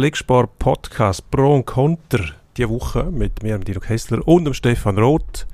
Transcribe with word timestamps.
Blicksport 0.00 0.58
Podcast 0.58 1.30
Pro 1.30 1.56
und 1.56 1.66
Konter 1.66 2.24
diese 2.56 2.70
Woche 2.70 3.04
mit 3.10 3.42
mir, 3.42 3.58
Dino 3.58 3.80
Kessler 3.80 4.26
und 4.26 4.46
dem 4.46 4.54
Stefan 4.54 4.96
Roth, 4.96 5.46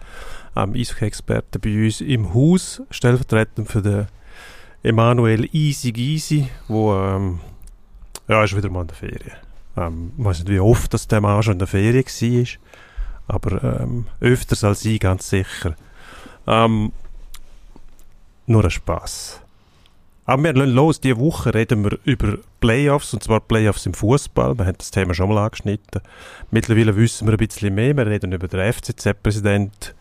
einem 0.54 0.74
Eishockey-Experten 0.74 1.60
bei 1.60 1.84
uns 1.84 2.00
im 2.00 2.32
Haus, 2.32 2.80
stellvertretend 2.92 3.68
für 3.68 3.82
den 3.82 4.06
Emanuel 4.84 5.48
Easy 5.52 5.90
Gysi, 5.90 6.48
wo 6.68 6.94
ähm, 6.94 7.40
ja, 8.28 8.44
ist 8.44 8.56
wieder 8.56 8.70
mal 8.70 8.82
in 8.82 8.86
der 8.86 8.96
Ferien. 8.96 9.36
Ähm, 9.76 10.12
ich 10.16 10.24
weiß 10.24 10.38
nicht, 10.38 10.48
wie 10.50 10.60
oft 10.60 10.94
dass 10.94 11.08
der 11.08 11.20
Mann 11.20 11.42
schon 11.42 11.54
in 11.54 11.58
der 11.58 11.66
Ferien 11.66 12.04
war, 12.06 13.34
aber 13.34 13.80
ähm, 13.80 14.06
öfters 14.20 14.62
als 14.62 14.84
ich, 14.84 15.00
ganz 15.00 15.28
sicher. 15.28 15.74
Ähm, 16.46 16.92
nur 18.46 18.62
ein 18.62 18.70
Spaß. 18.70 19.40
Aber 20.26 20.42
wir 20.42 20.52
lassen 20.54 20.72
los, 20.72 21.00
diese 21.00 21.18
Woche 21.18 21.54
reden 21.54 21.84
wir 21.84 21.98
über 22.04 22.38
Playoffs, 22.60 23.14
und 23.14 23.22
zwar 23.22 23.40
Playoffs 23.40 23.86
im 23.86 23.94
Fußball. 23.94 24.58
Wir 24.58 24.66
haben 24.66 24.76
das 24.76 24.90
Thema 24.90 25.14
schon 25.14 25.28
mal 25.28 25.38
angeschnitten. 25.44 26.02
Mittlerweile 26.50 26.96
wissen 26.96 27.28
wir 27.28 27.34
ein 27.34 27.38
bisschen 27.38 27.74
mehr. 27.74 27.96
Wir 27.96 28.06
reden 28.06 28.32
über 28.32 28.48
den 28.48 28.72
FCZ-Präsident, 28.72 29.94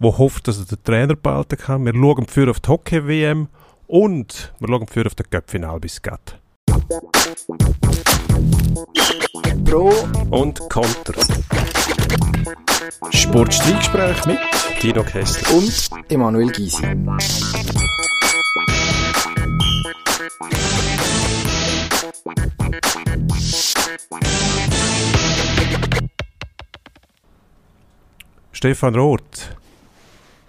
der 0.00 0.18
hofft, 0.18 0.48
dass 0.48 0.58
er 0.58 0.64
den 0.64 0.82
Trainer 0.82 1.14
behalten 1.14 1.58
kann. 1.58 1.84
Wir 1.84 1.92
schauen 1.92 2.26
für 2.26 2.50
auf 2.50 2.60
die 2.60 2.68
Hockey-WM 2.70 3.48
und 3.86 4.54
wir 4.58 4.68
schauen 4.68 4.86
für 4.86 5.04
auf 5.04 5.14
den 5.14 5.28
Cup-Final 5.28 5.78
bis 5.78 6.00
Gatt. 6.00 6.40
Pro 9.66 9.92
und 10.30 10.58
Konter. 10.70 11.14
Sportstreitgespräch 13.10 14.24
mit 14.26 14.38
Dino 14.82 15.02
Kessler 15.02 15.54
und 15.54 15.90
Emanuel 16.08 16.50
Gysi. 16.50 16.82
Stefan 28.52 28.94
Roth, 28.96 29.22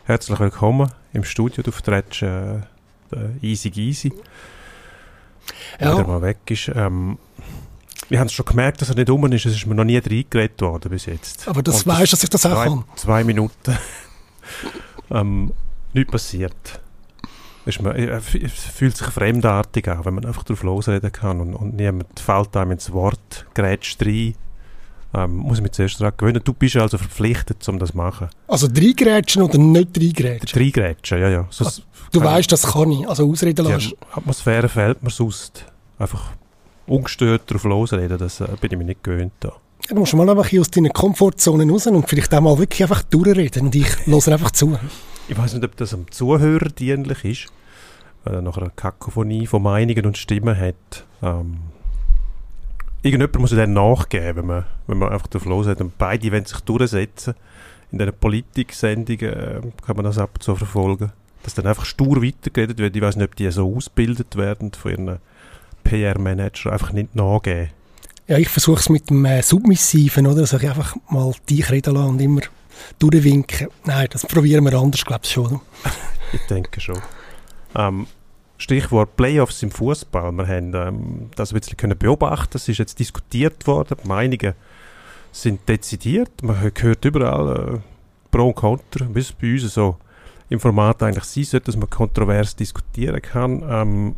herzlich 0.05 0.39
willkommen 0.39 0.91
im 1.13 1.23
Studio. 1.23 1.61
Du 1.61 1.71
vertrittst 1.71 2.23
äh, 2.23 2.61
Easy 3.41 3.69
Easy. 3.75 4.11
Ja. 5.79 5.91
Wenn 5.91 5.97
er 5.99 6.07
mal 6.07 6.21
weg 6.23 6.37
ist. 6.49 6.71
Ähm, 6.73 7.19
wir 8.09 8.19
haben 8.19 8.27
es 8.27 8.33
schon 8.33 8.45
gemerkt, 8.45 8.81
dass 8.81 8.89
er 8.89 8.95
nicht 8.95 9.09
um 9.09 9.31
ist. 9.31 9.45
Es 9.45 9.53
ist 9.53 9.67
mir 9.67 9.75
noch 9.75 9.83
nie 9.83 9.97
reingeredet 9.97 10.59
worden 10.61 10.89
bis 10.89 11.05
jetzt. 11.05 11.47
Aber 11.47 11.61
das 11.61 11.85
weißt, 11.85 12.13
dass 12.13 12.23
ich 12.23 12.29
das 12.29 12.45
auch 12.45 12.53
zwei, 12.53 12.65
kann. 12.65 12.83
Zwei 12.95 13.23
Minuten. 13.23 13.77
ähm, 15.11 15.53
nichts 15.93 16.11
passiert. 16.11 16.81
Ist 17.67 17.81
man, 17.81 17.95
es 17.97 18.23
fühlt 18.73 18.95
sich 18.95 19.07
fremdartig 19.07 19.89
an, 19.89 20.05
wenn 20.05 20.13
man 20.13 20.25
einfach 20.25 20.43
drauf 20.43 20.63
losreden 20.63 21.11
kann 21.11 21.41
und, 21.41 21.53
und 21.53 21.75
niemand 21.75 22.17
fällt 22.17 22.55
einem 22.55 22.71
ins 22.71 22.93
Wort, 22.93 23.45
grätscht 23.53 24.01
rein. 24.05 24.35
Ähm, 25.13 25.35
muss 25.35 25.57
ich 25.57 25.63
mich 25.63 25.73
zuerst 25.73 25.99
daran 25.99 26.13
gewöhnen. 26.15 26.41
Du 26.43 26.53
bist 26.53 26.77
also 26.77 26.97
verpflichtet, 26.97 27.67
um 27.67 27.77
das 27.77 27.91
zu 27.91 27.97
machen. 27.97 28.29
Also 28.47 28.67
reingrätschen 28.67 29.41
oder 29.41 29.57
nicht 29.57 29.97
reingrätschen? 29.97 30.61
Reingrätschen, 30.61 31.19
ja, 31.19 31.29
ja. 31.29 31.47
Also, 31.59 31.81
du 32.11 32.23
weißt, 32.23 32.51
das 32.51 32.63
kann 32.63 32.91
ich, 32.91 33.07
also 33.07 33.29
ausreden 33.29 33.65
lassen. 33.65 33.89
Die 33.89 34.17
Atmosphäre 34.17 34.69
fehlt 34.69 35.03
mir 35.03 35.09
sonst. 35.09 35.65
Einfach 35.99 36.31
ungestört 36.85 37.51
drauf 37.51 37.63
losreden, 37.65 38.17
das 38.17 38.39
äh, 38.39 38.47
bin 38.61 38.71
ich 38.71 38.77
mir 38.77 38.85
nicht 38.85 39.03
gewöhnt. 39.03 39.33
Da. 39.41 39.49
Ja, 39.49 39.93
du 39.93 39.99
musst 39.99 40.13
mal 40.13 40.29
einfach 40.29 40.57
aus 40.57 40.71
deiner 40.71 40.89
Komfortzone 40.89 41.69
raus 41.69 41.87
und 41.87 42.07
vielleicht 42.07 42.33
auch 42.33 42.41
mal 42.41 42.57
wirklich 42.57 42.81
einfach 42.81 43.03
durchreden 43.03 43.67
und 43.67 43.75
ich 43.75 44.05
höre 44.05 44.33
einfach 44.33 44.51
zu. 44.51 44.77
Ich 45.29 45.37
weiß 45.37 45.53
nicht, 45.53 45.65
ob 45.65 45.75
das 45.75 45.93
am 45.93 46.09
Zuhörer 46.09 46.69
dienlich 46.69 47.25
ist, 47.25 47.53
weil 48.23 48.35
er 48.35 48.41
noch 48.41 48.57
eine 48.57 48.71
Kakophonie 48.73 49.45
von 49.45 49.61
Meinungen 49.61 50.05
und 50.05 50.17
Stimmen 50.17 50.57
hat. 50.57 51.05
Ähm, 51.21 51.57
irgendjemand 53.03 53.39
muss 53.39 53.51
dann 53.51 53.73
nachgeben, 53.73 54.37
wenn 54.37 54.45
man, 54.45 54.65
wenn 54.87 54.97
man 54.97 55.09
einfach 55.09 55.27
drauf 55.27 55.45
los 55.45 55.67
hat. 55.67 55.81
Und 55.81 55.97
beide 55.97 56.31
wollen 56.31 56.45
sich 56.45 56.61
durchsetzen. 56.61 57.35
In 57.91 57.99
diesen 57.99 58.13
Politik-Sendungen 58.13 59.33
äh, 59.33 59.61
kann 59.85 59.97
man 59.97 60.05
das 60.05 60.17
ab 60.17 60.31
und 60.35 60.43
zu 60.43 60.55
verfolgen. 60.55 61.11
Dass 61.43 61.53
dann 61.53 61.67
einfach 61.67 61.85
stur 61.85 62.23
weitergeredet 62.23 62.77
wird. 62.77 62.95
Ich 62.95 63.01
weiß 63.01 63.17
nicht, 63.17 63.25
ob 63.25 63.35
die 63.35 63.51
so 63.51 63.75
ausgebildet 63.75 64.37
werden 64.37 64.71
von 64.73 64.91
ihren 64.91 65.17
PR-Manager. 65.83 66.71
Einfach 66.71 66.93
nicht 66.93 67.15
nachgeben. 67.15 67.69
Ja, 68.27 68.37
ich 68.37 68.49
versuche 68.49 68.79
es 68.79 68.89
mit 68.89 69.09
dem 69.09 69.25
äh, 69.25 69.41
Submissiven, 69.41 70.25
oder? 70.27 70.41
Also 70.41 70.57
ich 70.57 70.67
einfach 70.67 70.95
mal 71.09 71.33
dich 71.49 71.69
reden 71.69 71.95
lassen 71.95 72.09
und 72.09 72.21
immer 72.21 72.41
durchwinken. 72.99 73.67
Nein, 73.85 74.07
das 74.11 74.25
probieren 74.25 74.65
wir 74.65 74.73
anders, 74.73 75.05
glaube 75.05 75.21
ich 75.23 75.31
schon. 75.31 75.61
ich 76.33 76.41
denke 76.47 76.79
schon. 76.79 76.99
Ähm, 77.75 78.07
Stichwort 78.57 79.15
Playoffs 79.15 79.61
im 79.63 79.71
Fußball. 79.71 80.31
Wir 80.31 80.47
haben 80.47 80.73
ähm, 80.73 81.29
das 81.35 81.51
ein 81.51 81.59
bisschen 81.59 81.77
können 81.77 81.97
beobachten. 81.97 82.57
Es 82.57 82.67
ist 82.67 82.79
jetzt 82.79 82.99
diskutiert 82.99 83.67
worden. 83.67 83.97
Die 84.03 84.07
Meinungen 84.07 84.53
sind 85.31 85.67
dezidiert. 85.69 86.31
Man 86.41 86.59
hört 86.61 87.05
überall 87.05 87.75
äh, 87.75 87.79
Pro 88.31 88.47
und 88.47 88.55
Contra, 88.55 89.07
wie 89.13 89.19
es 89.19 89.31
bei 89.31 89.53
uns 89.53 89.73
so 89.73 89.97
im 90.49 90.59
Format 90.59 91.03
eigentlich 91.03 91.25
sein 91.25 91.43
sollte, 91.43 91.65
dass 91.67 91.77
man 91.77 91.89
kontrovers 91.89 92.55
diskutieren 92.55 93.21
kann. 93.21 93.63
Ähm, 93.69 94.15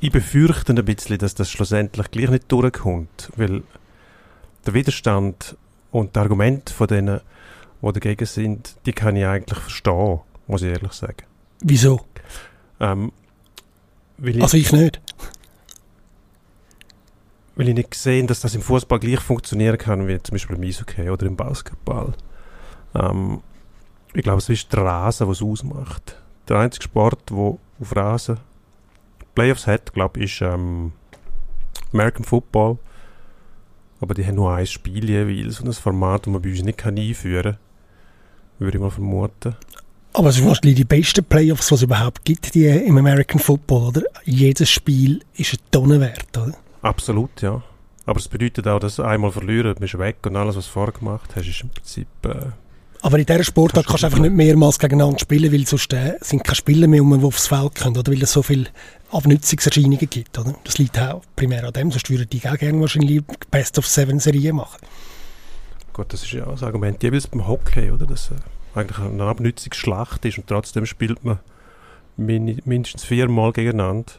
ich 0.00 0.12
befürchte 0.12 0.74
ein 0.74 0.84
bisschen, 0.84 1.18
dass 1.18 1.34
das 1.34 1.50
schlussendlich 1.50 2.10
gleich 2.10 2.28
nicht 2.28 2.52
durchkommt, 2.52 3.32
weil 3.36 3.62
der 4.66 4.74
Widerstand 4.74 5.56
und 5.96 6.14
die 6.14 6.20
Argumente 6.20 6.74
von 6.74 6.88
denen, 6.88 7.20
die 7.80 7.92
dagegen 7.92 8.26
sind, 8.26 8.76
die 8.84 8.92
kann 8.92 9.16
ich 9.16 9.24
eigentlich 9.24 9.58
verstehen, 9.58 10.20
muss 10.46 10.62
ich 10.62 10.68
ehrlich 10.68 10.92
sagen. 10.92 11.24
Wieso? 11.62 12.02
Ähm, 12.80 13.12
ich, 14.22 14.42
also 14.42 14.58
ich 14.58 14.70
nicht. 14.72 15.00
Weil 17.54 17.68
ich 17.68 17.74
nicht 17.74 17.90
gesehen, 17.90 18.26
dass 18.26 18.40
das 18.40 18.54
im 18.54 18.60
Fußball 18.60 18.98
gleich 18.98 19.20
funktionieren 19.20 19.78
kann 19.78 20.06
wie 20.06 20.22
zum 20.22 20.34
Beispiel 20.34 20.56
im 20.56 20.62
Eishockey 20.64 21.08
oder 21.08 21.24
im 21.24 21.36
Basketball. 21.36 22.12
Ähm, 22.94 23.40
ich 24.12 24.22
glaube, 24.22 24.38
es 24.38 24.50
ist 24.50 24.70
der 24.74 24.84
Rasen, 24.84 25.28
was 25.28 25.38
es 25.38 25.46
ausmacht. 25.46 26.22
Der 26.48 26.58
einzige 26.58 26.84
Sport, 26.84 27.30
der 27.30 27.36
auf 27.38 27.96
Rasen 27.96 28.38
Playoffs 29.34 29.66
hat, 29.66 29.94
glaube 29.94 30.20
ich, 30.20 30.40
ist 30.40 30.42
ähm, 30.42 30.92
American 31.92 32.24
Football. 32.24 32.78
Aber 34.00 34.14
die 34.14 34.26
haben 34.26 34.34
nur 34.34 34.52
ein 34.52 34.66
Spiel 34.66 35.08
jeweils 35.08 35.60
und 35.60 35.68
ein 35.68 35.72
Format, 35.72 36.26
das 36.26 36.32
man 36.32 36.42
bei 36.42 36.50
uns 36.50 36.62
nicht 36.62 36.78
kann 36.78 36.98
einführen 36.98 37.52
kann. 37.52 37.58
Würde 38.58 38.78
ich 38.78 38.82
mal 38.82 38.90
vermuten. 38.90 39.56
Aber 40.12 40.30
es 40.30 40.36
sind 40.36 40.46
wahrscheinlich 40.46 40.76
die 40.76 40.84
besten 40.84 41.24
Playoffs, 41.24 41.68
die 41.68 41.74
es 41.74 41.82
überhaupt 41.82 42.24
gibt 42.24 42.54
die 42.54 42.66
im 42.66 42.96
American 42.96 43.38
Football, 43.38 43.88
oder? 43.88 44.02
Jedes 44.24 44.70
Spiel 44.70 45.20
ist 45.34 45.52
ein 45.52 45.58
Tonne 45.70 46.00
wert, 46.00 46.36
oder? 46.36 46.54
Absolut, 46.80 47.42
ja. 47.42 47.62
Aber 48.06 48.18
es 48.18 48.28
bedeutet 48.28 48.66
auch, 48.66 48.78
dass 48.78 49.00
einmal 49.00 49.32
verlieren, 49.32 49.74
bist 49.78 49.94
du 49.94 49.98
weg 49.98 50.18
und 50.24 50.36
alles, 50.36 50.56
was 50.56 50.66
du 50.66 50.72
vorher 50.72 50.94
gemacht 50.94 51.30
hast, 51.34 51.46
ist 51.46 51.60
im 51.60 51.68
Prinzip... 51.68 52.06
Äh, 52.24 52.46
aber 53.02 53.18
in 53.18 53.26
dieser 53.26 53.44
Sportart 53.44 53.86
kannst 53.86 54.04
du 54.04 54.06
einfach 54.06 54.20
nicht 54.20 54.34
mehrmals 54.34 54.78
gegeneinander 54.78 55.18
spielen, 55.18 55.52
weil 55.52 55.66
sonst 55.66 55.92
äh, 55.92 56.14
sind 56.22 56.42
keine 56.42 56.56
Spieler 56.56 56.88
mehr, 56.88 57.02
die 57.02 57.24
aufs 57.24 57.46
Feld 57.46 57.74
können, 57.74 57.96
oder? 57.96 58.10
Weil 58.10 58.22
es 58.22 58.32
so 58.32 58.42
viele 58.42 58.66
Abnützungserscheinungen 59.10 60.10
gibt, 60.10 60.38
oder? 60.38 60.54
Das 60.64 60.78
liegt 60.78 60.98
auch 60.98 61.22
primär 61.36 61.64
an 61.64 61.72
dem, 61.72 61.90
sonst 61.90 62.10
würden 62.10 62.28
die 62.28 62.46
auch 62.48 62.56
gerne 62.56 62.80
wahrscheinlich 62.80 63.22
Best 63.50 63.78
of 63.78 63.86
Seven 63.86 64.18
Serien 64.18 64.56
machen. 64.56 64.78
Gut, 65.92 66.12
das 66.12 66.22
ist 66.22 66.32
ja 66.32 66.44
das 66.44 66.62
Argument 66.62 67.02
jeweils 67.02 67.26
beim 67.26 67.46
Hockey, 67.46 67.90
oder? 67.90 68.06
Das, 68.06 68.30
äh 68.30 68.34
eigentlich 68.76 68.98
eine 68.98 69.24
Abnützungsschlacht 69.24 70.24
ist 70.24 70.38
und 70.38 70.46
trotzdem 70.46 70.86
spielt 70.86 71.24
man 71.24 71.38
min 72.16 72.60
mindestens 72.64 73.04
viermal 73.04 73.52
gegeneinander. 73.52 74.12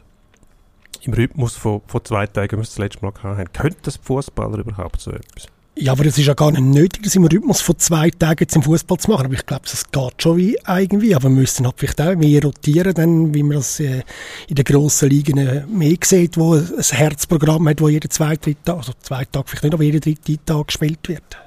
Im 1.02 1.12
Rhythmus 1.12 1.56
von, 1.56 1.80
von 1.86 2.04
zwei 2.04 2.26
Tagen, 2.26 2.52
wie 2.52 2.56
wir 2.56 2.62
es 2.62 2.70
das 2.70 2.78
letzte 2.78 3.04
Mal 3.04 3.12
hatten. 3.22 3.52
Könnte 3.52 3.78
das 3.82 3.96
Fußballer 3.96 4.58
überhaupt 4.58 5.00
so 5.00 5.12
etwas? 5.12 5.46
Ja, 5.80 5.92
aber 5.92 6.06
es 6.06 6.18
ist 6.18 6.26
ja 6.26 6.34
gar 6.34 6.50
nicht 6.50 6.60
nötig, 6.60 7.04
das 7.04 7.14
im 7.14 7.24
Rhythmus 7.24 7.60
von 7.60 7.78
zwei 7.78 8.10
Tagen 8.10 8.48
zum 8.48 8.64
Fußball 8.64 8.98
zu 8.98 9.10
machen. 9.12 9.26
Aber 9.26 9.34
ich 9.34 9.46
glaube, 9.46 9.62
es 9.64 9.88
geht 9.88 10.22
schon 10.22 10.36
wie 10.36 10.58
irgendwie. 10.66 11.14
Aber 11.14 11.24
wir 11.24 11.30
müssen 11.30 11.66
halt 11.66 11.76
vielleicht 11.78 12.00
auch 12.00 12.16
mehr 12.16 12.42
rotieren, 12.42 12.94
dann, 12.94 13.32
wie 13.32 13.44
man 13.44 13.58
das 13.58 13.78
äh, 13.78 14.02
in 14.48 14.56
den 14.56 14.64
grossen 14.64 15.08
Ligen 15.08 15.38
äh, 15.38 15.64
mehr 15.68 15.96
sieht, 16.02 16.36
wo 16.36 16.54
ein 16.54 16.82
Herzprogramm 16.82 17.68
hat, 17.68 17.80
wo 17.80 17.88
jeden 17.88 18.10
zweiten, 18.10 18.56
Tag, 18.64 18.78
also 18.78 18.92
zwei 19.00 19.24
Tage 19.24 19.46
vielleicht 19.46 19.62
nicht, 19.62 19.74
aber 19.74 19.84
jeden 19.84 20.00
dritten 20.00 20.44
Tag 20.44 20.66
gespielt 20.66 21.08
wird. 21.08 21.38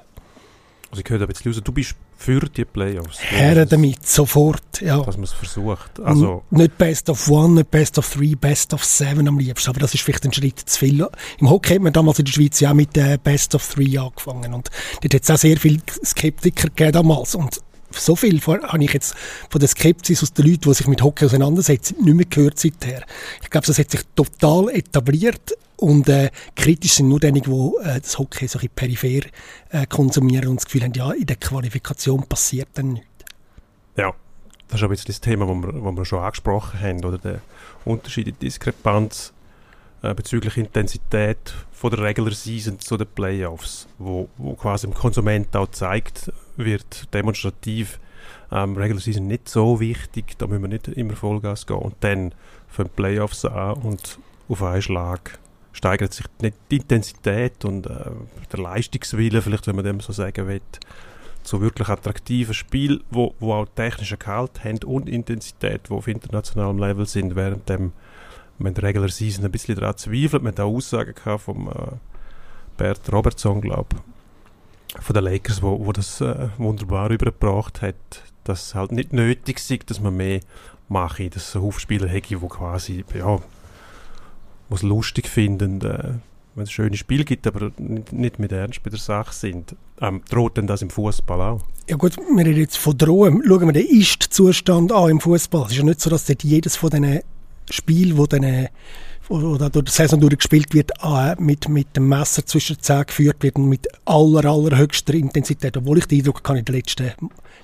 Also 0.90 1.02
ich 1.04 1.10
höre 1.10 1.18
da 1.18 1.26
bisschen 1.26 1.52
raus, 1.52 1.60
du 1.62 1.72
bist 1.72 1.94
für 2.22 2.40
die 2.48 2.64
Playoffs. 2.64 3.18
Her 3.20 3.66
damit, 3.66 4.06
sofort, 4.06 4.80
ja. 4.80 5.02
Dass 5.02 5.16
man 5.16 5.24
es 5.24 5.32
versucht. 5.32 5.98
Also, 6.00 6.44
nicht 6.50 6.78
Best 6.78 7.10
of 7.10 7.28
One, 7.28 7.54
nicht 7.54 7.70
Best 7.70 7.98
of 7.98 8.08
Three, 8.08 8.36
Best 8.36 8.72
of 8.72 8.84
Seven 8.84 9.26
am 9.26 9.38
liebsten, 9.38 9.70
aber 9.70 9.80
das 9.80 9.94
ist 9.94 10.02
vielleicht 10.02 10.24
ein 10.24 10.32
Schritt 10.32 10.60
zu 10.60 10.78
viel. 10.78 11.06
Im 11.40 11.50
Hockey 11.50 11.74
hat 11.74 11.82
man 11.82 11.92
damals 11.92 12.20
in 12.20 12.26
der 12.26 12.32
Schweiz 12.32 12.60
ja 12.60 12.70
auch 12.70 12.74
mit 12.74 12.96
äh, 12.96 13.18
Best 13.22 13.54
of 13.56 13.74
Three 13.74 13.98
angefangen 13.98 14.54
und 14.54 14.70
dort 15.02 15.14
hat 15.14 15.22
es 15.22 15.30
auch 15.30 15.36
sehr 15.36 15.56
viele 15.56 15.80
Skeptiker 16.04 16.68
gegeben 16.68 16.92
damals 16.92 17.34
und 17.34 17.60
so 17.90 18.16
viel 18.16 18.40
habe 18.40 18.84
ich 18.84 18.92
jetzt 18.92 19.14
von 19.50 19.58
der 19.58 19.68
Skepsis 19.68 20.22
aus 20.22 20.32
den 20.32 20.46
Leuten, 20.46 20.70
die 20.70 20.74
sich 20.74 20.86
mit 20.86 21.02
Hockey 21.02 21.26
auseinandersetzen, 21.26 21.96
nicht 22.02 22.14
mehr 22.14 22.26
gehört 22.26 22.58
seither. 22.58 23.02
Ich 23.42 23.50
glaube, 23.50 23.66
das 23.66 23.78
hat 23.78 23.90
sich 23.90 24.00
total 24.14 24.70
etabliert 24.70 25.52
und 25.82 26.08
äh, 26.08 26.30
kritisch 26.54 26.92
sind 26.92 27.08
nur 27.08 27.18
diejenigen, 27.18 27.50
die 27.50 27.88
äh, 27.88 28.00
das 28.00 28.18
Hockey 28.18 28.46
so 28.46 28.58
ein 28.58 28.68
peripher 28.74 29.26
äh, 29.70 29.86
konsumieren 29.88 30.48
und 30.48 30.56
das 30.56 30.66
Gefühl 30.66 30.84
haben, 30.84 30.92
ja, 30.94 31.10
in 31.10 31.26
der 31.26 31.36
Qualifikation 31.36 32.22
passiert 32.22 32.68
dann 32.74 32.94
nichts. 32.94 33.08
Ja, 33.96 34.14
das 34.68 34.80
ist 34.80 34.84
aber 34.84 34.94
jetzt 34.94 35.08
das 35.08 35.20
Thema, 35.20 35.46
das 35.46 35.56
wir, 35.56 35.96
wir 35.96 36.04
schon 36.04 36.20
angesprochen 36.20 36.80
haben, 36.80 37.04
oder 37.04 37.18
der 37.18 37.40
Unterschied, 37.84 38.28
die 38.28 38.32
Diskrepanz 38.32 39.32
äh, 40.02 40.14
bezüglich 40.14 40.56
Intensität 40.56 41.52
von 41.72 41.90
der 41.90 42.00
Regular 42.00 42.32
Season 42.32 42.78
zu 42.78 42.96
den 42.96 43.08
Playoffs, 43.08 43.88
wo, 43.98 44.28
wo 44.38 44.54
quasi 44.54 44.86
dem 44.86 44.94
Konsument 44.94 45.54
auch 45.56 45.70
zeigt 45.72 46.32
wird, 46.56 47.12
demonstrativ, 47.12 47.98
ähm, 48.52 48.76
Regular 48.76 49.00
Season 49.00 49.26
nicht 49.26 49.48
so 49.48 49.80
wichtig, 49.80 50.38
da 50.38 50.46
müssen 50.46 50.62
wir 50.62 50.68
nicht 50.68 50.86
immer 50.88 51.16
Vollgas 51.16 51.66
gehen 51.66 51.78
und 51.78 51.96
dann 52.00 52.34
für 52.68 52.84
die 52.84 52.90
Playoffs 52.90 53.44
an 53.44 53.74
und 53.74 54.18
auf 54.48 54.62
einen 54.62 54.82
Schlag 54.82 55.38
steigert 55.72 56.12
sich 56.12 56.26
die 56.40 56.76
Intensität 56.76 57.64
und 57.64 57.86
äh, 57.86 58.10
der 58.52 58.60
Leistungswille, 58.60 59.42
vielleicht 59.42 59.66
wenn 59.66 59.76
man 59.76 59.84
dem 59.84 60.00
so 60.00 60.12
sagen 60.12 60.46
will, 60.48 60.60
zu 61.42 61.60
wirklich 61.60 61.88
attraktiven 61.88 62.54
Spiel, 62.54 63.02
wo, 63.10 63.34
wo 63.40 63.54
auch 63.54 63.66
technischen 63.74 64.18
Gehalt 64.18 64.62
haben 64.64 64.78
und 64.84 65.08
Intensität, 65.08 65.90
wo 65.90 65.96
auf 65.96 66.08
internationalem 66.08 66.78
Level 66.78 67.06
sind, 67.06 67.34
während 67.34 67.68
dem 67.68 67.92
man 68.58 68.74
der 68.74 68.84
Regular 68.84 69.08
Season 69.08 69.44
ein 69.44 69.50
bisschen 69.50 69.74
daran 69.74 69.96
zweifelt. 69.96 70.42
Man 70.42 70.52
hat 70.52 70.60
auch 70.60 70.72
Aussagen 70.72 71.14
gehabt 71.14 71.42
vom 71.42 71.68
äh, 71.68 71.96
Bert 72.76 73.12
Robertson, 73.12 73.60
glaube 73.60 73.96
von 75.00 75.14
den 75.14 75.24
Lakers, 75.24 75.62
wo, 75.62 75.84
wo 75.84 75.92
das 75.92 76.20
äh, 76.20 76.48
wunderbar 76.58 77.10
übergebracht 77.10 77.82
hat, 77.82 77.94
dass 78.44 78.66
es 78.66 78.74
halt 78.74 78.92
nicht 78.92 79.12
nötig 79.12 79.58
ist, 79.58 79.90
dass 79.90 80.00
man 80.00 80.16
mehr 80.16 80.40
mache, 80.88 81.30
dass 81.30 81.48
es 81.48 81.60
Hufspieler 81.60 82.08
hätte, 82.08 82.36
die 82.36 82.48
quasi, 82.48 83.04
ja, 83.14 83.38
was 84.72 84.82
lustig 84.82 85.28
finden, 85.28 85.80
äh, 85.82 86.14
wenn 86.54 86.64
es 86.64 86.72
schöne 86.72 86.96
Spiele 86.96 87.24
gibt, 87.24 87.46
aber 87.46 87.72
nicht 87.78 88.38
mit 88.38 88.52
Ernst 88.52 88.82
bei 88.82 88.90
der 88.90 88.98
Sache 88.98 89.32
sind. 89.32 89.74
Ähm, 90.00 90.22
droht 90.28 90.56
denn 90.56 90.66
das 90.66 90.82
im 90.82 90.90
Fußball 90.90 91.40
auch? 91.40 91.62
Ja 91.88 91.96
gut, 91.96 92.16
wir 92.16 92.44
reden 92.44 92.60
jetzt 92.60 92.78
von 92.78 92.96
drohen. 92.96 93.42
Schauen 93.46 93.66
wir 93.66 93.72
den 93.72 93.86
Ist-Zustand 93.86 94.92
an 94.92 95.10
im 95.10 95.20
Fußball. 95.20 95.64
Es 95.66 95.72
ist 95.72 95.78
ja 95.78 95.84
nicht 95.84 96.00
so, 96.00 96.10
dass 96.10 96.26
dort 96.26 96.42
jedes 96.42 96.76
von 96.76 96.90
diesen 96.90 97.20
Spielen, 97.70 98.16
wo 98.16 98.26
dann 98.26 98.68
da 99.28 99.68
durch 99.68 99.86
die 99.86 99.90
Saison 99.90 100.20
durchgespielt 100.20 100.74
wird, 100.74 100.90
äh, 101.02 101.34
mit, 101.40 101.68
mit 101.68 101.96
dem 101.96 102.08
Messer 102.08 102.44
zwischen 102.44 102.76
den 102.76 102.82
Zähnen 102.82 103.06
geführt 103.06 103.42
wird 103.42 103.56
und 103.56 103.68
mit 103.68 103.86
aller, 104.04 104.44
allerhöchster 104.44 105.14
Intensität. 105.14 105.76
Obwohl 105.76 105.98
ich 105.98 106.06
den 106.06 106.18
Eindruck 106.18 106.46
habe, 106.46 106.58
in 106.58 106.64
den 106.64 106.74
letzten 106.74 107.12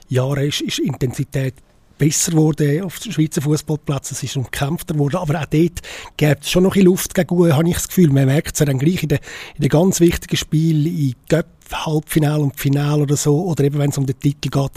Jahren 0.08 0.44
ist, 0.44 0.62
ist 0.62 0.78
Intensität 0.78 1.54
besser 1.99 2.33
geworden 2.33 2.83
auf 2.83 2.99
den 3.00 3.12
Schweizer 3.12 3.43
Fußballplätzen. 3.43 4.17
Es 4.17 4.23
ist 4.23 4.37
umkämpfter 4.37 4.95
geworden. 4.95 5.17
Aber 5.17 5.41
auch 5.41 5.47
dort 5.47 5.83
gibt 6.17 6.45
es 6.45 6.50
schon 6.50 6.62
noch 6.62 6.77
ein 6.77 6.83
Luft 6.83 7.15
gegen 7.15 7.53
habe 7.53 7.69
ich 7.69 7.75
das 7.75 7.89
Gefühl. 7.89 8.11
Man 8.11 8.27
merkt 8.27 8.55
es 8.55 8.61
ja 8.61 8.67
dann 8.67 8.79
gleich 8.79 9.03
in 9.03 9.11
den, 9.11 9.19
in 9.59 9.69
ganz 9.69 10.00
wichtigen 10.00 10.37
Spielen, 10.37 10.87
in 10.87 11.15
Göpp, 11.29 11.47
Halbfinale 11.71 12.43
und 12.43 12.59
Finale 12.59 13.03
oder 13.03 13.17
so, 13.17 13.45
oder 13.45 13.65
eben 13.65 13.79
wenn 13.79 13.91
es 13.91 13.99
um 13.99 14.06
den 14.06 14.19
Titel 14.19 14.49
geht, 14.49 14.71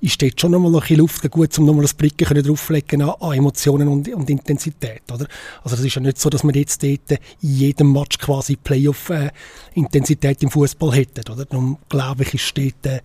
ist 0.00 0.22
dort 0.22 0.40
schon 0.40 0.52
nochmal 0.52 0.70
noch 0.70 0.78
ein 0.78 0.82
bisschen 0.82 0.98
Luft 0.98 1.30
gut, 1.30 1.58
um 1.58 1.66
nochmal 1.66 1.82
das 1.82 1.92
Blicken 1.92 2.42
drauflegen 2.42 3.02
an, 3.02 3.10
an 3.20 3.32
Emotionen 3.34 3.88
und, 3.88 4.08
und, 4.08 4.30
Intensität, 4.30 5.02
oder? 5.12 5.26
Also 5.62 5.76
es 5.76 5.84
ist 5.84 5.94
ja 5.94 6.00
nicht 6.00 6.18
so, 6.18 6.30
dass 6.30 6.44
wir 6.44 6.54
jetzt 6.54 6.82
dort 6.82 7.10
in 7.10 7.18
jedem 7.40 7.92
Match 7.92 8.18
quasi 8.18 8.56
Playoff-Intensität 8.56 10.40
äh, 10.40 10.44
im 10.44 10.50
Fußball 10.50 10.94
hätten, 10.94 11.30
oder? 11.30 11.44
Darum 11.44 11.78
glaube 11.88 12.22
ich, 12.22 12.34
ist 12.34 12.56
dort 12.56 12.86
äh, 12.86 13.00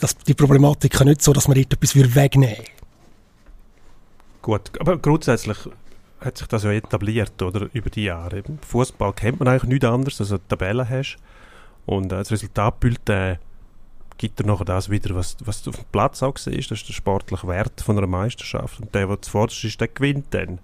dass 0.00 0.16
die 0.16 0.34
Problematik 0.34 1.04
nicht 1.04 1.22
so, 1.22 1.32
dass 1.32 1.46
man 1.46 1.56
dort 1.56 1.74
etwas 1.74 1.94
wegnehmen 1.94 2.56
würde. 2.56 2.79
Gut, 4.42 4.70
aber 4.80 4.98
grundsätzlich 4.98 5.58
hat 6.20 6.38
sich 6.38 6.48
das 6.48 6.64
ja 6.64 6.72
etabliert, 6.72 7.40
oder, 7.42 7.68
über 7.72 7.90
die 7.90 8.04
Jahre. 8.04 8.42
Fußball 8.66 9.12
kennt 9.12 9.38
man 9.38 9.48
eigentlich 9.48 9.64
nichts 9.64 9.86
anderes, 9.86 10.20
als 10.20 10.32
eine 10.32 10.46
Tabelle 10.48 10.88
hast 10.88 11.16
und 11.86 12.06
äh, 12.06 12.16
das 12.16 12.30
Resultatbulletin 12.30 13.38
gibt 14.18 14.38
dir 14.38 14.44
nachher 14.44 14.66
das 14.66 14.90
wieder, 14.90 15.14
was, 15.14 15.36
was 15.44 15.62
du 15.62 15.70
auf 15.70 15.76
dem 15.76 15.86
Platz 15.92 16.22
auch 16.22 16.36
siehst, 16.36 16.70
das 16.70 16.80
ist 16.80 16.88
der 16.88 16.92
sportliche 16.92 17.48
Wert 17.48 17.80
von 17.80 17.96
einer 17.96 18.06
Meisterschaft 18.06 18.78
und 18.78 18.94
der, 18.94 19.06
der 19.06 19.22
zuvorderst 19.22 19.64
ist, 19.64 19.80
der 19.80 19.88
gewinnt 19.88 20.26
dann. 20.30 20.58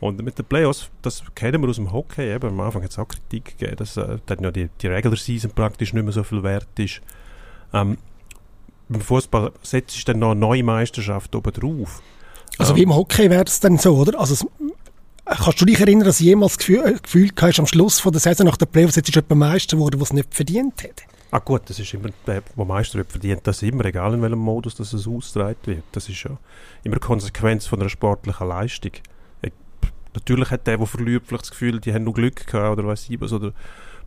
Und 0.00 0.22
mit 0.22 0.38
den 0.38 0.44
Playoffs, 0.44 0.90
das 1.02 1.24
kennen 1.34 1.60
wir 1.60 1.68
aus 1.68 1.76
dem 1.76 1.92
Hockey, 1.92 2.32
eben, 2.32 2.50
am 2.50 2.60
Anfang 2.60 2.82
hat 2.82 2.90
es 2.90 2.98
auch 2.98 3.08
Kritik 3.08 3.58
gegeben, 3.58 3.76
dass 3.76 3.96
äh, 3.96 4.18
dann 4.26 4.40
ja 4.40 4.50
die, 4.50 4.68
die 4.80 4.86
Regular 4.86 5.16
Season 5.16 5.50
praktisch 5.50 5.92
nicht 5.92 6.04
mehr 6.04 6.12
so 6.12 6.22
viel 6.22 6.42
wert 6.42 6.68
ist. 6.78 7.00
Ähm, 7.72 7.98
beim 8.88 9.00
Fußball 9.00 9.52
setzt 9.62 9.94
sich 9.94 10.04
dann 10.04 10.20
noch 10.20 10.30
eine 10.32 10.40
neue 10.40 10.62
Meisterschaft 10.62 11.34
oben 11.34 11.52
drauf. 11.52 12.02
Also 12.58 12.76
wie 12.76 12.82
im 12.82 12.94
Hockey 12.94 13.30
wäre 13.30 13.44
es 13.44 13.60
dann 13.60 13.78
so, 13.78 13.96
oder? 13.96 14.18
Also 14.18 14.34
es, 14.34 14.46
kannst 15.26 15.60
du 15.60 15.64
dich 15.64 15.80
erinnern, 15.80 16.06
dass 16.06 16.18
du 16.18 16.24
jemals 16.24 16.58
Gefühl, 16.58 16.84
äh, 16.84 16.98
Gefühl 17.00 17.30
hast, 17.40 17.58
am 17.58 17.66
Schluss 17.66 18.00
von 18.00 18.12
der 18.12 18.20
Saison 18.20 18.46
nach 18.46 18.56
der 18.56 18.66
Playoffs 18.66 18.96
jetzt 18.96 19.08
ist 19.08 19.14
jemand 19.14 19.36
Meister 19.36 19.76
geworden, 19.76 19.98
der 19.98 20.02
es 20.02 20.12
nicht 20.12 20.34
verdient 20.34 20.82
hat? 20.82 21.02
Ah 21.30 21.40
gut, 21.40 21.62
das 21.66 21.80
ist 21.80 21.92
immer, 21.92 22.10
der, 22.26 22.42
der 22.42 22.64
Meister 22.64 23.04
verdient 23.04 23.40
das 23.44 23.62
immer, 23.62 23.84
egal 23.86 24.14
in 24.14 24.22
welchem 24.22 24.38
Modus 24.38 24.76
das 24.76 24.92
es 24.92 25.08
ausgetragen 25.08 25.56
wird. 25.64 25.82
Das 25.92 26.08
ist 26.08 26.22
ja 26.22 26.30
immer 26.84 26.98
Konsequenz 26.98 27.66
von 27.66 27.80
einer 27.80 27.88
sportlichen 27.88 28.46
Leistung. 28.46 28.92
Ich, 29.42 29.52
natürlich 30.14 30.50
hat 30.50 30.66
der, 30.66 30.78
der 30.78 30.86
verliert, 30.86 31.24
vielleicht 31.26 31.44
das 31.44 31.50
Gefühl, 31.50 31.80
die 31.80 31.92
haben 31.92 32.04
nur 32.04 32.14
Glück 32.14 32.46
gehabt 32.46 32.78
oder 32.78 32.86
weiß 32.86 33.10
ich 33.10 33.20
was, 33.20 33.32
oder 33.32 33.52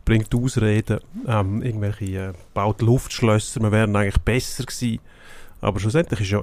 bringt 0.06 0.34
Ausreden, 0.34 1.00
ähm, 1.26 1.60
irgendwelche 1.62 2.06
äh, 2.06 2.32
baut 2.54 2.80
Luftschlösser, 2.80 3.60
wir 3.60 3.72
wären 3.72 3.94
eigentlich 3.94 4.22
besser 4.22 4.64
gewesen. 4.64 5.00
Aber 5.60 5.80
schlussendlich 5.80 6.20
ist 6.20 6.30
ja 6.30 6.42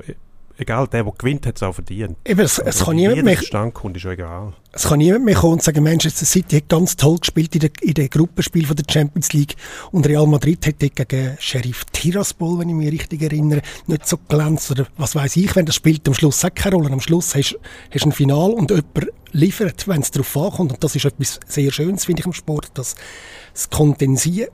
egal, 0.58 0.88
der, 0.88 1.04
der 1.04 1.14
gewinnt, 1.18 1.46
hat 1.46 1.56
es 1.58 1.64
auch 1.64 1.74
verdient. 1.74 2.18
Eben, 2.26 2.42
es, 2.42 2.60
es 2.60 2.84
kann 2.84 2.96
niemand 2.96 3.24
mehr... 3.24 3.72
kommt, 3.72 3.98
ist 3.98 4.06
egal. 4.06 4.54
Es 4.72 4.84
kann 4.84 5.00
niemand 5.00 5.24
mehr 5.26 5.36
kommen 5.36 5.54
und 5.54 5.64
sagen, 5.64 5.84
Manchester 5.84 6.26
City 6.26 6.58
hat 6.58 6.68
ganz 6.68 6.98
toll 6.98 7.18
gespielt 7.18 7.56
in 7.56 7.62
den 7.62 7.72
in 7.82 7.94
der 7.94 8.10
Gruppenspiel 8.10 8.66
von 8.66 8.76
der 8.76 8.84
Champions 8.92 9.32
League 9.32 9.56
und 9.92 10.06
Real 10.06 10.28
Madrid 10.28 10.66
hat 10.68 10.82
dort 10.82 10.96
gegen 10.96 11.38
Sheriff 11.40 11.86
Tiraspol, 11.86 12.60
wenn 12.60 12.70
ich 12.70 12.76
mich 12.76 12.92
richtig 12.92 13.22
erinnere, 13.22 13.62
nicht 13.88 14.06
so 14.06 14.18
glänzt 14.18 14.72
oder 14.72 14.86
was 14.98 15.16
weiß 15.16 15.38
ich, 15.38 15.56
wenn 15.56 15.66
das 15.66 15.76
spielt 15.76 16.06
am 16.08 16.14
Schluss 16.14 16.44
auch 16.44 16.54
keine 16.54 16.76
Rolle. 16.76 16.92
Am 16.92 17.00
Schluss 17.00 17.36
hast 17.36 17.58
du 17.92 18.04
ein 18.04 18.12
Final 18.12 18.52
und 18.52 18.72
jemand 18.72 19.14
liefert, 19.32 19.88
wenn 19.88 20.02
es 20.02 20.12
darauf 20.12 20.36
ankommt 20.36 20.74
und 20.74 20.84
das 20.84 20.96
ist 20.96 21.06
etwas 21.06 21.40
sehr 21.48 21.72
Schönes, 21.72 22.06
finde 22.06 22.22
ich, 22.22 22.26
im 22.26 22.34
Sport, 22.34 22.72
dass 22.74 22.96
das 23.54 23.70
Kondensieren, 23.70 24.50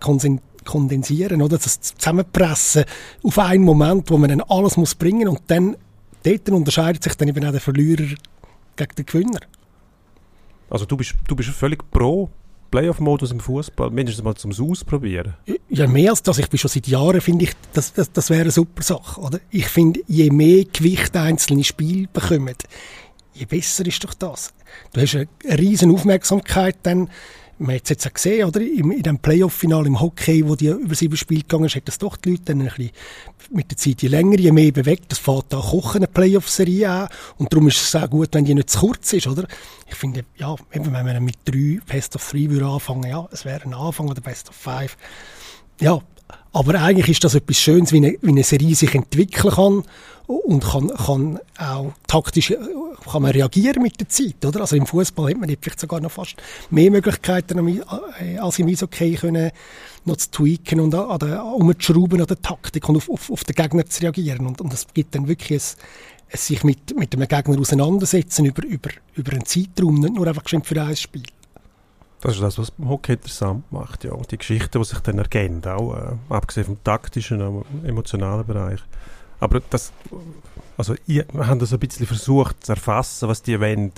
kondensieren, 0.66 1.42
oder? 1.42 1.58
Das 1.58 1.82
Zusammenpressen 1.82 2.86
auf 3.24 3.40
einen 3.40 3.64
Moment, 3.64 4.12
wo 4.12 4.18
man 4.18 4.30
dann 4.30 4.42
alles 4.42 4.78
muss 4.78 4.96
bringen 4.96 5.28
und 5.28 5.42
dann 5.48 5.76
dort 6.24 6.50
unterscheidet 6.50 7.04
sich 7.04 7.16
dann 7.16 7.28
eben 7.28 7.44
auch 7.46 7.52
der 7.52 7.62
Verlierer 7.62 8.16
gegen 8.76 8.96
den 8.98 9.06
Gewinner. 9.06 9.40
Also 10.70 10.86
du 10.86 10.96
bist, 10.98 11.16
du 11.28 11.36
bist 11.36 11.50
völlig 11.50 11.90
pro 11.92 12.30
Playoff-Modus 12.72 13.32
im 13.32 13.42
Fußball, 13.42 13.92
mindestens 13.92 14.24
mal 14.24 14.36
zum 14.36 14.52
Ausprobieren. 14.52 15.34
Ja, 15.70 15.88
mehr 15.88 16.12
als 16.12 16.24
das. 16.24 16.38
Ich 16.38 16.50
bin 16.50 16.58
schon 16.58 16.70
seit 16.70 16.88
Jahren, 16.88 17.20
finde 17.20 17.44
ich, 17.44 17.52
das, 17.74 17.92
das, 17.94 18.12
das 18.12 18.30
wäre 18.30 18.42
eine 18.42 18.52
super 18.52 18.82
Sache. 18.82 19.20
Oder? 19.20 19.40
Ich 19.50 19.68
finde, 19.68 20.00
je 20.08 20.30
mehr 20.32 20.64
Gewicht 20.64 21.16
einzelne 21.18 21.66
Spiele 21.66 22.08
bekommen, 22.12 22.56
je 23.34 23.46
besser 23.46 23.86
ist 23.86 24.04
doch 24.04 24.14
das. 24.14 24.54
Du 24.94 25.02
hast 25.02 25.16
eine, 25.16 25.28
riesen 25.60 25.92
Aufmerksamkeit 25.92 26.78
dann 26.84 27.10
man 27.62 27.76
hat 27.76 27.84
es 27.84 27.90
jetzt 27.90 28.08
auch 28.08 28.14
gesehen, 28.14 28.48
oder? 28.48 28.60
In, 28.60 28.92
in 28.92 29.04
dem 29.04 29.20
Playoff-Final 29.20 29.86
im 29.88 30.00
Hockey, 30.00 30.48
wo 30.48 30.56
die 30.56 30.68
über 30.68 30.96
sieben 30.96 31.16
Spiele 31.16 31.42
gegangen 31.42 31.66
ist, 31.66 31.76
hat 31.76 31.88
das 31.88 31.98
doch 31.98 32.18
die 32.18 32.32
Leute 32.32 32.44
dann 32.46 32.62
ein 32.62 32.68
bisschen 32.68 32.92
mit 33.52 33.70
der 33.70 33.78
Zeit 33.78 34.02
je 34.02 34.08
länger, 34.08 34.38
je 34.38 34.52
mehr 34.52 34.72
bewegt. 34.72 35.12
Das 35.12 35.20
fährt 35.20 35.46
da 35.50 35.58
kochen, 35.58 35.98
eine 35.98 36.08
Playoff-Serie 36.08 36.90
an. 36.90 37.10
Und 37.38 37.54
darum 37.54 37.68
ist 37.68 37.82
es 37.82 37.96
auch 37.96 38.10
gut, 38.10 38.30
wenn 38.34 38.46
die 38.46 38.56
nicht 38.56 38.70
zu 38.70 38.80
kurz 38.80 39.14
ist, 39.14 39.28
oder? 39.28 39.48
Ich 39.88 39.96
finde, 39.96 40.26
ja, 40.38 40.56
wenn 40.72 40.92
man 40.92 41.24
mit 41.24 41.38
drei 41.46 41.80
Best 41.86 42.16
of 42.16 42.30
Three 42.30 42.50
würde 42.50 42.66
anfangen, 42.66 43.10
ja, 43.10 43.28
es 43.32 43.46
wäre 43.46 43.64
ein 43.64 43.74
Anfang 43.74 44.10
oder 44.10 44.22
Best 44.22 44.50
of 44.50 44.56
Five. 44.56 44.98
Ja, 45.80 46.00
aber 46.54 46.82
eigentlich 46.82 47.10
ist 47.10 47.24
das 47.24 47.36
etwas 47.36 47.58
Schönes, 47.58 47.92
wie 47.92 47.98
eine, 47.98 48.18
wie 48.22 48.30
eine 48.30 48.44
Serie 48.44 48.76
sich 48.76 48.94
entwickeln 48.94 49.54
kann 49.54 49.84
und 50.28 50.64
kann, 50.64 50.90
kann 50.90 51.40
auch 51.58 51.94
taktisch 52.08 52.54
kann 53.10 53.22
man 53.22 53.32
reagieren 53.32 53.82
mit 53.82 54.00
der 54.00 54.10
Zeit, 54.10 54.46
oder? 54.46 54.62
Also 54.62 54.76
im 54.76 54.86
Fußball 54.86 55.32
hat 55.32 55.40
man 55.40 55.50
vielleicht 55.50 55.80
sogar 55.80 56.00
noch 56.00 56.12
fast 56.12 56.36
mehr 56.70 56.92
Möglichkeiten 56.92 57.82
äh, 58.20 58.38
als 58.38 58.60
im 58.60 58.68
Eishockey 58.68 59.16
können 59.16 59.52
noch 60.06 60.18
zu 60.18 60.32
tweaken 60.32 60.80
und 60.80 60.96
an 60.96 61.20
der, 61.20 61.44
umzuschrauben 61.44 62.22
an 62.22 62.28
der 62.28 62.42
Taktik 62.42 62.88
und 62.90 62.98
auf, 62.98 63.10
auf, 63.10 63.32
auf 63.32 63.44
den 63.44 63.56
Gegner 63.56 63.86
zu 63.86 64.04
reagieren 64.04 64.46
und, 64.46 64.62
und 64.62 64.72
das 64.72 64.88
gibt 64.94 65.16
dann 65.16 65.28
wirklich 65.28 65.62
ein, 65.62 65.78
ein 66.34 66.38
sich 66.38 66.64
mit, 66.64 66.98
mit 66.98 67.14
einem 67.14 67.28
Gegner 67.28 67.60
auseinandersetzen 67.60 68.46
über, 68.46 68.66
über, 68.66 68.90
über 69.16 69.32
einen 69.32 69.46
Zeitraum, 69.46 69.96
nicht 69.96 70.14
nur 70.14 70.28
einfach 70.28 70.44
für 70.48 70.82
ein 70.82 70.96
Spiel. 70.96 71.24
Das 72.22 72.36
ist 72.36 72.42
das, 72.42 72.60
was 72.60 72.72
Hockey 72.84 73.14
interessant 73.14 73.72
macht, 73.72 74.04
ja. 74.04 74.16
Die 74.30 74.38
Geschichten, 74.38 74.80
die 74.80 74.86
sich 74.86 75.00
dann 75.00 75.18
ergeben, 75.18 75.64
auch 75.66 75.96
äh, 75.96 76.14
abgesehen 76.30 76.66
vom 76.66 76.84
taktischen, 76.84 77.42
auch 77.42 77.66
emotionalen 77.84 78.46
Bereich. 78.46 78.80
Aber 79.40 79.60
das, 79.72 79.92
also 80.78 80.96
wir 81.08 81.26
haben 81.36 81.60
das 81.60 81.74
ein 81.74 81.80
bisschen 81.80 82.06
versucht 82.06 82.64
zu 82.64 82.74
erfassen, 82.74 83.28
was 83.28 83.42
die 83.42 83.60
wollen. 83.60 83.92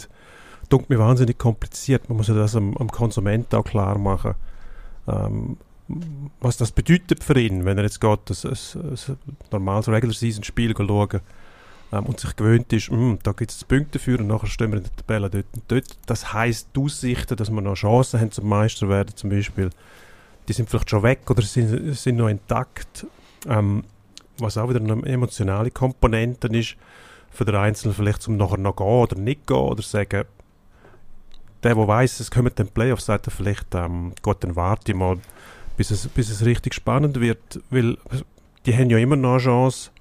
Tut 0.69 0.89
mir 0.89 0.97
wahnsinnig 0.97 1.37
kompliziert. 1.37 2.07
Man 2.07 2.17
muss 2.17 2.29
ja 2.29 2.33
das 2.33 2.55
am, 2.55 2.77
am 2.77 2.89
Konsument 2.89 3.53
auch 3.53 3.65
klar 3.65 3.97
machen. 3.97 4.35
Ähm, 5.07 5.57
was 6.39 6.55
das 6.55 6.71
bedeutet 6.71 7.25
für 7.25 7.37
ihn, 7.37 7.65
wenn 7.65 7.77
er 7.77 7.83
jetzt 7.83 7.99
geht, 7.99 8.29
ein, 8.29 8.51
ein, 8.51 8.93
ein 8.93 9.17
normales 9.51 9.89
Regular-Season-Spiel 9.89 10.73
schauen 10.75 11.19
ähm, 11.93 12.05
und 12.05 12.19
sich 12.19 12.35
gewöhnt 12.35 12.73
ist, 12.73 12.89
hm, 12.89 13.19
da 13.23 13.31
gibt 13.31 13.51
es 13.51 13.63
Punkte 13.63 13.99
für 13.99 14.17
und 14.17 14.27
nachher 14.27 14.47
stehen 14.47 14.71
wir 14.71 14.77
in 14.77 14.83
der 14.83 14.95
Tabelle 14.95 15.29
dort 15.29 15.45
und 15.53 15.63
dort. 15.67 15.97
Das 16.07 16.33
heisst, 16.33 16.69
die 16.75 16.79
Aussichten, 16.81 17.37
dass 17.37 17.51
wir 17.51 17.61
noch 17.61 17.75
Chancen 17.75 18.19
haben 18.19 18.31
zum 18.31 18.49
Meister 18.49 18.89
werden 18.89 19.15
zum 19.15 19.29
Beispiel, 19.29 19.69
die 20.47 20.53
sind 20.53 20.69
vielleicht 20.69 20.89
schon 20.89 21.03
weg 21.03 21.29
oder 21.29 21.41
sind, 21.43 21.95
sind 21.95 22.17
noch 22.17 22.27
intakt. 22.27 23.05
Ähm, 23.47 23.83
was 24.39 24.57
auch 24.57 24.67
wieder 24.69 24.79
eine 24.79 25.05
emotionale 25.05 25.69
Komponente 25.69 26.47
ist, 26.47 26.75
für 27.29 27.45
den 27.45 27.55
Einzelnen 27.55 27.93
vielleicht 27.95 28.21
zum 28.21 28.37
nachher 28.37 28.57
noch 28.57 28.75
gehen 28.75 28.87
oder 28.87 29.15
nicht 29.15 29.45
gehen 29.45 29.57
oder 29.57 29.83
sagen, 29.83 30.25
der, 31.61 31.75
der 31.75 31.87
weiss, 31.87 32.19
es 32.19 32.31
kommen 32.31 32.51
dann 32.55 32.67
Playoffs, 32.67 33.05
sagt 33.05 33.27
er 33.27 33.31
vielleicht, 33.31 33.73
ähm, 33.75 34.13
Gott, 34.21 34.43
dann 34.43 34.55
warte 34.55 34.93
mal, 34.93 35.17
bis 35.77 35.91
es, 35.91 36.07
bis 36.07 36.29
es 36.29 36.45
richtig 36.45 36.73
spannend 36.73 37.19
wird, 37.19 37.61
weil 37.69 37.97
die 38.65 38.75
haben 38.75 38.89
ja 38.89 38.97
immer 38.97 39.15
noch 39.15 39.33
eine 39.33 39.39
Chance 39.39 39.91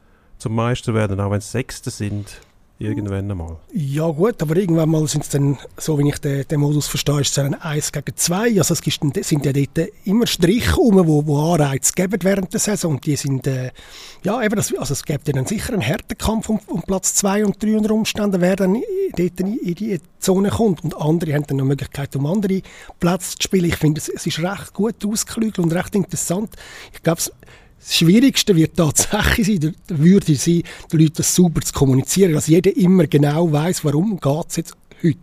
zum 0.42 0.56
Meister 0.56 0.92
werden, 0.92 1.20
auch 1.20 1.30
wenn 1.30 1.38
es 1.38 1.52
Sechste 1.52 1.90
sind 1.90 2.40
irgendwann 2.80 3.30
einmal. 3.30 3.58
Ja 3.72 4.08
gut, 4.08 4.42
aber 4.42 4.56
irgendwann 4.56 4.88
mal 4.88 5.06
sind 5.06 5.22
es 5.22 5.28
dann, 5.28 5.56
so 5.76 5.96
wie 6.00 6.08
ich 6.08 6.18
den, 6.18 6.46
den 6.48 6.58
Modus 6.58 6.88
verstehe, 6.88 7.20
ist 7.20 7.28
es 7.28 7.34
dann 7.34 7.54
1 7.54 7.92
gegen 7.92 8.16
2. 8.16 8.58
Also 8.58 8.74
es 8.74 8.82
gibt, 8.82 9.24
sind 9.24 9.46
ja 9.46 9.52
dort 9.52 9.88
immer 10.04 10.26
Striche 10.26 10.74
rum, 10.74 11.06
wo, 11.06 11.24
wo 11.24 11.52
Anreize 11.52 11.92
geben 11.92 12.18
während 12.22 12.52
der 12.52 12.58
Saison. 12.58 12.94
Und 12.94 13.06
die 13.06 13.14
sind, 13.14 13.46
äh, 13.46 13.70
ja 14.24 14.42
eben, 14.42 14.56
das, 14.56 14.74
also 14.74 14.94
es 14.94 15.04
gibt 15.04 15.32
dann 15.32 15.46
sicher 15.46 15.74
einen 15.74 15.82
Härtekampf 15.82 16.48
um, 16.48 16.58
um 16.66 16.82
Platz 16.82 17.14
2 17.14 17.44
und 17.44 17.62
3 17.62 17.76
unter 17.76 17.94
Umständen, 17.94 18.40
wer 18.40 18.56
dann 18.56 18.82
dort 19.16 19.40
in, 19.40 19.58
in 19.58 19.74
die 19.76 20.00
Zone 20.18 20.50
kommt. 20.50 20.82
Und 20.82 20.96
andere 20.96 21.34
haben 21.34 21.46
dann 21.46 21.58
noch 21.58 21.64
Möglichkeit, 21.64 22.16
um 22.16 22.26
andere 22.26 22.62
Plätze 22.98 23.38
zu 23.38 23.44
spielen. 23.44 23.66
Ich 23.66 23.76
finde, 23.76 24.00
es, 24.00 24.08
es 24.08 24.26
ist 24.26 24.40
recht 24.40 24.74
gut 24.74 25.06
ausgeklügelt 25.06 25.60
und 25.60 25.72
recht 25.72 25.94
interessant. 25.94 26.56
Ich 26.92 27.02
glaube, 27.04 27.20
das 27.82 27.96
Schwierigste 27.96 28.54
wird 28.54 28.76
tatsächlich 28.76 29.60
sein, 29.60 29.74
würde 29.88 30.34
sein, 30.36 30.62
den 30.92 31.00
Leuten 31.00 31.14
das 31.16 31.34
sauber 31.34 31.60
zu 31.62 31.72
kommunizieren, 31.72 32.32
dass 32.32 32.46
jeder 32.46 32.76
immer 32.76 33.06
genau 33.08 33.50
weiß, 33.50 33.84
warum 33.84 34.20
es 34.22 34.56
jetzt 34.56 34.76
heute. 35.02 35.18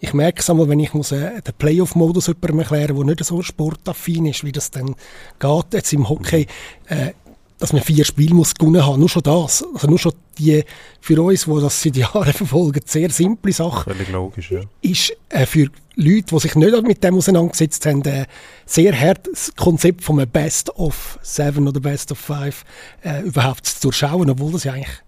Ich 0.00 0.14
merke 0.14 0.40
es 0.40 0.48
einmal, 0.48 0.68
wenn 0.68 0.80
ich 0.80 0.94
muss, 0.94 1.12
äh, 1.12 1.42
den 1.42 1.54
Playoff-Modus 1.58 2.28
jemandem 2.28 2.60
erklären 2.60 2.96
muss, 2.96 3.04
der 3.04 3.14
nicht 3.14 3.24
so 3.24 3.42
sportaffin 3.42 4.26
ist, 4.26 4.44
wie 4.44 4.52
das 4.52 4.70
dann 4.70 4.94
geht 5.38 5.74
jetzt 5.74 5.92
im 5.92 6.08
Hockey. 6.08 6.46
Äh, 6.86 7.12
dass 7.58 7.72
man 7.72 7.82
vier 7.82 8.04
Spiele 8.04 8.34
muss 8.34 8.54
gewonnen 8.54 8.84
haben. 8.84 9.00
Nur 9.00 9.08
schon 9.08 9.22
das. 9.22 9.64
Also 9.74 9.86
nur 9.88 9.98
schon 9.98 10.12
die, 10.38 10.64
für 11.00 11.20
uns, 11.20 11.44
die 11.44 11.60
das 11.60 11.82
seit 11.82 11.96
Jahren 11.96 12.32
verfolgen, 12.32 12.80
sehr 12.84 13.10
simple 13.10 13.52
Sache. 13.52 13.90
Völlig 13.90 14.10
logisch, 14.10 14.50
ja. 14.50 14.60
Ist 14.80 15.12
äh, 15.28 15.46
für 15.46 15.68
Leute, 15.96 16.26
die 16.30 16.38
sich 16.38 16.54
nicht 16.54 16.82
mit 16.82 17.02
dem 17.02 17.16
auseinandergesetzt 17.16 17.84
haben, 17.86 18.02
äh, 18.04 18.26
sehr 18.64 18.98
hart 18.98 19.28
das 19.30 19.52
Konzept 19.56 20.04
von 20.04 20.20
einem 20.20 20.30
Best 20.30 20.70
of 20.76 21.18
Seven 21.22 21.66
oder 21.66 21.80
Best 21.80 22.12
of 22.12 22.18
Five 22.18 22.64
äh, 23.02 23.22
überhaupt 23.22 23.66
zu 23.66 23.80
durchschauen, 23.80 24.30
obwohl 24.30 24.52
das 24.52 24.64
ja 24.64 24.74
eigentlich 24.74 25.02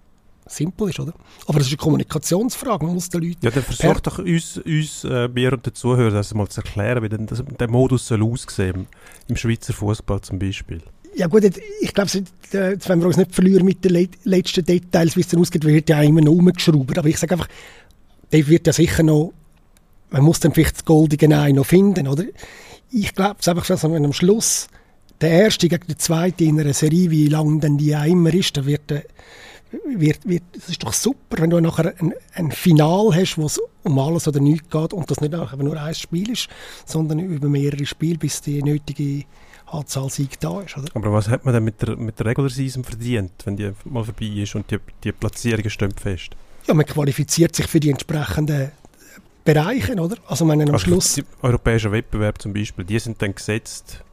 simpel 0.47 0.89
ist, 0.89 0.99
oder? 0.99 1.15
Aber 1.47 1.59
das 1.59 1.69
ist 1.69 1.75
eine 1.75 1.77
Kommunikationsfrage, 1.79 2.85
man 2.85 2.95
muss 2.95 3.09
den 3.09 3.23
Leuten... 3.23 3.39
Ja, 3.45 3.53
dann 3.53 3.63
versuch 3.63 4.01
doch 4.01 4.19
uns, 4.19 4.59
uns 4.59 5.05
äh, 5.05 5.29
mir 5.29 5.53
und 5.53 5.65
den 5.65 5.75
Zuhörern 5.75 6.13
das 6.13 6.35
mal 6.35 6.49
zu 6.49 6.61
erklären, 6.61 7.05
wie 7.05 7.09
denn 7.09 7.27
das, 7.27 7.43
der 7.61 7.71
Modus 7.71 8.09
soll 8.09 8.25
aussehen 8.25 8.89
im 9.29 9.37
Schweizer 9.37 9.73
Fußball 9.73 10.21
zum 10.23 10.41
Beispiel. 10.41 10.83
Ja 11.15 11.27
gut, 11.27 11.45
ich 11.81 11.95
glaube, 11.95 12.11
jetzt 12.53 12.89
wenn 12.89 13.01
wir 13.01 13.07
uns 13.07 13.17
nicht 13.17 13.35
verlieren 13.35 13.65
mit 13.65 13.85
den 13.85 14.09
letzten 14.25 14.65
Details, 14.65 15.17
wie 15.17 15.21
es 15.21 15.29
dann 15.29 15.41
ausgeht, 15.41 15.65
wird 15.65 15.89
ja 15.89 16.01
immer 16.03 16.21
noch 16.21 16.33
umgeschraubt. 16.33 16.99
Aber 16.99 17.09
ich 17.09 17.19
sage 17.19 17.35
einfach, 17.35 17.49
der 18.33 18.47
wird 18.47 18.67
ja 18.67 18.73
sicher 18.73 19.03
noch, 19.03 19.33
man 20.11 20.23
muss 20.23 20.41
dann 20.41 20.53
vielleicht 20.53 20.77
das 20.77 20.85
goldige 20.85 21.29
Ei 21.37 21.53
noch 21.53 21.67
finden, 21.67 22.09
oder? 22.09 22.25
Ich 22.91 23.15
glaube 23.15 23.37
es 23.41 23.49
einfach, 23.49 23.67
dass 23.67 23.85
wenn 23.85 24.05
am 24.05 24.13
Schluss 24.13 24.69
der 25.21 25.31
Erste 25.31 25.69
gegen 25.69 25.87
den 25.87 25.99
Zweiten 25.99 26.45
in 26.45 26.61
einer 26.61 26.75
Serie, 26.75 27.11
wie 27.11 27.29
lang 27.29 27.61
denn 27.61 27.79
die 27.79 27.95
auch 27.95 28.05
immer 28.05 28.33
ist, 28.33 28.57
dann 28.57 28.67
wird, 28.67 28.91
wird, 29.85 30.29
wird, 30.29 30.43
das 30.53 30.69
ist 30.69 30.83
doch 30.83 30.93
super, 30.93 31.37
wenn 31.39 31.51
du 31.51 31.61
nachher 31.61 31.95
ein, 31.99 32.15
ein 32.35 32.51
Final 32.51 33.15
hast, 33.15 33.37
wo 33.37 33.47
es 33.47 33.61
um 33.83 33.99
alles 33.99 34.27
oder 34.27 34.41
nichts 34.41 34.71
geht 34.71 34.93
und 34.93 35.11
das 35.11 35.21
nicht 35.21 35.35
einfach 35.35 35.57
nur 35.57 35.81
ein 35.81 35.95
Spiel 35.95 36.31
ist, 36.31 36.49
sondern 36.87 37.19
über 37.21 37.49
mehrere 37.49 37.87
Spiele, 37.87 38.19
bis 38.19 38.41
die 38.41 38.63
nötige 38.63 39.25
Anzahl 39.73 40.11
Sieg 40.11 40.39
da 40.41 40.61
ist. 40.61 40.77
Oder? 40.77 40.89
Aber 40.95 41.13
was 41.13 41.29
hat 41.29 41.45
man 41.45 41.55
denn 41.55 41.65
mit 41.65 41.81
der, 41.83 41.97
mit 41.97 42.19
der 42.19 42.27
Regular 42.27 42.51
Season 42.51 42.85
verdient, 42.85 43.33
wenn 43.45 43.57
die 43.57 43.73
mal 43.85 44.05
vorbei 44.05 44.27
ist 44.27 44.55
und 44.55 44.71
die, 44.71 44.79
die 45.05 45.13
Platzierungen 45.13 45.71
stehen 45.71 45.93
fest? 45.93 46.37
Ja, 46.67 46.75
man 46.75 46.87
qualifiziert 46.87 47.55
sich 47.55 47.67
für 47.67 47.81
die 47.81 47.91
entsprechenden 47.91 48.73
Bereiche, 49.45 49.95
oder? 49.95 50.17
Also 50.27 50.45
man 50.45 50.61
am 50.61 50.75
also 50.75 50.79
Schluss... 50.79 51.15
Die 51.15 51.25
europäischen 51.43 51.93
Wettbewerb 51.93 52.41
zum 52.41 52.53
Beispiel, 52.53 52.85
die 52.85 52.99
sind 52.99 53.21
dann 53.23 53.35
gesetzt, 53.35 54.05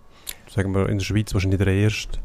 sagen 0.50 0.74
wir 0.74 0.90
in 0.90 1.00
der 1.00 1.06
Schweiz 1.06 1.34
wahrscheinlich 1.34 1.60
der 1.60 1.74
erste, 1.74 2.20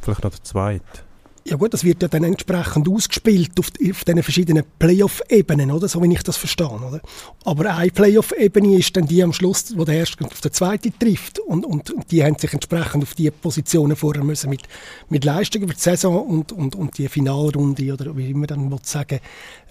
vielleicht 0.00 0.24
noch 0.24 0.30
der 0.30 0.42
zweite. 0.42 1.07
Ja 1.48 1.56
gut, 1.56 1.72
das 1.72 1.82
wird 1.82 2.02
ja 2.02 2.08
dann 2.08 2.24
entsprechend 2.24 2.90
ausgespielt 2.90 3.58
auf, 3.58 3.68
auf 3.68 4.04
diesen 4.04 4.22
verschiedenen 4.22 4.64
Playoff-Ebenen, 4.78 5.70
oder? 5.70 5.88
So 5.88 6.02
wie 6.02 6.12
ich 6.12 6.22
das 6.22 6.36
verstehe, 6.36 6.68
oder? 6.68 7.00
Aber 7.46 7.74
eine 7.74 7.90
Playoff-Ebene 7.90 8.76
ist 8.76 8.94
dann 8.94 9.06
die 9.06 9.22
am 9.22 9.32
Schluss, 9.32 9.72
wo 9.74 9.86
der 9.86 9.94
erste 9.94 10.26
auf 10.26 10.42
der 10.42 10.52
zweite 10.52 10.92
trifft. 10.98 11.38
Und, 11.38 11.64
und, 11.64 11.90
und 11.90 12.10
die 12.10 12.22
haben 12.22 12.36
sich 12.38 12.52
entsprechend 12.52 13.02
auf 13.02 13.14
die 13.14 13.30
Positionen 13.30 13.96
vorher 13.96 14.24
müssen 14.24 14.50
mit, 14.50 14.64
mit 15.08 15.24
Leistung 15.24 15.62
über 15.62 15.72
die 15.72 15.80
Saison 15.80 16.22
und, 16.26 16.52
und, 16.52 16.76
und 16.76 16.98
die 16.98 17.08
Finalrunde, 17.08 17.94
oder 17.94 18.14
wie 18.14 18.30
immer 18.30 18.46
dann 18.46 18.78
sagen, 18.82 19.20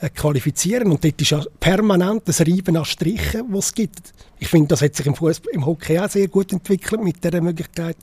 äh, 0.02 0.10
qualifizieren. 0.10 0.92
Und 0.92 1.04
dort 1.04 1.22
ist 1.22 1.30
ja 1.30 1.44
permanent 1.60 2.24
das 2.26 2.42
Reiben 2.42 2.76
an 2.76 2.86
Strichen, 2.86 3.46
was 3.50 3.68
es 3.68 3.74
gibt. 3.76 4.14
Ich 4.40 4.50
finde, 4.50 4.68
das 4.68 4.82
hat 4.82 4.96
sich 4.96 5.06
im, 5.06 5.16
Fußball, 5.16 5.54
im 5.54 5.66
Hockey 5.66 5.98
auch 5.98 6.10
sehr 6.10 6.28
gut 6.28 6.54
entwickelt 6.54 7.04
mit 7.04 7.24
der 7.24 7.42
Möglichkeit, 7.42 7.98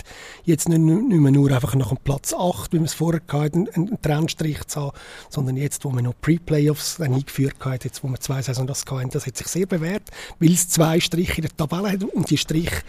jetzt 0.45 0.69
nicht, 0.69 0.81
nicht 0.81 1.21
mehr 1.21 1.31
nur 1.31 1.51
einfach 1.53 1.75
nach 1.77 1.89
dem 1.89 1.99
Platz 1.99 2.33
8, 2.33 2.73
wie 2.73 2.79
wir 2.79 2.85
es 2.85 2.95
vorher 2.95 3.21
hatten, 3.29 3.64
einen, 3.75 4.01
Trennstrich 4.01 4.65
zu 4.67 4.81
haben, 4.81 4.97
sondern 5.31 5.57
jetzt, 5.57 5.85
wo 5.85 5.91
wir 5.91 6.03
noch 6.03 6.15
Pre-Playoffs 6.21 7.01
eingeführt 7.01 7.57
haben, 7.61 7.79
jetzt, 7.83 8.03
wo 8.03 8.09
wir 8.09 8.21
zwei 8.21 8.43
Saisons 8.43 8.69
das 8.69 8.85
hatten, 8.87 9.11
das 9.11 9.27
hat 9.27 9.37
sich 9.37 9.47
sehr 9.47 9.67
bewährt, 9.67 10.11
weil 10.39 10.53
es 10.53 10.69
zwei 10.69 11.01
Striche 11.01 11.37
in 11.37 11.43
der 11.43 11.57
Tabelle 11.57 11.93
hat 11.93 12.05
und 12.05 12.31
die 12.31 12.39
Striche 12.39 12.83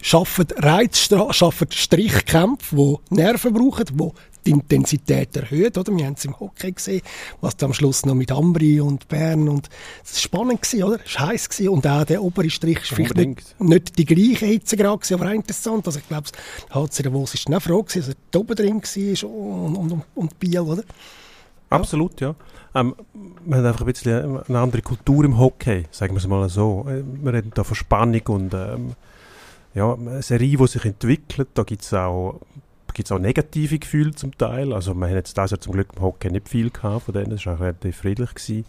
schaffen 0.00 0.46
Reiz, 0.56 1.08
schaffen 1.30 1.68
Strichkämpfe, 1.70 2.98
die 3.10 3.14
Nerven 3.14 3.54
brauchen, 3.54 3.86
die 3.86 4.10
die 4.46 4.50
Intensität 4.50 5.36
erhöht. 5.36 5.78
Oder? 5.78 5.94
Wir 5.96 6.06
haben 6.06 6.14
es 6.14 6.24
im 6.24 6.38
Hockey 6.38 6.72
gesehen, 6.72 7.02
was 7.40 7.56
da 7.56 7.66
am 7.66 7.74
Schluss 7.74 8.04
noch 8.06 8.14
mit 8.14 8.32
Ambri 8.32 8.80
und 8.80 9.08
Bern 9.08 9.48
und 9.48 9.68
es 10.04 10.14
war 10.14 10.20
spannend 10.20 10.62
gewesen, 10.62 10.84
oder? 10.84 10.98
Es 11.04 11.18
war 11.18 11.28
heiß 11.28 11.48
gewesen 11.48 11.68
und 11.70 11.86
auch 11.86 12.04
der 12.04 12.22
obere 12.22 12.50
Strich 12.50 12.78
ist 12.78 12.88
vielleicht 12.88 13.16
nicht, 13.16 13.60
nicht, 13.60 13.98
die 13.98 14.04
gleiche 14.04 14.46
Hitzegrad 14.46 15.00
gewesen, 15.00 15.14
aber 15.20 15.30
auch 15.30 15.34
interessant. 15.34 15.86
Also 15.86 15.98
ich 15.98 16.08
glaube, 16.08 16.28
HC 16.70 17.02
Davos 17.02 17.34
ist 17.34 17.48
dann 17.48 17.56
auch 17.56 17.62
froh 17.62 17.82
gewesen, 17.82 18.00
dass 18.00 18.08
er 18.10 18.14
da 18.30 18.38
oben 18.38 18.56
drin 18.56 18.82
war 18.82 19.30
und, 19.30 19.76
und, 19.76 19.92
und, 19.92 20.02
und 20.14 20.38
Biel, 20.38 20.60
oder? 20.60 20.82
Absolut, 21.70 22.20
ja. 22.20 22.34
Ähm, 22.74 22.94
wir 23.44 23.56
haben 23.58 23.66
einfach 23.66 23.80
ein 23.80 23.86
bisschen 23.86 24.40
eine 24.46 24.58
andere 24.58 24.82
Kultur 24.82 25.24
im 25.24 25.38
Hockey, 25.38 25.84
sagen 25.90 26.14
wir 26.14 26.18
es 26.18 26.26
mal 26.26 26.48
so. 26.48 26.86
Äh, 26.88 27.02
wir 27.22 27.32
reden 27.32 27.52
da 27.54 27.64
von 27.64 27.74
Spannung 27.74 28.22
und 28.28 28.54
ähm, 28.54 28.92
ja, 29.74 29.94
eine 29.94 30.22
Serie, 30.22 30.56
die 30.56 30.66
sich 30.66 30.84
entwickelt. 30.84 31.48
Da 31.54 31.62
gibt 31.62 31.82
es 31.82 31.94
auch 31.94 32.40
gibt 32.94 33.08
es 33.08 33.12
auch 33.12 33.18
negative 33.18 33.78
Gefühle 33.78 34.14
zum 34.14 34.36
Teil. 34.36 34.72
Also 34.72 34.94
wir 34.94 35.06
haben 35.06 35.14
jetzt 35.14 35.36
das 35.38 35.50
ja 35.50 35.58
zum 35.58 35.72
Glück 35.72 35.88
im 35.96 36.02
Hockey 36.02 36.30
nicht 36.30 36.48
viel 36.48 36.70
gehabt 36.70 37.06
von 37.06 37.14
denen, 37.14 37.32
es 37.32 37.46
war 37.46 37.56
auch 37.56 37.60
relativ 37.60 37.96
friedlich. 37.96 38.34
Gewesen. 38.34 38.64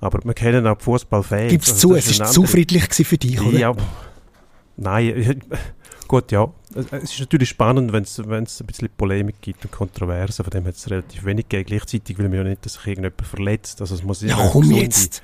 Aber 0.00 0.20
wir 0.24 0.34
kennen 0.34 0.66
auch 0.66 0.80
Fußballfans. 0.80 1.50
Gibt 1.50 1.64
es 1.64 1.72
also, 1.72 1.88
zu, 1.88 1.94
es 1.96 2.20
war 2.20 2.26
zu 2.26 2.44
friedlich 2.44 2.84
für 2.84 3.18
dich, 3.18 3.40
oder? 3.40 3.58
Ja, 3.58 3.74
nein, 4.76 5.42
gut, 6.08 6.30
ja. 6.30 6.52
Es 6.74 6.92
ist 6.92 7.20
natürlich 7.20 7.48
spannend, 7.48 7.92
wenn 7.92 8.04
es 8.04 8.18
ein 8.18 8.66
bisschen 8.66 8.88
Polemik 8.96 9.40
gibt 9.40 9.64
und 9.64 9.72
Kontroversen, 9.72 10.44
von 10.44 10.50
dem 10.50 10.66
hat 10.66 10.74
es 10.74 10.88
relativ 10.90 11.24
wenig 11.24 11.48
gegeben. 11.48 11.66
Gleichzeitig 11.68 12.18
will 12.18 12.28
man 12.28 12.38
ja 12.38 12.44
nicht, 12.44 12.64
dass 12.64 12.74
sich 12.74 12.86
irgendjemand 12.86 13.26
verletzt. 13.26 13.80
Also 13.80 13.94
es 13.94 14.02
muss 14.02 14.22
ja, 14.22 14.36
komm 14.36 14.62
gesunde, 14.62 14.82
jetzt. 14.82 15.22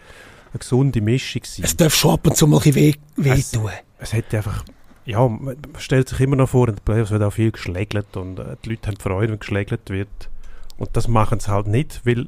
eine 0.53 0.59
gesunde 0.59 1.01
Mischung 1.01 1.43
sein. 1.45 1.65
Es 1.65 1.77
darf 1.77 1.95
schon 1.95 2.13
ab 2.13 2.27
und 2.27 2.37
zu 2.37 2.47
mal 2.47 2.61
ein 2.65 2.75
weh, 2.75 2.95
weh 3.17 3.43
tun. 3.43 3.71
Es, 3.99 4.09
es 4.09 4.13
hätte 4.13 4.39
einfach 4.39 4.65
ja, 5.05 5.29
man 5.29 5.57
stellt 5.79 6.09
sich 6.09 6.21
immer 6.21 6.37
noch 6.37 6.49
vor, 6.49 6.69
in 6.69 6.77
den 6.77 6.85
Playoffs 6.85 7.11
wird 7.11 7.23
auch 7.23 7.33
viel 7.33 7.53
geschlägelt 7.53 8.17
und 8.17 8.39
äh, 8.39 8.57
die 8.65 8.71
Leute 8.71 8.89
haben 8.89 8.97
Freude, 8.97 9.33
wenn 9.33 9.39
geschlägelt 9.39 9.91
wird. 9.91 10.31
Und 10.77 10.91
das 10.97 11.09
machen 11.09 11.41
sie 11.41 11.51
halt 11.51 11.67
nicht, 11.67 12.05
weil 12.05 12.27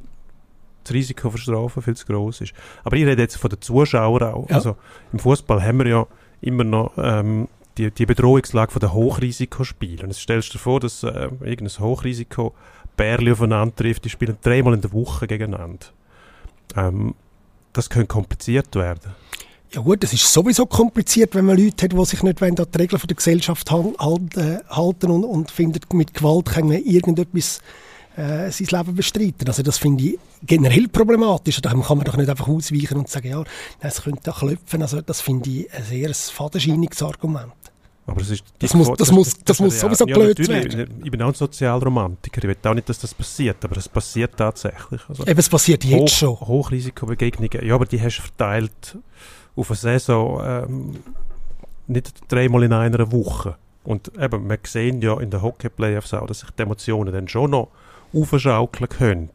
das 0.84 0.94
Risiko 0.94 1.30
für 1.30 1.38
Strafen 1.38 1.82
viel 1.82 1.96
zu 1.96 2.06
groß 2.06 2.42
ist. 2.42 2.54
Aber 2.84 2.96
ich 2.96 3.06
rede 3.06 3.22
jetzt 3.22 3.36
von 3.36 3.50
den 3.50 3.60
Zuschauern 3.60 4.22
auch. 4.22 4.48
Ja. 4.48 4.56
Also 4.56 4.76
im 5.12 5.18
Fußball 5.18 5.62
haben 5.62 5.78
wir 5.78 5.88
ja 5.88 6.06
immer 6.40 6.64
noch 6.64 6.92
ähm, 6.96 7.48
die, 7.78 7.90
die 7.90 8.06
Bedrohungslage 8.06 8.72
von 8.72 8.80
den 8.80 8.92
Hochrisikospielen. 8.92 10.04
Und 10.04 10.08
jetzt 10.08 10.20
stellst 10.20 10.50
du 10.50 10.52
dir 10.58 10.62
vor, 10.62 10.80
dass 10.80 11.02
äh, 11.02 11.28
irgendein 11.40 11.78
Hochrisiko 11.80 12.54
Bärli 12.96 13.32
aufeinander 13.32 13.74
trifft, 13.74 14.04
die 14.04 14.10
spielen 14.10 14.36
dreimal 14.42 14.74
in 14.74 14.80
der 14.80 14.92
Woche 14.92 15.26
gegeneinander. 15.26 15.86
Ähm, 16.76 17.14
das 17.72 17.90
könnte 17.90 18.06
kompliziert 18.06 18.74
werden. 18.74 19.12
Ja 19.76 19.82
gut, 19.82 20.02
es 20.02 20.14
ist 20.14 20.32
sowieso 20.32 20.64
kompliziert, 20.64 21.34
wenn 21.34 21.44
man 21.44 21.58
Leute 21.58 21.84
hat, 21.84 21.92
die 21.92 22.04
sich 22.06 22.22
nicht 22.22 22.42
an 22.42 22.54
die 22.54 22.78
Regeln 22.78 23.02
der 23.06 23.14
Gesellschaft 23.14 23.70
halten, 23.70 24.60
halten 24.70 25.10
und, 25.10 25.22
und 25.22 25.50
findet, 25.50 25.92
mit 25.92 26.14
Gewalt 26.14 26.46
kann 26.46 26.68
man 26.68 26.82
irgendetwas 26.82 27.60
äh, 28.16 28.50
sein 28.50 28.68
Leben 28.70 28.94
bestreiten. 28.94 29.46
Also 29.46 29.62
das 29.62 29.76
finde 29.76 30.04
ich 30.04 30.18
generell 30.46 30.88
problematisch. 30.88 31.60
Da 31.60 31.74
kann 31.74 31.98
man 31.98 32.06
doch 32.06 32.16
nicht 32.16 32.30
einfach 32.30 32.48
ausweichen 32.48 32.96
und 32.96 33.10
sagen, 33.10 33.28
ja, 33.28 33.44
es 33.80 34.00
könnte 34.00 34.22
da 34.24 34.32
klopfen. 34.32 34.80
Also 34.80 35.02
das 35.02 35.20
finde 35.20 35.50
ich 35.50 35.70
ein 35.70 35.84
sehr 35.84 36.14
fadenscheiniges 36.14 37.02
Argument. 37.02 37.52
Aber 38.06 38.20
das, 38.20 38.30
ist 38.30 38.44
das 38.58 38.72
muss, 38.72 38.88
das, 38.88 38.96
das, 38.96 39.10
muss, 39.10 39.34
das, 39.34 39.44
das 39.44 39.60
muss 39.60 39.78
sowieso 39.78 40.06
ja, 40.06 40.14
gelöst 40.14 40.48
werden. 40.48 41.02
Ich 41.04 41.10
bin 41.10 41.20
auch 41.20 41.28
ein 41.28 41.34
Sozialromantiker. 41.34 42.38
Ich 42.38 42.48
will 42.48 42.56
auch 42.64 42.72
nicht, 42.72 42.88
dass 42.88 42.98
das 42.98 43.12
passiert, 43.12 43.62
aber 43.62 43.76
es 43.76 43.90
passiert 43.90 44.38
tatsächlich. 44.38 45.02
Also 45.06 45.26
Eben, 45.26 45.38
es 45.38 45.50
passiert 45.50 45.84
jetzt 45.84 46.00
hoch, 46.00 46.08
schon. 46.08 46.40
Hochrisikobegegnungen, 46.40 47.66
ja, 47.66 47.74
aber 47.74 47.84
die 47.84 48.00
hast 48.00 48.16
du 48.16 48.22
verteilt 48.22 48.96
auf 49.56 49.70
eine 49.70 49.76
Saison 49.76 50.40
ähm, 50.44 50.96
nicht 51.86 52.20
dreimal 52.28 52.62
in 52.62 52.72
einer 52.72 53.10
Woche. 53.12 53.56
Und 53.84 54.12
eben, 54.18 54.48
wir 54.48 54.58
sehen 54.64 55.00
ja 55.00 55.18
in 55.20 55.30
den 55.30 55.42
Hockey-Playoffs 55.42 56.14
auch, 56.14 56.26
dass 56.26 56.40
sich 56.40 56.50
die 56.50 56.62
Emotionen 56.62 57.12
dann 57.12 57.28
schon 57.28 57.52
noch 57.52 57.68
aufschaukeln 58.12 58.88
können. 58.88 59.30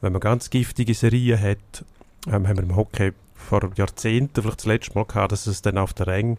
Wenn 0.00 0.12
man 0.12 0.20
ganz 0.20 0.50
giftige 0.50 0.94
Serien 0.94 1.40
hat, 1.40 1.84
ähm, 2.26 2.46
haben 2.46 2.56
wir 2.56 2.64
im 2.64 2.76
Hockey 2.76 3.12
vor 3.34 3.70
Jahrzehnten 3.76 4.42
vielleicht 4.42 4.60
das 4.60 4.66
letzte 4.66 4.94
Mal 4.94 5.06
gehabt, 5.06 5.32
dass 5.32 5.46
es 5.46 5.62
dann 5.62 5.78
auf 5.78 5.94
der 5.94 6.06
Ränge 6.06 6.36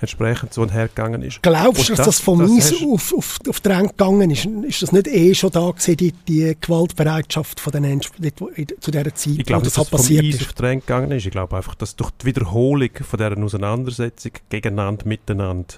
entsprechend 0.00 0.52
so 0.52 0.68
hergegangen 0.68 1.22
ist. 1.22 1.42
Glaubst 1.42 1.88
du, 1.88 1.94
dass 1.94 2.06
das, 2.06 2.16
das 2.16 2.20
vom 2.20 2.40
Eis 2.40 2.74
auf, 2.82 3.14
auf, 3.14 3.38
auf 3.48 3.60
den 3.60 3.72
Ränge 3.72 3.88
gegangen 3.88 4.30
ist? 4.30 4.44
Ist 4.44 4.82
das 4.82 4.92
nicht 4.92 5.08
eh 5.08 5.34
schon 5.34 5.50
da 5.50 5.70
gewesen, 5.70 5.96
die, 5.96 6.12
die 6.12 6.56
Gewaltbereitschaft 6.60 7.60
von 7.60 7.72
den 7.72 8.00
zu 8.00 8.10
dieser 8.20 9.14
Zeit, 9.14 9.38
ich 9.38 9.46
glaube, 9.46 9.64
dass 9.64 9.74
das, 9.74 9.90
das 9.90 10.06
vom 10.06 10.16
Eis 10.18 10.40
auf 10.40 10.52
den 10.52 10.66
Ränge 10.66 10.80
gegangen 10.80 11.10
ist. 11.12 11.26
Ich 11.26 11.32
glaube 11.32 11.56
einfach, 11.56 11.74
dass 11.74 11.96
durch 11.96 12.10
die 12.10 12.26
Wiederholung 12.26 12.90
von 13.00 13.18
dieser 13.18 13.42
Auseinandersetzung 13.42 14.32
gegeneinander, 14.48 15.06
miteinander, 15.06 15.74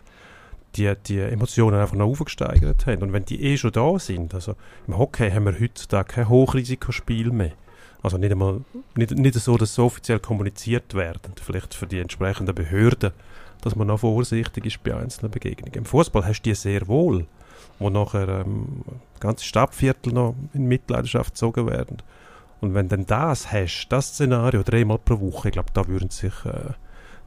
die, 0.76 0.92
die 1.06 1.18
Emotionen 1.18 1.80
einfach 1.80 1.96
noch 1.96 2.06
aufgesteigert 2.06 2.86
haben. 2.86 3.02
Und 3.02 3.12
wenn 3.12 3.24
die 3.24 3.42
eh 3.42 3.56
schon 3.56 3.72
da 3.72 3.98
sind, 3.98 4.34
also 4.34 4.54
im 4.86 4.98
Hockey 4.98 5.30
haben 5.30 5.44
wir 5.44 5.58
heutzutage 5.58 6.14
kein 6.14 6.28
Hochrisikospiel 6.28 7.30
mehr. 7.30 7.52
Also 8.02 8.16
nicht 8.16 8.30
einmal, 8.30 8.60
nicht, 8.94 9.10
nicht 9.10 9.34
so, 9.34 9.56
dass 9.56 9.74
so 9.74 9.86
offiziell 9.86 10.20
kommuniziert 10.20 10.94
werden, 10.94 11.32
vielleicht 11.42 11.74
für 11.74 11.86
die 11.86 11.98
entsprechenden 11.98 12.54
Behörden, 12.54 13.10
dass 13.62 13.76
man 13.76 13.86
noch 13.86 14.00
vorsichtig 14.00 14.66
ist 14.66 14.82
bei 14.82 14.96
einzelnen 14.96 15.30
Begegnungen. 15.30 15.74
Im 15.74 15.84
Fußball 15.84 16.24
hast 16.24 16.42
du 16.42 16.50
die 16.50 16.54
sehr 16.54 16.86
wohl, 16.88 17.26
wo 17.78 17.90
nachher 17.90 18.28
ähm, 18.28 18.84
ganze 19.20 19.44
Stadtviertel 19.44 20.12
noch 20.12 20.34
in 20.54 20.66
Mitleidenschaft 20.66 21.34
gezogen 21.34 21.66
werden. 21.66 21.98
Und 22.60 22.74
wenn 22.74 22.88
dann 22.88 23.06
das 23.06 23.52
hast, 23.52 23.88
das 23.88 24.08
Szenario 24.08 24.62
dreimal 24.62 24.98
pro 24.98 25.20
Woche, 25.20 25.48
ich 25.48 25.52
glaube, 25.52 25.70
da 25.72 25.86
würden 25.86 26.10
sich 26.10 26.32
äh, 26.44 26.72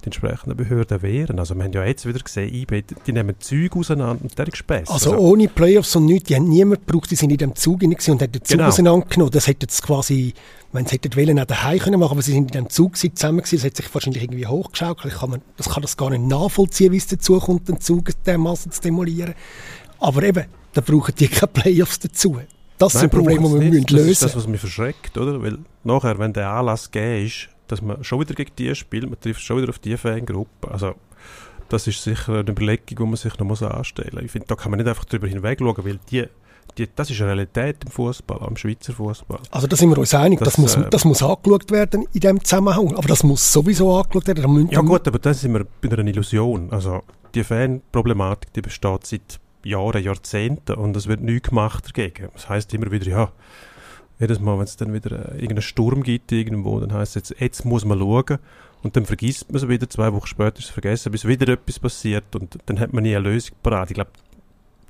die 0.02 0.08
entsprechenden 0.08 0.58
Behörden 0.58 1.02
wehren. 1.02 1.40
Also 1.40 1.56
wir 1.56 1.64
haben 1.64 1.72
ja 1.72 1.84
jetzt 1.84 2.06
wieder 2.06 2.20
gesehen, 2.20 2.54
IB, 2.54 2.84
die, 3.06 3.12
nehmen 3.12 3.36
Züge 3.40 3.80
auseinander 3.80 4.24
und 4.24 4.38
der 4.38 4.48
ist 4.48 4.64
Also, 4.70 4.94
also 4.94 5.18
ohne 5.18 5.48
Playoffs 5.48 5.96
und 5.96 6.06
nichts, 6.06 6.28
die 6.28 6.36
haben 6.36 6.50
niemand 6.50 6.86
gebraucht, 6.86 7.12
die 7.12 7.16
sind 7.16 7.32
in 7.32 7.38
dem 7.38 7.56
Zug 7.56 7.82
und 7.84 7.94
haben 7.94 8.18
den 8.32 8.44
Zug 8.44 8.58
genau. 8.58 8.68
auseinandergenommen. 8.68 9.32
Das 9.32 9.48
hätte 9.48 9.66
jetzt 9.66 9.82
quasi, 9.84 10.34
wenn 10.72 10.86
sie 10.86 10.96
hätten 10.96 11.16
wollen, 11.16 11.40
auch 11.40 11.46
daheim 11.46 11.80
können 11.80 12.00
machen, 12.00 12.14
aber 12.14 12.22
sie 12.22 12.34
sind 12.34 12.56
in 12.56 12.64
dem 12.64 12.70
Zug 12.70 12.98
zusammen 12.98 13.40
gewesen, 13.40 13.58
das 13.58 13.66
hat 13.66 13.76
sich 13.76 13.94
wahrscheinlich 13.94 14.24
irgendwie 14.24 14.48
hochgeschaukelt. 14.48 15.14
Ich 15.14 15.20
kann, 15.20 15.30
man, 15.30 15.42
das 15.58 15.70
kann 15.70 15.82
das 15.82 15.98
gar 15.98 16.10
nicht 16.10 16.24
nachvollziehen, 16.24 16.92
wie 16.92 16.98
es 16.98 17.08
dazu 17.08 17.40
kommt, 17.40 17.68
den 17.68 17.80
Zug 17.80 18.10
dermaßen 18.26 18.72
zu 18.72 18.82
demolieren. 18.82 19.36
Aber 20.00 20.24
eben, 20.24 20.46
da 20.74 20.82
brauchen 20.82 21.14
die 21.16 21.28
keine 21.28 21.52
Playoffs 21.52 22.00
dazu. 22.00 22.40
Das 22.78 22.96
Nein, 22.96 23.02
sind 23.02 23.10
Probleme, 23.12 23.48
die 23.48 23.54
wir 23.54 23.72
müssen 23.72 23.86
lösen 23.90 23.96
müssen. 23.96 23.98
Das 23.98 24.10
ist 24.10 24.24
das, 24.24 24.36
was 24.36 24.48
mich 24.48 24.60
verschreckt, 24.60 25.18
oder? 25.18 25.42
Weil 25.44 25.60
nachher, 25.84 26.18
wenn 26.18 26.34
der 26.34 26.50
Anlass 26.50 26.90
gegeben 26.90 27.28
ist, 27.28 27.50
dass 27.72 27.82
man 27.82 28.04
schon 28.04 28.20
wieder 28.20 28.36
gegen 28.36 28.52
die 28.58 28.76
spielt, 28.76 29.10
man 29.10 29.20
trifft 29.20 29.42
schon 29.42 29.58
wieder 29.58 29.70
auf 29.70 29.80
die 29.80 29.98
Fangruppe. 29.98 30.70
Also, 30.70 30.96
das 31.70 31.88
ist 31.88 32.04
sicher 32.04 32.40
eine 32.40 32.52
Überlegung, 32.52 32.86
die 32.88 33.04
man 33.04 33.16
sich 33.16 33.38
noch 33.40 33.48
muss 33.48 33.64
anstellen 33.64 34.12
muss. 34.14 34.24
Ich 34.24 34.32
finde, 34.32 34.48
da 34.48 34.56
kann 34.56 34.72
man 34.72 34.80
nicht 34.80 34.90
einfach 34.90 35.06
drüber 35.06 35.28
hinweg 35.28 35.60
schauen, 35.60 35.78
weil 35.78 36.00
die, 36.10 36.26
die, 36.78 36.88
das 36.96 37.10
ist 37.10 37.22
eine 37.22 37.30
Realität 37.30 37.78
im 37.86 37.92
Fußball, 37.92 38.46
im 38.48 38.58
Schweizer 38.58 38.94
Fußball. 38.94 39.40
Also 39.52 39.68
da 39.68 39.76
sind 39.76 39.90
wir 39.90 39.98
uns 39.98 40.14
einig, 40.14 40.40
das, 40.40 40.50
das, 40.50 40.58
muss, 40.58 40.76
äh, 40.76 40.90
das 40.90 41.06
muss 41.06 41.24
angeschaut 41.24 41.72
werden 41.72 42.06
in 42.14 42.20
diesem 42.20 42.44
Zusammenhang, 42.44 42.94
aber 42.96 43.08
das 43.08 43.24
muss 43.24 43.52
sowieso 43.52 43.98
angeschaut 43.98 44.28
werden. 44.28 44.70
Ja 44.70 44.82
gut, 44.82 45.08
aber 45.08 45.20
da 45.20 45.34
sind 45.34 45.54
wir 45.54 45.66
bei 45.82 45.90
einer 45.90 46.06
Illusion. 46.08 46.72
Also 46.72 47.04
die 47.34 47.44
Fanproblematik, 47.44 48.52
die 48.54 48.62
besteht 48.62 49.08
seit 49.08 49.40
Jahren, 49.64 50.04
Jahrzehnten 50.04 50.76
und 50.76 50.96
es 50.98 51.08
wird 51.08 51.22
nichts 51.22 51.50
gemacht 51.50 51.86
dagegen. 51.88 52.30
Das 52.34 52.50
heißt 52.50 52.74
immer 52.74 52.92
wieder, 52.92 53.08
ja, 53.08 53.32
jedes 54.22 54.40
Mal, 54.40 54.58
wenn 54.58 54.66
es 54.66 54.78
dann 54.78 54.94
wieder 54.94 55.12
äh, 55.12 55.34
irgendeinen 55.34 55.64
Sturm 55.64 56.04
gibt 56.04 56.32
irgendwo, 56.32 56.80
dann 56.80 56.94
heißt 56.94 57.16
es 57.16 57.30
jetzt, 57.30 57.42
jetzt 57.42 57.66
muss 57.66 57.84
man 57.84 58.00
schauen. 58.00 58.38
Und 58.84 58.96
dann 58.96 59.06
vergisst 59.06 59.52
man 59.52 59.62
es 59.62 59.68
wieder, 59.68 59.90
zwei 59.90 60.14
Wochen 60.14 60.28
später 60.28 60.60
ist 60.60 60.66
es 60.66 60.72
vergessen, 60.72 61.12
bis 61.12 61.28
wieder 61.28 61.48
etwas 61.52 61.80
passiert 61.80 62.36
und 62.36 62.58
dann 62.66 62.80
hat 62.80 62.94
man 62.94 63.04
nie 63.04 63.16
eine 63.16 63.30
Lösung 63.30 63.56
parat. 63.62 63.92
Ich 63.92 63.96
glaube, 63.96 64.12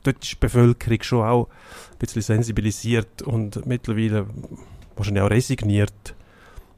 dort 0.03 0.23
ist 0.23 0.31
die 0.31 0.37
Bevölkerung 0.39 1.01
schon 1.01 1.23
auch 1.23 1.47
ein 1.91 1.97
bisschen 1.97 2.21
sensibilisiert 2.21 3.21
und 3.21 3.65
mittlerweile 3.65 4.27
wahrscheinlich 4.95 5.23
auch 5.23 5.29
resigniert, 5.29 6.15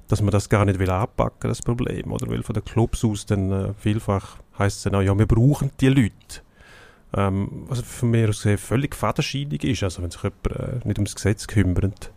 dass 0.07 0.21
man 0.21 0.31
das 0.31 0.49
gar 0.49 0.65
nicht 0.65 0.79
will 0.79 0.89
anpacken, 0.89 1.49
das 1.49 1.61
Problem. 1.61 2.11
Oder 2.11 2.27
weil 2.29 2.43
von 2.43 2.53
den 2.53 2.65
Clubs 2.65 3.03
aus 3.03 3.25
dann 3.25 3.51
äh, 3.51 3.73
vielfach 3.79 4.37
heißt 4.57 4.77
es 4.77 4.83
dann 4.83 4.95
auch, 4.95 5.01
ja, 5.01 5.17
wir 5.17 5.27
brauchen 5.27 5.71
die 5.81 5.89
Leute. 5.89 6.41
Ähm, 7.15 7.65
was 7.67 7.81
von 7.81 8.09
mir 8.09 8.29
aus 8.29 8.47
völlig 8.57 8.95
fadenscheinig 8.95 9.63
ist, 9.63 9.83
also 9.83 10.01
wenn 10.01 10.09
sich 10.09 10.23
jemand 10.23 10.47
äh, 10.47 10.87
nicht 10.87 10.97
ums 10.97 11.13
Gesetz 11.13 11.45
kümmert 11.45 12.11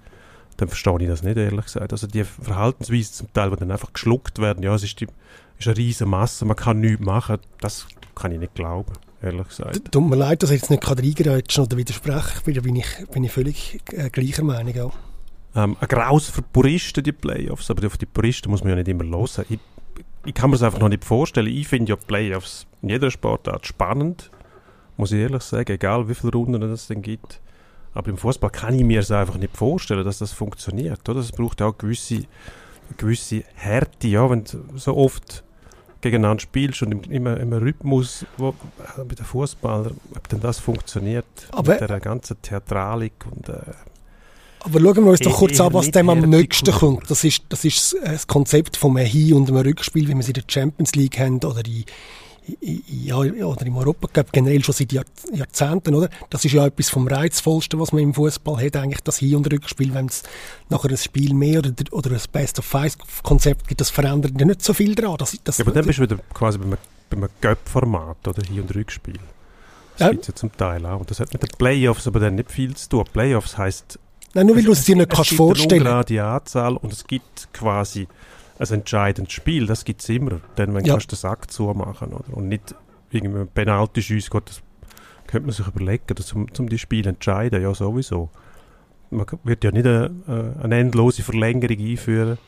dann 0.57 0.69
verstehe 0.69 1.01
ich 1.01 1.09
das 1.09 1.23
nicht, 1.23 1.37
ehrlich 1.37 1.65
gesagt. 1.65 1.93
Also 1.93 2.07
die 2.07 2.25
Verhaltensweise 2.25 3.13
zum 3.13 3.33
Teil, 3.33 3.51
die 3.51 3.57
dann 3.57 3.71
einfach 3.71 3.93
geschluckt 3.93 4.39
werden, 4.39 4.63
ja, 4.63 4.75
es 4.75 4.83
ist, 4.83 5.01
die, 5.01 5.07
ist 5.59 5.67
eine 5.67 5.77
riesige 5.77 6.09
Masse, 6.09 6.45
man 6.45 6.57
kann 6.57 6.81
nichts 6.81 7.05
machen, 7.05 7.39
das 7.61 7.87
kann 8.15 8.33
ich 8.33 8.39
nicht 8.39 8.55
glauben, 8.55 8.93
ehrlich 9.23 9.49
gesagt. 9.49 9.93
Tut 9.93 10.09
mir 10.09 10.17
leid, 10.17 10.43
dass 10.43 10.51
ich 10.51 10.61
jetzt 10.61 10.71
nicht 10.71 10.89
reingerätschen 10.89 11.65
oder 11.65 11.77
widerspreche, 11.77 12.43
bin 12.61 12.77
ich, 12.77 12.87
bin 13.13 13.25
ich 13.25 13.33
völlig 13.33 13.81
äh, 13.93 14.11
gleicher 14.11 14.45
Meinung 14.45 14.81
auch. 14.81 14.95
Ähm, 15.55 15.77
ein 15.81 15.89
Graus 15.89 16.29
für 16.29 16.43
Puristen, 16.43 17.03
die 17.03 17.13
Playoffs, 17.13 17.71
aber 17.71 17.87
auf 17.87 17.97
die 17.97 18.07
Puristen 18.07 18.51
muss 18.51 18.63
man 18.63 18.71
ja 18.71 18.77
nicht 18.77 18.89
immer 18.89 19.05
hören. 19.05 19.47
Ich, 19.49 19.59
ich 20.25 20.35
kann 20.35 20.51
mir 20.51 20.57
das 20.57 20.63
einfach 20.63 20.81
noch 20.81 20.89
nicht 20.89 21.05
vorstellen. 21.05 21.47
Ich 21.47 21.69
finde 21.69 21.91
ja 21.91 21.97
Playoffs 21.97 22.67
in 22.83 22.91
jeder 22.91 23.11
Sportart 23.11 23.67
spannend, 23.67 24.31
muss 24.97 25.13
ich 25.13 25.21
ehrlich 25.21 25.43
sagen, 25.43 25.73
egal 25.73 26.09
wie 26.09 26.15
viele 26.15 26.33
Runden 26.33 26.63
es 26.63 26.89
denn 26.89 27.03
gibt. 27.03 27.41
Aber 27.97 28.11
im 28.11 28.19
Fußball 28.19 28.51
kann 28.51 28.75
ich 28.75 28.85
mir 28.85 29.01
es 29.01 29.11
einfach 29.11 29.39
nicht 29.39 29.57
vorstellen, 29.57 30.05
dass 30.05 30.19
das 30.19 30.31
funktioniert. 30.31 31.09
Oder? 31.09 31.21
Es 31.21 31.33
braucht 31.33 31.63
auch 31.63 31.79
gewisse, 31.79 32.25
gewisse 32.99 33.43
Härte, 33.55 34.09
ja, 34.09 34.29
wenn 34.29 34.45
du 34.45 34.59
so 34.77 34.95
oft 34.95 35.43
gegeneinander 36.03 36.43
spielst 36.43 36.83
und 36.83 37.11
immer 37.11 37.39
im, 37.39 37.55
Rhythmus 37.55 38.27
wo, 38.37 38.51
äh, 38.51 39.03
bei 39.03 39.15
den 39.15 39.25
Fußballern, 39.25 39.97
ob 40.15 40.29
denn 40.29 40.41
das 40.41 40.59
funktioniert 40.59 41.25
aber, 41.53 41.73
mit 41.73 41.89
der 41.89 42.01
ganzen 42.01 42.41
Theatralik 42.43 43.15
und 43.35 43.49
äh, 43.49 43.63
aber 44.61 44.81
schauen 44.81 45.05
wir 45.05 45.11
uns 45.13 45.21
doch 45.21 45.39
kurz 45.39 45.61
an, 45.61 45.73
was 45.73 45.91
dem 45.93 46.09
am 46.11 46.21
nächsten 46.21 46.73
kommt. 46.73 47.09
Das 47.09 47.23
ist, 47.23 47.45
das 47.51 47.65
ist 47.65 47.97
das 48.05 48.27
Konzept 48.27 48.77
vom 48.77 48.97
Hin- 48.97 49.35
und 49.35 49.49
einem 49.49 49.59
Rückspiel, 49.59 50.09
wie 50.09 50.13
wir 50.13 50.19
es 50.19 50.27
in 50.27 50.35
der 50.35 50.43
Champions 50.49 50.97
League 50.97 51.19
haben 51.21 51.37
oder 51.37 51.63
die 51.63 51.85
ja, 52.61 53.17
oder 53.17 53.67
im 53.67 53.77
Europacup 53.77 54.33
generell 54.33 54.63
schon 54.63 54.75
seit 54.75 54.93
Jahr, 54.93 55.05
Jahrzehnten, 55.33 55.95
oder? 55.95 56.09
Das 56.31 56.45
ist 56.45 56.53
ja 56.53 56.67
etwas 56.67 56.89
vom 56.89 57.09
Reizvollsten, 57.09 57.81
was 57.81 57.93
man 57.93 58.03
im 58.03 58.15
Fußball 58.15 58.65
hat, 58.65 58.77
eigentlich 58.77 59.01
das 59.01 59.19
Hin- 59.19 59.37
und 59.37 59.53
Rückspiel, 59.53 59.93
wenn 59.95 60.07
es 60.07 60.23
nachher 60.69 60.91
ein 60.91 60.97
Spiel 60.97 61.35
mehr 61.35 61.59
oder, 61.59 61.73
oder 61.91 62.13
ein 62.13 62.21
Best-of-Five-Konzept 62.31 63.67
gibt, 63.69 63.81
das 63.81 63.91
verändert 63.91 64.33
ja 64.39 64.47
nicht 64.47 64.63
so 64.63 64.75
viel 64.75 64.95
daran. 64.95 65.17
Das, 65.17 65.37
das, 65.43 65.59
ja, 65.59 65.65
aber 65.65 65.73
dann 65.73 65.87
bist 65.87 65.99
du 65.99 66.03
wieder 66.03 66.19
quasi 66.33 66.59
beim, 66.59 66.77
beim 67.11 67.29
Cup-Format, 67.41 68.29
oder 68.29 68.43
Hin- 68.43 68.61
und 68.61 68.75
Rückspiel. 68.75 69.19
Das 69.99 70.07
ja. 70.07 70.11
gibt 70.11 70.23
es 70.23 70.29
ja 70.29 70.35
zum 70.35 70.53
Teil 70.57 70.85
auch. 70.87 71.01
Und 71.01 71.11
das 71.11 71.21
hat 71.21 71.33
mit 71.33 71.43
den 71.43 71.51
Playoffs 71.59 72.07
aber 72.07 72.21
dann 72.21 72.35
nicht 72.37 72.51
viel 72.53 72.75
zu 72.77 72.89
tun. 72.89 73.05
Playoffs 73.13 73.59
heisst... 73.59 73.99
Nein, 74.35 74.47
nur 74.47 74.57
weil 74.57 74.65
du 74.65 74.73
es 74.73 74.85
dir 74.85 74.95
nicht 74.95 75.11
kannst 75.11 75.33
vorstellen. 75.33 75.87
Es 75.87 76.07
gibt 76.07 76.21
eine 76.21 76.29
Anzahl 76.29 76.77
und 76.77 76.93
es 76.93 77.07
gibt 77.07 77.49
quasi 77.55 78.07
ein 78.59 78.81
entscheidendes 78.81 79.33
Spiel, 79.33 79.67
das 79.67 79.85
gibt 79.85 80.03
es 80.03 80.09
immer, 80.09 80.41
dann, 80.57 80.75
wenn 80.75 80.85
ja. 80.85 80.95
kannst 80.95 81.13
du 81.13 81.17
den 81.17 81.21
Sack 81.21 81.51
zumachen. 81.51 82.13
Oder? 82.13 82.37
Und 82.37 82.49
nicht 82.49 82.75
irgendwie 83.11 83.41
ein 83.41 83.49
Penalty-Schuss, 83.49 84.31
das 84.31 84.63
könnte 85.27 85.47
man 85.47 85.55
sich 85.55 85.67
überlegen, 85.67 86.15
dass 86.15 86.33
um, 86.33 86.47
um 86.59 86.69
die 86.69 86.79
Spiele 86.79 87.11
entscheiden, 87.11 87.63
ja 87.63 87.75
sowieso. 87.75 88.31
Man 89.11 89.27
wird 89.45 89.65
ja 89.65 89.71
nicht 89.71 89.87
eine, 89.87 90.57
eine 90.63 90.79
endlose 90.79 91.23
Verlängerung 91.23 91.79
einführen, 91.79 92.39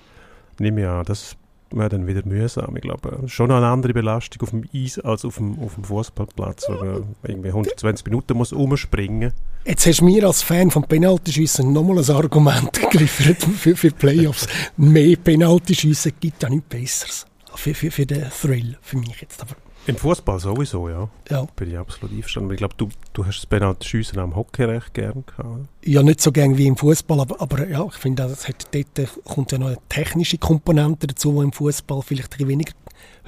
nehme 0.58 0.80
ich 0.82 0.86
an, 0.86 1.04
das 1.04 1.36
wäre 1.70 1.88
dann 1.88 2.06
wieder 2.06 2.24
mühsam. 2.24 2.76
Ich 2.76 2.82
glaube, 2.82 3.22
schon 3.26 3.50
eine 3.50 3.66
andere 3.66 3.92
Belastung 3.92 4.42
auf 4.42 4.50
dem 4.50 4.64
Eis 4.74 4.98
als 4.98 5.24
auf 5.24 5.36
dem, 5.36 5.58
auf 5.60 5.74
dem 5.74 5.84
Fußballplatz, 5.84 6.66
wo 6.68 6.84
man 6.84 7.16
irgendwie 7.22 7.48
120 7.48 8.06
Minuten 8.06 8.36
muss 8.36 8.52
umspringen 8.52 9.32
Jetzt 9.64 9.86
hast 9.86 10.00
du 10.00 10.06
mir 10.06 10.24
als 10.24 10.42
Fan 10.42 10.70
von 10.70 10.84
Penaltyschüssen 10.84 11.72
nochmal 11.72 11.98
ein 11.98 12.10
Argument 12.10 12.72
geliefert 12.90 13.42
für, 13.42 13.76
für 13.76 13.90
Playoffs. 13.90 14.46
Mehr 14.76 15.16
Penaltyschüsse 15.16 16.12
gibt 16.12 16.42
ja 16.42 16.48
nichts 16.48 16.68
Besseres. 16.68 17.26
Für, 17.54 17.74
für, 17.74 17.90
für 17.90 18.06
den 18.06 18.24
Thrill, 18.30 18.78
für 18.80 18.96
mich 18.96 19.20
jetzt. 19.20 19.42
Aber 19.42 19.56
im 19.88 19.96
Fußball 19.96 20.38
sowieso, 20.38 20.88
ja. 20.88 21.08
ja. 21.30 21.46
Bin 21.56 21.70
ich 21.70 21.78
absolut 21.78 22.14
einverstanden. 22.14 22.52
Ich 22.52 22.58
glaube, 22.58 22.74
du, 22.76 22.88
du 23.14 23.24
hast 23.24 23.38
das 23.38 23.46
Penalty-Schiessen 23.46 24.18
am 24.18 24.36
Hockey 24.36 24.64
recht 24.64 24.92
gern 24.94 25.24
gehabt. 25.26 25.66
Ja, 25.82 26.02
nicht 26.02 26.20
so 26.20 26.30
gern 26.30 26.58
wie 26.58 26.66
im 26.66 26.76
Fußball, 26.76 27.20
aber, 27.20 27.40
aber 27.40 27.66
ja, 27.66 27.84
ich 27.86 27.94
finde, 27.94 28.24
das 28.24 28.46
hat, 28.46 28.66
dort 28.72 29.24
kommt 29.24 29.52
ja 29.52 29.58
noch 29.58 29.68
eine 29.68 29.78
technische 29.88 30.38
Komponente 30.38 31.06
dazu, 31.06 31.32
die 31.32 31.44
im 31.44 31.52
Fußball 31.52 32.02
vielleicht 32.02 32.38
ein 32.38 32.48
weniger 32.48 32.72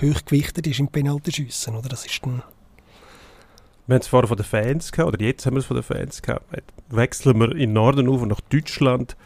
hochgewichtet 0.01 0.67
ist 0.67 0.81
im 0.81 0.89
Penalty-Schiessen, 0.89 1.77
oder? 1.77 1.89
Das 1.89 2.05
ist 2.05 2.21
dann 2.23 2.43
wir 3.87 3.95
haben 3.95 4.03
es 4.03 4.09
vorher 4.09 4.29
von 4.29 4.37
den 4.37 4.47
Fans 4.47 4.93
gehabt, 4.93 5.15
oder 5.15 5.25
jetzt 5.25 5.47
haben 5.47 5.55
wir 5.55 5.59
es 5.59 5.67
von 5.67 5.77
den 5.77 5.83
Fans 5.83 6.23
gehabt. 6.23 6.45
Wechseln 6.91 7.41
wir 7.41 7.51
in 7.51 7.59
den 7.59 7.73
Norden 7.73 8.09
auf 8.09 8.25
nach 8.25 8.41
Deutschland. 8.43 9.17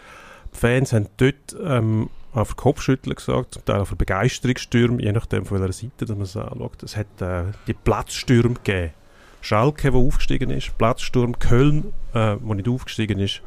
Die 0.54 0.58
Fans 0.58 0.94
haben 0.94 1.08
dort 1.18 1.54
ähm, 1.62 2.08
auf 2.34 2.56
Kopfschütteln 2.56 3.14
gesagt, 3.14 3.54
zum 3.54 3.64
Teil 3.64 3.80
auf 3.80 3.94
Begeisterungsstürme, 3.96 5.00
je 5.00 5.12
nachdem 5.12 5.46
von 5.46 5.60
welcher 5.60 5.72
Seite 5.72 6.12
man 6.12 6.22
es 6.22 6.36
anschaut. 6.36 6.82
Es 6.82 6.96
hat 6.96 7.22
äh, 7.22 7.44
die 7.66 7.74
Platzstürme 7.74 8.54
gegeben. 8.54 8.92
Schalke, 9.40 9.90
der 9.90 10.00
aufgestiegen 10.00 10.50
ist, 10.50 10.76
Platzsturm 10.78 11.38
Köln, 11.38 11.92
äh, 12.14 12.36
nicht 12.36 12.68
aufgestiegen 12.68 13.18
ist, 13.20 13.42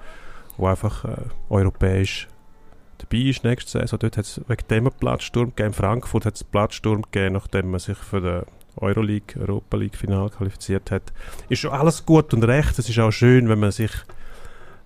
wo 0.55 0.67
einfach 0.67 1.05
äh, 1.05 1.17
europäisch 1.49 2.27
dabei 2.99 3.17
ist 3.17 3.43
nächste 3.43 3.71
Saison. 3.71 3.99
Dort 3.99 4.17
hat 4.17 4.25
es 4.25 4.41
wegen 4.47 4.67
dem 4.69 4.91
Platzsturm 4.91 5.53
gegeben. 5.55 5.73
Frankfurt 5.73 6.25
hat 6.25 6.35
es 6.35 6.43
Platzsturm 6.43 7.01
gegeben, 7.01 7.33
nachdem 7.33 7.71
man 7.71 7.79
sich 7.79 7.97
für 7.97 8.21
den 8.21 8.43
Euroleague, 8.77 9.39
Europa 9.39 9.77
League 9.77 9.95
Final 9.95 10.29
qualifiziert 10.29 10.91
hat. 10.91 11.11
Ist 11.49 11.59
schon 11.59 11.71
alles 11.71 12.05
gut 12.05 12.33
und 12.33 12.43
recht. 12.43 12.77
Es 12.77 12.87
ist 12.87 12.99
auch 12.99 13.11
schön, 13.11 13.49
wenn 13.49 13.59
man 13.59 13.71
sich, 13.71 13.91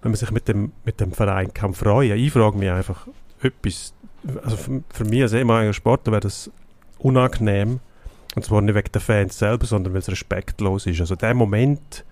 wenn 0.01 0.11
man 0.11 0.17
sich 0.17 0.31
mit 0.31 0.47
dem, 0.47 0.71
mit 0.85 0.99
dem 0.99 1.11
Verein 1.11 1.53
kann 1.53 1.73
freuen. 1.73 2.17
Ich 2.17 2.31
frage 2.31 2.57
mich 2.57 2.71
einfach, 2.71 3.07
etwas 3.43 3.93
also 4.43 4.57
für, 4.57 4.83
für 4.89 5.05
mich 5.05 5.21
als 5.21 5.33
ehemaliger 5.33 5.73
Sportler 5.73 6.13
wäre 6.13 6.21
das 6.21 6.51
unangenehm. 6.99 7.79
Und 8.35 8.45
zwar 8.45 8.61
nicht 8.61 8.75
wegen 8.75 8.91
der 8.91 9.01
Fans 9.01 9.37
selber, 9.37 9.65
sondern 9.65 9.93
weil 9.93 9.99
es 9.99 10.09
respektlos 10.09 10.85
ist. 10.85 11.01
Also 11.01 11.15
der 11.15 11.33
Moment, 11.33 12.05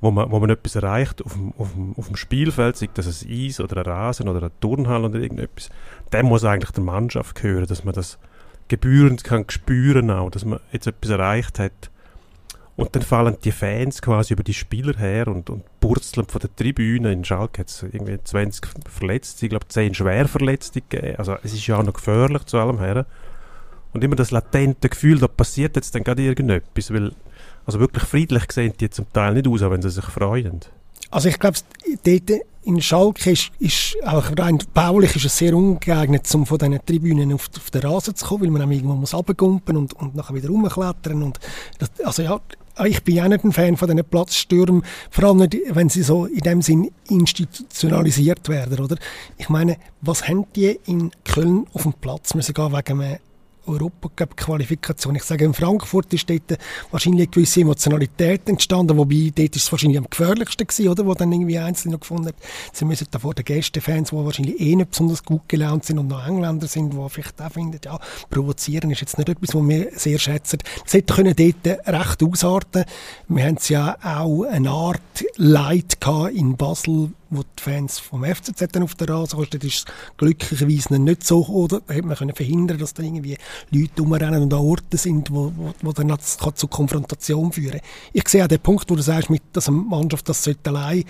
wo 0.00 0.10
man, 0.10 0.30
wo 0.30 0.38
man 0.38 0.50
etwas 0.50 0.76
erreicht 0.76 1.24
auf 1.24 1.32
dem, 1.32 1.52
auf, 1.58 1.72
dem, 1.72 1.94
auf 1.96 2.06
dem 2.06 2.16
Spielfeld, 2.16 2.76
sei 2.76 2.88
das 2.94 3.24
ein 3.24 3.30
Eis 3.30 3.58
oder 3.60 3.78
ein 3.78 3.86
Rasen 3.86 4.28
oder 4.28 4.38
eine 4.38 4.60
Turnhalle 4.60 5.08
oder 5.08 5.18
irgendetwas, 5.18 5.70
der 6.12 6.22
muss 6.22 6.44
eigentlich 6.44 6.70
der 6.70 6.84
Mannschaft 6.84 7.34
gehören, 7.34 7.66
dass 7.66 7.84
man 7.84 7.94
das 7.94 8.18
gebührend 8.68 9.24
kann 9.24 9.44
spüren 9.48 10.10
auch, 10.10 10.30
dass 10.30 10.44
man 10.44 10.60
jetzt 10.72 10.86
etwas 10.86 11.10
erreicht 11.10 11.58
hat. 11.58 11.90
Und 12.76 12.94
dann 12.94 13.02
fallen 13.02 13.36
die 13.42 13.52
Fans 13.52 14.02
quasi 14.02 14.34
über 14.34 14.42
die 14.42 14.52
Spieler 14.52 14.96
her 14.98 15.28
und, 15.28 15.48
und 15.48 15.64
purzeln 15.80 16.26
von 16.26 16.40
der 16.40 16.54
Tribüne. 16.54 17.10
In 17.10 17.24
Schalke 17.24 17.60
hat 17.60 17.68
es 17.68 17.82
irgendwie 17.82 18.18
20 18.22 18.68
Verletzte, 18.90 19.46
ich 19.46 19.50
glaube 19.50 19.66
10 19.66 19.94
Schwerverletzte 19.94 20.82
gegeben. 20.82 21.16
Also 21.16 21.36
es 21.42 21.54
ist 21.54 21.66
ja 21.66 21.78
auch 21.78 21.82
noch 21.82 21.94
gefährlich 21.94 22.44
zu 22.44 22.58
allem 22.58 22.78
her. 22.78 23.06
Und 23.94 24.04
immer 24.04 24.16
das 24.16 24.30
latente 24.30 24.90
Gefühl, 24.90 25.18
da 25.18 25.26
passiert 25.26 25.74
jetzt 25.76 25.94
dann 25.94 26.04
gerade 26.04 26.22
irgendetwas, 26.22 26.92
weil 26.92 27.12
also 27.64 27.80
wirklich 27.80 28.04
friedlich 28.04 28.44
sehen 28.52 28.74
die 28.78 28.90
zum 28.90 29.10
Teil 29.10 29.32
nicht 29.34 29.48
aus, 29.48 29.62
auch 29.62 29.70
wenn 29.70 29.80
sie 29.80 29.90
sich 29.90 30.04
freuen. 30.04 30.60
Also 31.10 31.30
ich 31.30 31.38
glaube, 31.38 31.58
dort 32.04 32.40
in 32.64 32.82
Schalke 32.82 33.30
ist, 33.30 33.52
ist 33.58 33.96
auch 34.04 34.24
rein 34.36 34.58
baulich 34.74 35.16
ist 35.16 35.24
es 35.24 35.38
sehr 35.38 35.54
ungeeignet, 35.54 36.32
um 36.34 36.44
von 36.44 36.58
diesen 36.58 36.84
Tribünen 36.84 37.32
auf, 37.32 37.48
auf 37.56 37.70
den 37.70 37.82
Rasen 37.82 38.14
zu 38.16 38.26
kommen, 38.26 38.52
weil 38.52 38.66
man 38.66 38.70
irgendwo 38.70 38.94
muss 38.94 39.14
runtergumpen 39.14 39.76
und, 39.76 39.94
und 39.94 40.14
nachher 40.14 40.34
wieder 40.34 40.48
rumklettern. 40.48 41.22
Und 41.22 41.40
das, 41.78 41.90
also 42.04 42.22
ja, 42.22 42.40
ich 42.84 43.02
bin 43.02 43.20
auch 43.20 43.28
nicht 43.28 43.44
ein 43.44 43.52
Fan 43.52 43.76
von 43.76 43.88
diesen 43.88 44.04
Platzstürmen, 44.04 44.82
vor 45.10 45.24
allem 45.24 45.38
nicht, 45.38 45.56
wenn 45.70 45.88
sie 45.88 46.02
so 46.02 46.26
in 46.26 46.40
dem 46.40 46.62
Sinn 46.62 46.90
institutionalisiert 47.08 48.48
werden, 48.48 48.80
oder? 48.80 48.96
Ich 49.38 49.48
meine, 49.48 49.76
was 50.02 50.28
haben 50.28 50.44
die 50.54 50.78
in 50.86 51.10
Köln 51.24 51.66
auf 51.72 51.82
dem 51.82 51.94
Platz 51.94 52.34
müssen 52.34 52.54
gehen 52.54 52.72
wegen 52.72 53.00
einem 53.00 53.18
Europacup-Qualifikation. 53.66 55.16
Ich 55.16 55.24
sage, 55.24 55.44
in 55.44 55.54
Frankfurt 55.54 56.12
ist 56.12 56.28
dort 56.28 56.58
wahrscheinlich 56.90 57.22
eine 57.22 57.30
gewisse 57.30 57.60
Emotionalität 57.60 58.48
entstanden, 58.48 58.96
wobei 58.96 59.32
dort 59.34 59.56
ist 59.56 59.64
es 59.64 59.72
wahrscheinlich 59.72 59.98
am 59.98 60.08
gefährlichsten 60.08 60.66
gewesen, 60.66 60.88
oder? 60.88 61.06
Wo 61.06 61.14
dann 61.14 61.32
irgendwie 61.32 61.58
Einzelne 61.58 61.94
noch 61.94 62.00
gefunden 62.00 62.28
haben, 62.28 62.36
sie 62.72 62.84
müssen 62.84 63.06
davor 63.10 63.34
den 63.34 63.44
Gästefans, 63.44 64.10
die 64.10 64.16
wahrscheinlich 64.16 64.60
eh 64.60 64.76
nicht 64.76 64.90
besonders 64.90 65.24
gut 65.24 65.48
gelaunt 65.48 65.84
sind 65.84 65.98
und 65.98 66.08
noch 66.08 66.26
Engländer 66.26 66.66
sind, 66.66 66.92
die 66.92 67.08
vielleicht 67.08 67.40
auch 67.40 67.52
finden, 67.52 67.80
ja, 67.84 67.98
provozieren 68.30 68.90
ist 68.90 69.00
jetzt 69.00 69.18
nicht 69.18 69.28
etwas, 69.28 69.54
was 69.54 69.68
wir 69.68 69.88
sehr 69.94 70.18
schätzen. 70.18 70.58
Das 70.84 70.94
hätte 70.94 71.14
können 71.14 71.34
dort 71.36 71.78
recht 71.86 72.22
ausarten. 72.22 72.84
Wir 73.28 73.44
haben 73.44 73.56
es 73.56 73.68
ja 73.68 73.96
auch 74.02 74.44
eine 74.44 74.70
Art 74.70 75.00
Leid 75.36 75.96
in 76.32 76.56
Basel, 76.56 77.10
wo 77.30 77.42
die 77.42 77.62
Fans 77.62 77.98
vom 77.98 78.24
FCZ 78.24 78.72
dann 78.72 78.82
auf 78.82 78.94
der 78.94 79.08
Rasen 79.08 79.38
kommen, 79.38 79.48
ist 79.62 79.64
es 79.64 79.84
glücklicherweise 80.16 80.98
nicht 80.98 81.26
so 81.26 81.46
oder 81.46 81.80
da 81.86 81.94
hätte 81.94 82.06
man 82.06 82.16
können 82.16 82.34
verhindern, 82.34 82.78
dass 82.78 82.94
da 82.94 83.02
irgendwie 83.02 83.36
Leute 83.70 84.00
rumrennen 84.00 84.42
und 84.42 84.52
an 84.52 84.60
Orten 84.60 84.96
sind, 84.96 85.30
wo, 85.30 85.52
wo, 85.56 85.74
wo 85.82 85.92
dann 85.92 86.08
das 86.08 86.38
kann 86.38 86.54
zu 86.54 86.68
Konfrontation 86.68 87.52
führen. 87.52 87.80
Ich 88.12 88.28
sehe 88.28 88.44
auch 88.44 88.48
den 88.48 88.60
Punkt, 88.60 88.90
wo 88.90 88.96
du 88.96 89.02
sagst, 89.02 89.30
mit, 89.30 89.42
dass 89.52 89.68
eine 89.68 89.76
Mannschaft 89.76 90.28
das 90.28 90.48
allein 90.64 91.04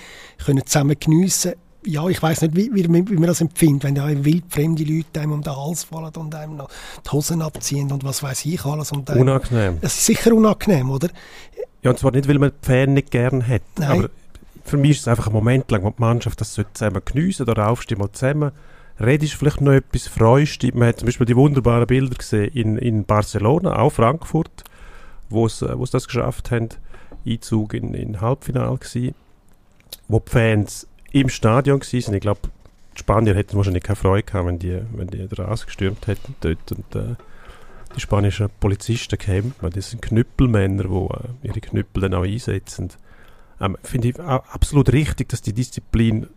können 0.45 0.65
zusammen 0.67 0.97
geniessen 0.99 1.55
ja, 1.87 2.09
ich 2.09 2.21
weiß 2.21 2.43
nicht, 2.43 2.57
wie, 2.57 2.75
wie, 2.75 2.85
wie, 2.85 3.15
man 3.15 3.27
das 3.29 3.41
empfindet, 3.41 3.85
wenn 3.85 3.95
da 3.95 4.09
wildfremde 4.09 4.83
Leute 4.83 5.21
einem 5.21 5.33
um 5.33 5.43
den 5.43 5.57
Hals 5.57 5.85
fallen 5.85 6.13
und 6.17 6.35
einem 6.35 6.57
noch 6.57 6.69
die 7.05 7.11
Hosen 7.11 7.43
abziehen 7.43 7.93
und 7.93 8.05
was 8.05 8.23
weiß 8.23 8.45
ich 8.47 8.65
alles. 8.65 8.91
Und 8.91 9.09
unangenehm. 9.09 9.79
Es 9.81 9.95
ist 9.95 10.07
sicher 10.07 10.35
unangenehm, 10.35 10.91
oder? 10.91 11.09
Ja, 11.83 11.91
und 11.91 11.99
zwar 11.99 12.11
nicht, 12.11 12.29
weil 12.29 12.39
man 12.39 12.51
die 12.51 12.67
Fan 12.67 12.95
nicht 12.95 13.13
gerne 13.13 13.47
hat, 13.47 13.63
Nein. 13.79 13.91
aber 13.91 14.11
für 14.67 14.77
mich 14.77 14.93
ist 14.93 15.01
es 15.01 15.09
einfach 15.09 15.29
ein 15.29 15.33
Moment 15.33 15.71
lang, 15.71 15.85
wo 15.85 15.91
die 15.91 16.01
Mannschaft 16.01 16.41
das 16.41 16.53
zusammen 16.53 17.03
geniessen, 17.05 17.47
da 17.47 17.53
raufst 17.53 17.91
du 17.91 17.97
mal 17.97 18.11
zusammen, 18.11 18.51
redest 19.01 19.35
vielleicht 19.35 19.61
noch 19.61 19.73
etwas, 19.73 20.09
freust 20.09 20.63
dich. 20.63 20.75
Man 20.75 20.89
hat 20.89 20.99
zum 20.99 21.07
Beispiel 21.07 21.27
die 21.27 21.37
wunderbaren 21.37 21.87
Bilder 21.87 22.17
gesehen 22.17 22.53
in, 22.53 22.77
in 22.77 23.05
Barcelona, 23.05 23.79
auch 23.79 23.91
Frankfurt, 23.91 24.65
wo 25.29 25.47
sie 25.49 25.67
das 25.93 26.07
geschafft 26.07 26.51
haben, 26.51 26.71
Einzug 27.25 27.75
in, 27.75 27.95
in 27.95 28.21
Halbfinale 28.21 28.77
gewesen, 28.79 29.15
wo 30.09 30.21
die 30.21 30.31
Fans 30.31 30.89
im 31.13 31.29
Stadion 31.29 31.81
waren. 31.81 32.15
Ich 32.15 32.21
glaube, 32.21 32.41
die 32.95 32.99
Spanier 32.99 33.35
hätten 33.35 33.57
wahrscheinlich 33.57 33.85
keine 33.85 33.97
Freude 33.97 34.25
gehabt, 34.25 34.47
wenn 34.47 34.59
die, 34.59 34.81
wenn 34.93 35.09
die 35.09 35.29
Rasen 35.33 35.67
gestürmt 35.67 36.07
hätten 36.07 36.35
dort 36.41 36.73
und 36.73 36.95
äh, 36.95 37.15
die 37.95 38.01
spanischen 38.01 38.49
Polizisten 38.59 39.19
kämen. 39.19 39.55
Das 39.61 39.91
sind 39.91 40.03
Knüppelmänner, 40.03 40.85
die 40.85 41.47
äh, 41.47 41.49
ihre 41.49 41.61
Knüppel 41.61 42.03
dann 42.03 42.15
auch 42.15 42.25
einsetzen 42.25 42.91
ähm, 43.61 43.77
finde 43.83 44.09
ich 44.09 44.21
absolut 44.21 44.93
richtig, 44.93 45.29
dass 45.29 45.43
die 45.43 45.53
Disziplin 45.53 46.29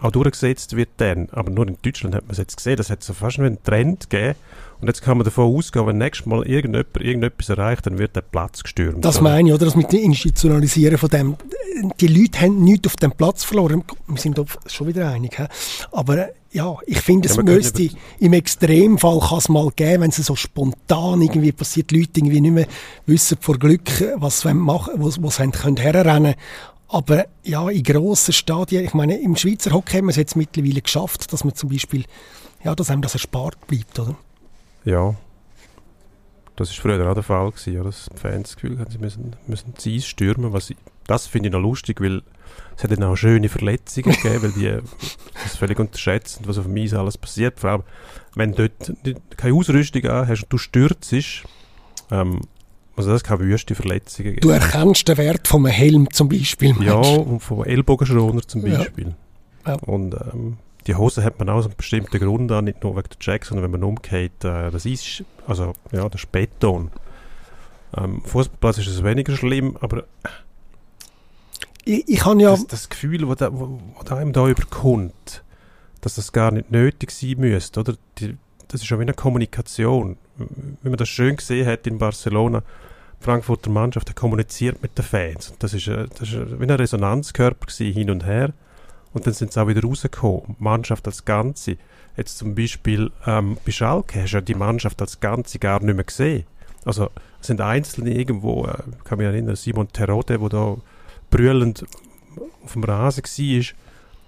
auch 0.00 0.10
durchgesetzt 0.10 0.76
wird 0.76 0.90
dann. 0.98 1.28
Aber 1.32 1.50
nur 1.50 1.66
in 1.66 1.78
Deutschland 1.82 2.14
hat 2.14 2.24
man 2.24 2.32
es 2.32 2.38
jetzt 2.38 2.56
gesehen, 2.56 2.76
das 2.76 2.90
hat 2.90 3.02
so 3.02 3.14
fast 3.14 3.38
einen 3.38 3.62
Trend 3.62 4.10
gegeben. 4.10 4.38
Und 4.84 4.88
jetzt 4.88 5.00
kann 5.00 5.16
man 5.16 5.24
davon 5.24 5.56
ausgehen, 5.56 5.86
wenn 5.86 5.96
nächstes 5.96 6.26
Mal 6.26 6.46
irgendjemand 6.46 7.00
irgendetwas 7.00 7.48
erreicht, 7.48 7.86
dann 7.86 7.96
wird 7.96 8.14
der 8.14 8.20
Platz 8.20 8.62
gestürmt. 8.62 9.02
Das 9.02 9.22
meine 9.22 9.48
ich, 9.48 9.54
oder? 9.54 9.64
Das 9.64 9.76
mit 9.76 9.90
dem 9.90 10.00
Institutionalisieren 10.00 10.98
von 10.98 11.08
dem. 11.08 11.36
Die 12.00 12.06
Leute 12.06 12.42
haben 12.42 12.62
nichts 12.62 12.88
auf 12.88 12.96
dem 12.96 13.12
Platz 13.12 13.44
verloren. 13.44 13.82
Wir 14.06 14.18
sind 14.18 14.36
da 14.36 14.44
schon 14.66 14.88
wieder 14.88 15.08
einig. 15.08 15.38
He? 15.38 15.46
Aber 15.90 16.28
ja, 16.52 16.76
ich 16.84 17.00
finde, 17.00 17.30
es 17.30 17.36
ja, 17.36 17.42
müsste, 17.42 17.88
im 18.18 18.34
Extremfall 18.34 19.20
kann 19.20 19.38
es 19.38 19.48
mal 19.48 19.70
geben, 19.74 20.02
wenn 20.02 20.10
es 20.10 20.16
so 20.16 20.36
spontan 20.36 21.22
irgendwie 21.22 21.52
passiert, 21.52 21.90
Leute 21.90 22.10
irgendwie 22.16 22.42
nicht 22.42 22.52
mehr 22.52 22.66
wissen 23.06 23.38
vor 23.40 23.58
Glück, 23.58 23.88
was 24.16 24.42
sie 24.42 24.52
machen, 24.52 24.92
was, 24.98 25.22
was 25.22 25.36
sie 25.36 25.50
können 25.50 25.78
herrennen. 25.78 26.34
Aber 26.88 27.24
ja, 27.42 27.70
in 27.70 27.82
grossen 27.82 28.34
Stadien, 28.34 28.84
ich 28.84 28.92
meine, 28.92 29.18
im 29.18 29.34
Schweizer 29.34 29.72
Hockey 29.72 29.96
haben 29.96 30.04
wir 30.08 30.10
es 30.10 30.16
jetzt 30.16 30.36
mittlerweile 30.36 30.82
geschafft, 30.82 31.32
dass 31.32 31.42
man 31.42 31.54
zum 31.54 31.70
Beispiel, 31.70 32.04
ja, 32.62 32.74
dass 32.74 32.90
einem 32.90 33.00
das 33.00 33.14
erspart 33.14 33.66
bleibt, 33.66 33.98
oder? 33.98 34.14
Ja. 34.84 35.14
Das 36.56 36.68
war 36.68 36.76
früher 36.76 37.10
auch 37.10 37.14
der 37.14 37.22
Fall 37.22 37.50
gewesen, 37.50 37.74
ja, 37.74 37.82
dass 37.82 38.08
die 38.12 38.18
Fans 38.18 38.50
das 38.50 38.56
Gefühl 38.56 38.78
haben, 38.78 38.90
sie 38.90 38.98
müssen, 38.98 39.34
müssen 39.46 39.74
das 39.74 39.86
Eis 39.86 40.06
stürmen, 40.06 40.52
was 40.52 40.70
ich, 40.70 40.76
das 41.06 41.26
finde 41.26 41.48
ich 41.48 41.52
noch 41.52 41.60
lustig, 41.60 42.00
weil 42.00 42.22
es 42.76 42.84
hat 42.84 42.92
dann 42.92 43.02
auch 43.02 43.16
schöne 43.16 43.48
Verletzungen 43.48 44.14
gegeben, 44.14 44.42
weil 44.42 44.52
die 44.52 44.88
das 45.42 45.56
völlig 45.56 45.78
unterschätzen, 45.80 46.44
was 46.46 46.58
auf 46.58 46.66
dem 46.66 46.76
Eis 46.76 46.94
alles 46.94 47.18
passiert. 47.18 47.58
Vor 47.58 47.70
allem, 47.70 47.82
wenn 48.36 48.52
du 48.52 48.68
dort 48.68 49.36
keine 49.36 49.54
Ausrüstung 49.54 50.02
hast 50.04 50.44
und 50.44 50.52
du 50.52 50.58
stürzt, 50.58 51.12
ähm, 52.10 52.40
also 52.96 53.10
das 53.10 53.24
kann 53.24 53.40
wüste 53.40 53.74
Verletzungen 53.74 54.34
geben. 54.34 54.40
Du 54.40 54.50
erkennst 54.50 55.08
den 55.08 55.16
Wert 55.16 55.48
vom 55.48 55.66
Helm 55.66 56.08
zum 56.12 56.28
Beispiel. 56.28 56.76
Ja, 56.80 56.94
und 56.94 57.40
vom 57.40 57.64
Ellbogenschroner 57.64 58.42
zum 58.42 58.62
Beispiel. 58.62 59.14
Ja. 59.66 59.72
Ja. 59.72 59.78
Und 59.80 60.14
ähm, 60.14 60.58
die 60.86 60.94
Hose 60.94 61.24
hat 61.24 61.38
man 61.38 61.48
aus 61.48 61.66
einem 61.66 61.76
bestimmten 61.76 62.18
Grund 62.18 62.50
an, 62.52 62.64
nicht 62.64 62.82
nur 62.82 62.96
wegen 62.96 63.08
der 63.08 63.16
Jack, 63.20 63.44
sondern 63.46 63.64
wenn 63.64 63.80
man 63.80 63.84
umgeht, 63.84 64.44
äh, 64.44 64.70
das 64.70 64.86
ist, 64.86 65.24
also 65.46 65.72
ja, 65.92 66.08
das 66.08 66.22
ist 66.22 66.32
Beton. 66.32 66.90
Ähm, 67.96 68.22
Fußballplatz 68.22 68.78
ist 68.78 68.88
es 68.88 69.04
weniger 69.04 69.36
schlimm, 69.36 69.76
aber 69.80 70.04
ich, 71.84 72.08
ich 72.08 72.24
habe 72.24 72.40
ja... 72.40 72.50
Das, 72.50 72.66
das 72.66 72.88
Gefühl, 72.88 73.26
wo 73.26 74.14
einem 74.14 74.32
da 74.32 74.48
überkommt, 74.48 75.44
dass 76.00 76.14
das 76.14 76.32
gar 76.32 76.50
nicht 76.50 76.70
nötig 76.70 77.10
sein 77.10 77.36
müsste, 77.38 77.80
oder? 77.80 77.94
Die, 78.18 78.36
das 78.68 78.80
ist 78.80 78.86
schon 78.86 78.98
wie 78.98 79.02
eine 79.02 79.14
Kommunikation. 79.14 80.16
Wie 80.36 80.88
man 80.88 80.96
das 80.96 81.08
schön 81.08 81.36
gesehen 81.36 81.66
hat 81.66 81.86
in 81.86 81.98
Barcelona, 81.98 82.62
die 83.20 83.24
Frankfurter 83.24 83.70
Mannschaft 83.70 84.08
hat 84.08 84.16
kommuniziert 84.16 84.82
mit 84.82 84.98
den 84.98 85.04
Fans. 85.04 85.52
Das 85.58 85.74
ist, 85.74 85.86
das 85.86 86.20
ist 86.20 86.60
wie 86.60 86.64
ein 86.64 86.70
Resonanzkörper 86.70 87.66
gewesen, 87.66 87.92
hin 87.92 88.10
und 88.10 88.24
her. 88.24 88.52
Und 89.14 89.26
dann 89.26 89.32
sind 89.32 89.52
sie 89.52 89.62
auch 89.62 89.68
wieder 89.68 89.82
rausgekommen. 89.82 90.56
Die 90.58 90.62
Mannschaft 90.62 91.06
als 91.06 91.24
Ganze. 91.24 91.78
Jetzt 92.16 92.36
zum 92.36 92.54
Beispiel 92.54 93.10
ähm, 93.26 93.56
bei 93.64 93.72
Schalke 93.72 94.22
hast 94.22 94.32
du 94.32 94.36
ja 94.36 94.40
die 94.40 94.54
Mannschaft 94.54 95.00
als 95.00 95.20
Ganze 95.20 95.58
gar 95.58 95.82
nicht 95.82 95.94
mehr 95.94 96.04
gesehen. 96.04 96.44
Also 96.84 97.10
es 97.40 97.46
sind 97.46 97.60
Einzelne 97.60 98.10
irgendwo, 98.12 98.66
äh, 98.66 98.82
ich 98.98 99.04
kann 99.04 99.18
mich 99.18 99.26
erinnern, 99.26 99.56
Simon 99.56 99.88
Terodde, 99.92 100.38
der 100.38 100.48
da 100.48 100.76
brüllend 101.30 101.86
auf 102.62 102.72
dem 102.72 102.84
Rasen 102.84 103.24
war 103.24 103.64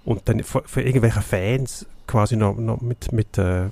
und 0.05 0.27
dann 0.27 0.43
von, 0.43 0.63
irgendwelchen 0.75 1.21
Fans 1.21 1.85
quasi 2.07 2.35
noch, 2.35 2.57
noch 2.57 2.81
mit, 2.81 3.11
mit 3.11 3.37
äh, 3.37 3.69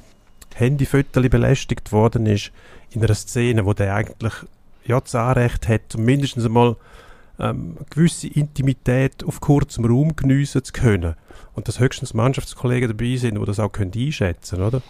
Handyfotos 0.54 1.30
belästigt 1.30 1.92
worden 1.92 2.26
ist, 2.26 2.52
in 2.92 3.04
einer 3.04 3.16
Szene, 3.16 3.66
wo 3.66 3.74
der 3.74 3.96
eigentlich 3.96 4.34
ja, 4.86 5.00
das 5.00 5.16
Anrecht 5.16 5.68
hat, 5.68 5.98
mindestens 5.98 6.46
einmal 6.46 6.76
ähm, 7.40 7.78
gewisse 7.90 8.28
Intimität 8.28 9.24
auf 9.24 9.42
kurzem 9.42 9.86
Raum 9.86 10.16
geniessen 10.16 10.64
zu 10.64 10.74
können. 10.74 11.16
Und 11.54 11.68
dass 11.68 11.80
höchstens 11.80 12.14
Mannschaftskollegen 12.14 12.90
dabei 12.90 13.16
sind, 13.18 13.40
die 13.40 13.46
das 13.46 13.60
auch 13.60 13.72
können 13.72 13.92
einschätzen 13.96 14.58
können, 14.58 14.68
oder? 14.68 14.82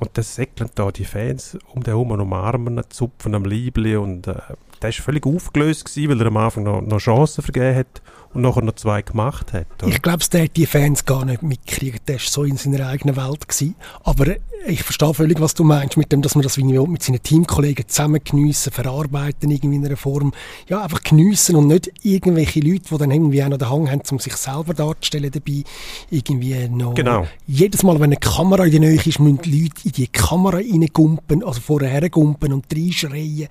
Und 0.00 0.10
das 0.14 0.34
säckeln 0.34 0.70
da 0.74 0.90
die 0.90 1.04
Fans 1.04 1.56
um 1.72 1.82
den 1.82 1.92
herum 1.92 2.10
umarmen, 2.10 2.82
zupfen 2.90 3.34
am 3.34 3.44
Liebli 3.44 3.96
und 3.96 4.26
äh, 4.26 4.34
der 4.82 4.90
ist 4.90 5.00
völlig 5.00 5.26
aufgelöst 5.26 5.84
gewesen, 5.84 6.10
weil 6.10 6.20
er 6.20 6.26
am 6.26 6.36
Anfang 6.36 6.64
noch, 6.64 6.80
noch 6.80 6.98
Chancen 6.98 7.42
vergeben 7.42 7.76
hat 7.76 8.02
und 8.36 8.42
nachher 8.42 8.62
noch 8.62 8.74
zwei 8.74 9.02
gemacht 9.02 9.52
hat. 9.52 9.66
Oder? 9.82 9.90
Ich 9.90 10.02
glaube, 10.02 10.24
der 10.30 10.44
hat 10.44 10.56
die 10.56 10.66
Fans 10.66 11.04
gar 11.04 11.24
nicht 11.24 11.42
mitgekriegt. 11.42 12.08
Der 12.08 12.16
war 12.16 12.22
so 12.22 12.44
in 12.44 12.56
seiner 12.56 12.86
eigenen 12.86 13.16
Welt. 13.16 13.48
Gewesen. 13.48 13.74
Aber 14.04 14.26
ich 14.66 14.82
verstehe 14.82 15.14
völlig, 15.14 15.40
was 15.40 15.54
du 15.54 15.64
meinst, 15.64 15.96
mit 15.96 16.12
dem, 16.12 16.22
dass 16.22 16.34
man 16.34 16.42
das 16.42 16.56
mit 16.58 17.02
seinen 17.02 17.22
Teamkollegen 17.22 17.88
zusammen 17.88 18.20
geniessen, 18.22 18.72
verarbeiten 18.72 19.50
irgendwie 19.50 19.76
in 19.76 19.86
einer 19.86 19.96
Form. 19.96 20.32
Ja, 20.68 20.82
einfach 20.82 21.02
geniessen 21.02 21.56
und 21.56 21.68
nicht 21.68 21.90
irgendwelche 22.02 22.60
Leute, 22.60 22.84
die 22.90 22.98
dann 22.98 23.10
irgendwie 23.10 23.42
auch 23.42 23.48
noch 23.48 23.58
den 23.58 23.70
Hang 23.70 23.90
haben, 23.90 24.02
um 24.10 24.18
sich 24.18 24.36
selber 24.36 24.74
darzustellen 24.74 25.30
dabei. 25.30 25.62
Irgendwie 26.10 26.68
noch. 26.68 26.94
Genau. 26.94 27.26
Jedes 27.46 27.82
Mal, 27.82 27.94
wenn 27.94 28.04
eine 28.04 28.16
Kamera 28.16 28.64
in 28.64 28.72
der 28.72 28.80
Nähe 28.80 28.94
ist, 28.96 29.18
müssen 29.18 29.40
die 29.42 29.62
Leute 29.62 29.76
in 29.84 29.92
die 29.92 30.08
Kamera 30.08 30.58
reingumpen, 30.58 31.42
also 31.42 31.60
vorher 31.60 31.88
hergumpen 31.88 32.52
und 32.52 32.66
reinschreien. 32.74 33.48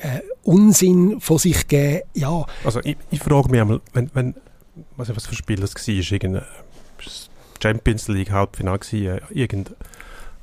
Äh, 0.00 0.20
Unsinn 0.68 1.20
von 1.20 1.38
sich 1.38 1.66
geben, 1.66 2.02
ja. 2.14 2.44
Also 2.62 2.80
ich, 2.84 2.96
ich 3.10 3.20
frage 3.20 3.50
mich 3.50 3.60
einmal, 3.60 3.80
wenn, 3.94 4.10
wenn 4.12 4.34
was, 4.96 5.14
was 5.16 5.26
für 5.26 5.32
ein 5.32 5.36
Spiel 5.36 5.56
das 5.56 5.74
war, 5.74 5.94
irgendein 5.94 6.44
Champions 7.62 8.08
League 8.08 8.30
Halbfinale 8.30 8.78
gewesen, 8.78 9.20
irgendein 9.30 9.74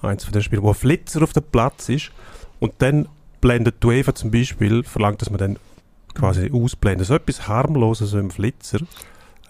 eins 0.02 0.24
von 0.24 0.34
den 0.34 0.42
Spielen, 0.42 0.64
wo 0.64 0.70
ein 0.70 0.76
Flitzer 0.76 1.22
auf 1.22 1.34
dem 1.34 1.44
Platz 1.44 1.90
ist 1.90 2.12
und 2.60 2.74
dann 2.80 3.08
blendet 3.40 3.84
die 3.84 3.88
UEFA 3.88 4.16
zum 4.16 4.32
Beispiel, 4.32 4.84
verlangt, 4.84 5.22
dass 5.22 5.30
man 5.30 5.38
dann 5.38 5.60
quasi 6.16 6.50
ausblendet. 6.52 7.08
So 7.08 7.16
etwas 7.16 7.48
harmloses 7.48 8.10
so 8.10 8.18
im 8.18 8.32
Flitzer, 8.32 8.80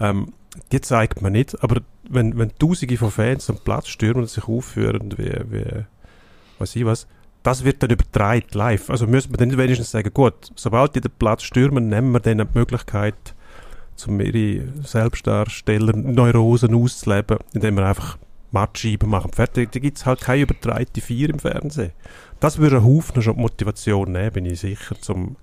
ähm, 0.01 0.33
die 0.73 0.81
zeigt 0.81 1.21
man 1.21 1.31
nicht, 1.31 1.61
aber 1.63 1.81
wenn, 2.09 2.37
wenn 2.37 2.51
Tausende 2.57 2.97
von 2.97 3.11
Fans 3.11 3.49
am 3.49 3.57
Platz 3.57 3.87
stürmen 3.87 4.23
und 4.23 4.29
sich 4.29 4.45
aufführen, 4.45 5.13
wie, 5.17 5.31
wie 5.51 5.85
weiß 6.59 6.75
ich 6.75 6.85
was, 6.85 7.07
das 7.45 7.63
wird 7.63 7.83
dann 7.83 7.91
übertragen 7.91 8.47
live. 8.53 8.89
Also 8.89 9.05
müssen 9.05 9.31
wir 9.31 9.37
dann 9.37 9.55
wenigstens 9.55 9.91
sagen, 9.91 10.11
gut, 10.11 10.51
sobald 10.55 10.95
die 10.95 11.01
den 11.01 11.11
Platz 11.11 11.43
stürmen, 11.43 11.89
nehmen 11.89 12.11
wir 12.11 12.19
dann 12.19 12.39
die 12.39 12.57
Möglichkeit, 12.57 13.35
um 14.07 14.19
ihre 14.19 14.67
Selbstdarsteller-Neurosen 14.83 16.73
auszuleben, 16.73 17.37
indem 17.53 17.77
wir 17.77 17.85
einfach 17.85 18.17
Matscheiben 18.51 19.09
machen. 19.09 19.31
Fertig, 19.31 19.71
da 19.71 19.79
gibt 19.79 19.99
es 19.99 20.07
halt 20.07 20.21
keine 20.21 20.41
übertreite 20.41 21.01
Vier 21.01 21.29
im 21.29 21.37
Fernsehen. 21.37 21.91
Das 22.39 22.57
würde 22.57 22.77
einen 22.77 22.85
Haufen 22.85 23.21
schon 23.21 23.37
Motivation 23.37 24.11
nehmen, 24.11 24.31
bin 24.31 24.45
ich 24.45 24.61
sicher, 24.61 24.95
um 25.09 25.35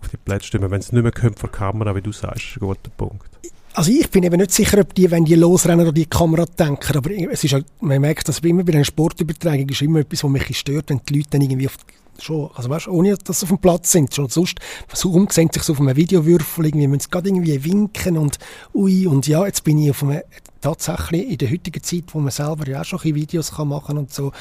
auf 0.00 0.08
die 0.08 0.18
Plätze 0.18 0.46
stimmen. 0.46 0.70
Wenn 0.70 0.80
es 0.80 0.92
nicht 0.92 1.02
mehr 1.02 1.10
kommt 1.10 1.40
vor 1.40 1.50
Kamera, 1.50 1.96
wie 1.96 2.02
du 2.02 2.12
sagst, 2.12 2.44
ist 2.44 2.56
ein 2.58 2.60
guter 2.60 2.90
Punkt. 2.96 3.28
Also 3.74 3.92
ich 3.92 4.10
bin 4.10 4.24
eben 4.24 4.36
nicht 4.36 4.50
sicher, 4.50 4.78
ob 4.80 4.94
die, 4.94 5.10
wenn 5.10 5.24
die 5.24 5.36
losrennen, 5.36 5.86
oder 5.86 5.92
die 5.92 6.06
Kamera 6.06 6.44
denken, 6.44 6.96
aber 6.96 7.10
es 7.30 7.44
ist 7.44 7.52
halt, 7.52 7.66
man 7.80 8.00
merkt, 8.00 8.28
dass 8.28 8.40
immer 8.40 8.64
bei 8.64 8.72
einer 8.72 8.84
Sportübertragung 8.84 9.68
ist 9.68 9.82
immer 9.82 10.00
etwas, 10.00 10.24
was 10.24 10.30
mich 10.30 10.58
stört, 10.58 10.90
wenn 10.90 11.00
die 11.08 11.14
Leute 11.14 11.30
dann 11.30 11.42
irgendwie 11.42 11.68
auf 11.68 11.76
schon, 12.22 12.50
also 12.54 12.68
weißt, 12.68 12.88
ohne 12.88 13.16
dass 13.16 13.40
sie 13.40 13.44
auf 13.44 13.48
dem 13.48 13.58
Platz 13.58 13.92
sind, 13.92 14.14
schon 14.14 14.28
sonst 14.28 14.58
versuchen, 14.88 15.28
sehen 15.30 15.48
sich 15.52 15.62
so 15.62 15.72
auf 15.72 15.80
einem 15.80 15.96
Videowürfel, 15.96 16.66
irgendwie 16.66 16.86
müssen 16.86 17.00
sie 17.00 17.10
gerade 17.10 17.28
irgendwie 17.28 17.64
winken 17.64 18.18
und 18.18 18.38
ui, 18.74 19.06
und 19.06 19.26
ja, 19.26 19.46
jetzt 19.46 19.64
bin 19.64 19.78
ich 19.78 19.90
auf 19.90 20.02
einem, 20.02 20.20
tatsächlich 20.60 21.30
in 21.30 21.38
der 21.38 21.50
heutigen 21.50 21.82
Zeit, 21.82 22.04
wo 22.12 22.20
man 22.20 22.30
selber 22.30 22.68
ja 22.68 22.82
auch 22.82 22.84
schon 22.84 23.02
Videos 23.02 23.52
kann 23.52 23.68
machen 23.68 23.98
und 23.98 24.12
so, 24.12 24.32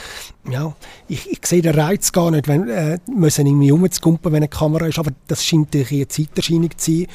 ja, 0.50 0.76
ich, 1.08 1.32
ich 1.32 1.46
sehe 1.46 1.62
den 1.62 1.76
Reiz 1.76 2.12
gar 2.12 2.32
nicht, 2.32 2.48
wenn, 2.48 2.68
äh, 2.68 3.00
müssen 3.08 3.48
irgendwie 3.48 3.70
rumzukumpen, 3.70 4.32
wenn 4.32 4.38
eine 4.38 4.50
Kamera 4.50 4.88
ist, 4.88 5.00
aber 5.00 5.12
das 5.28 5.46
scheint 5.46 5.74
eine 5.76 6.08
Zeiterscheinung 6.08 6.72
zu 6.78 6.92
sein. 6.92 7.08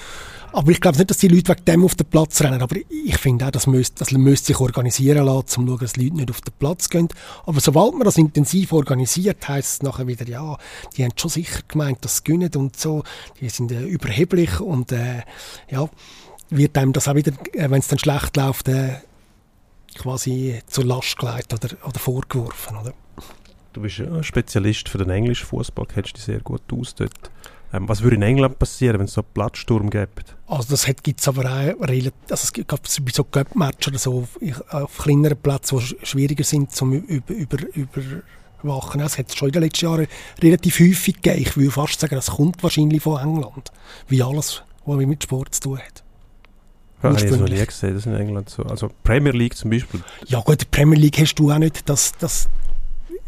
Aber 0.54 0.70
ich 0.70 0.80
glaube 0.80 0.96
nicht, 0.98 1.10
dass 1.10 1.18
die 1.18 1.26
Leute 1.26 1.48
wegen 1.48 1.64
dem 1.64 1.84
auf 1.84 1.96
den 1.96 2.06
Platz 2.06 2.40
rennen. 2.40 2.62
Aber 2.62 2.76
ich 2.88 3.16
finde 3.18 3.44
auch, 3.44 3.50
das 3.50 3.66
müsste, 3.66 3.98
das 3.98 4.12
müsste 4.12 4.46
sich 4.46 4.60
organisieren 4.60 5.26
lassen, 5.26 5.36
um 5.36 5.46
zu 5.46 5.66
schauen, 5.66 5.78
dass 5.80 5.92
die 5.94 6.04
Leute 6.04 6.16
nicht 6.16 6.30
auf 6.30 6.40
den 6.42 6.54
Platz 6.56 6.88
gehen. 6.88 7.08
Aber 7.44 7.58
sobald 7.58 7.94
man 7.94 8.04
das 8.04 8.18
intensiv 8.18 8.72
organisiert, 8.72 9.48
heisst 9.48 9.72
es 9.72 9.82
nachher 9.82 10.06
wieder, 10.06 10.28
ja, 10.28 10.56
die 10.96 11.02
haben 11.02 11.10
schon 11.16 11.30
sicher 11.30 11.60
gemeint, 11.66 12.04
dass 12.04 12.18
sie 12.18 12.24
gewinnen 12.24 12.52
und 12.54 12.78
so. 12.78 13.02
Die 13.40 13.48
sind 13.48 13.72
äh, 13.72 13.82
überheblich 13.82 14.60
und, 14.60 14.92
äh, 14.92 15.22
ja, 15.68 15.88
wird 16.50 16.78
einem 16.78 16.92
das 16.92 17.08
auch 17.08 17.16
wieder, 17.16 17.32
äh, 17.52 17.68
wenn 17.68 17.80
es 17.80 17.88
dann 17.88 17.98
schlecht 17.98 18.36
läuft, 18.36 18.68
äh, 18.68 19.00
quasi 19.96 20.60
zur 20.68 20.84
Last 20.84 21.18
gelegt 21.18 21.52
oder, 21.52 21.68
oder 21.84 21.98
vorgeworfen, 21.98 22.76
oder? 22.76 22.92
Du 23.72 23.80
bist 23.80 23.98
ja 23.98 24.22
Spezialist 24.22 24.88
für 24.88 24.98
den 24.98 25.10
englischen 25.10 25.46
Fußball, 25.46 25.86
kennst 25.86 26.16
dich 26.16 26.22
sehr 26.22 26.38
gut 26.38 26.62
aus 26.72 26.94
dort. 26.94 27.10
Ähm, 27.74 27.88
was 27.88 28.02
würde 28.02 28.16
in 28.16 28.22
England 28.22 28.58
passieren, 28.58 28.98
wenn 28.98 29.06
es 29.06 29.14
so 29.14 29.22
einen 29.22 29.30
Plattsturm 29.34 29.90
gibt? 29.90 30.37
Also 30.46 30.70
das 30.70 30.87
gibt 31.02 31.20
es 31.20 31.26
aber 31.26 31.44
auch 31.44 31.88
relativ, 31.88 32.12
also 32.30 32.44
es 32.44 32.52
gibt 32.52 32.68
bei 32.68 33.10
so 33.12 33.24
Cup-Matches 33.24 33.88
oder 33.88 33.98
so 33.98 34.28
auf 34.70 34.98
kleineren 34.98 35.37
Plätzen, 35.37 35.78
die 35.80 36.06
schwieriger 36.06 36.44
sind 36.44 36.70
zum 36.70 36.92
über, 36.92 37.34
über, 37.34 37.58
überwachen. 38.62 39.00
Es 39.00 39.18
hat 39.18 39.34
schon 39.37 39.48
in 39.48 39.52
den 39.54 39.62
letzten 39.62 39.87
Jahren 39.87 40.06
relativ 40.40 40.78
häufig 40.78 41.20
gegeben. 41.20 41.42
Ich 41.42 41.56
würde 41.56 41.72
fast 41.72 41.98
sagen, 41.98 42.14
das 42.14 42.30
kommt 42.30 42.62
wahrscheinlich 42.62 43.02
von 43.02 43.20
England, 43.20 43.72
wie 44.06 44.22
alles, 44.22 44.62
was 44.84 44.96
mit 44.98 45.24
Sport 45.24 45.54
zu 45.56 45.62
tun 45.62 45.78
hat. 45.78 46.04
Ja, 47.02 47.12
ich 47.12 47.24
habe 47.30 47.50
nie 47.50 47.66
gesehen, 47.66 47.94
das 47.94 48.06
in 48.06 48.14
England 48.14 48.48
so. 48.48 48.62
Also 48.62 48.88
Premier 49.02 49.32
League 49.32 49.56
zum 49.56 49.70
Beispiel. 49.70 50.00
Ja 50.26 50.40
gut, 50.40 50.60
die 50.60 50.64
Premier 50.64 50.98
League 50.98 51.18
hast 51.18 51.34
du 51.34 51.50
auch 51.50 51.58
nicht, 51.58 51.87
dass, 51.88 52.16
dass 52.18 52.48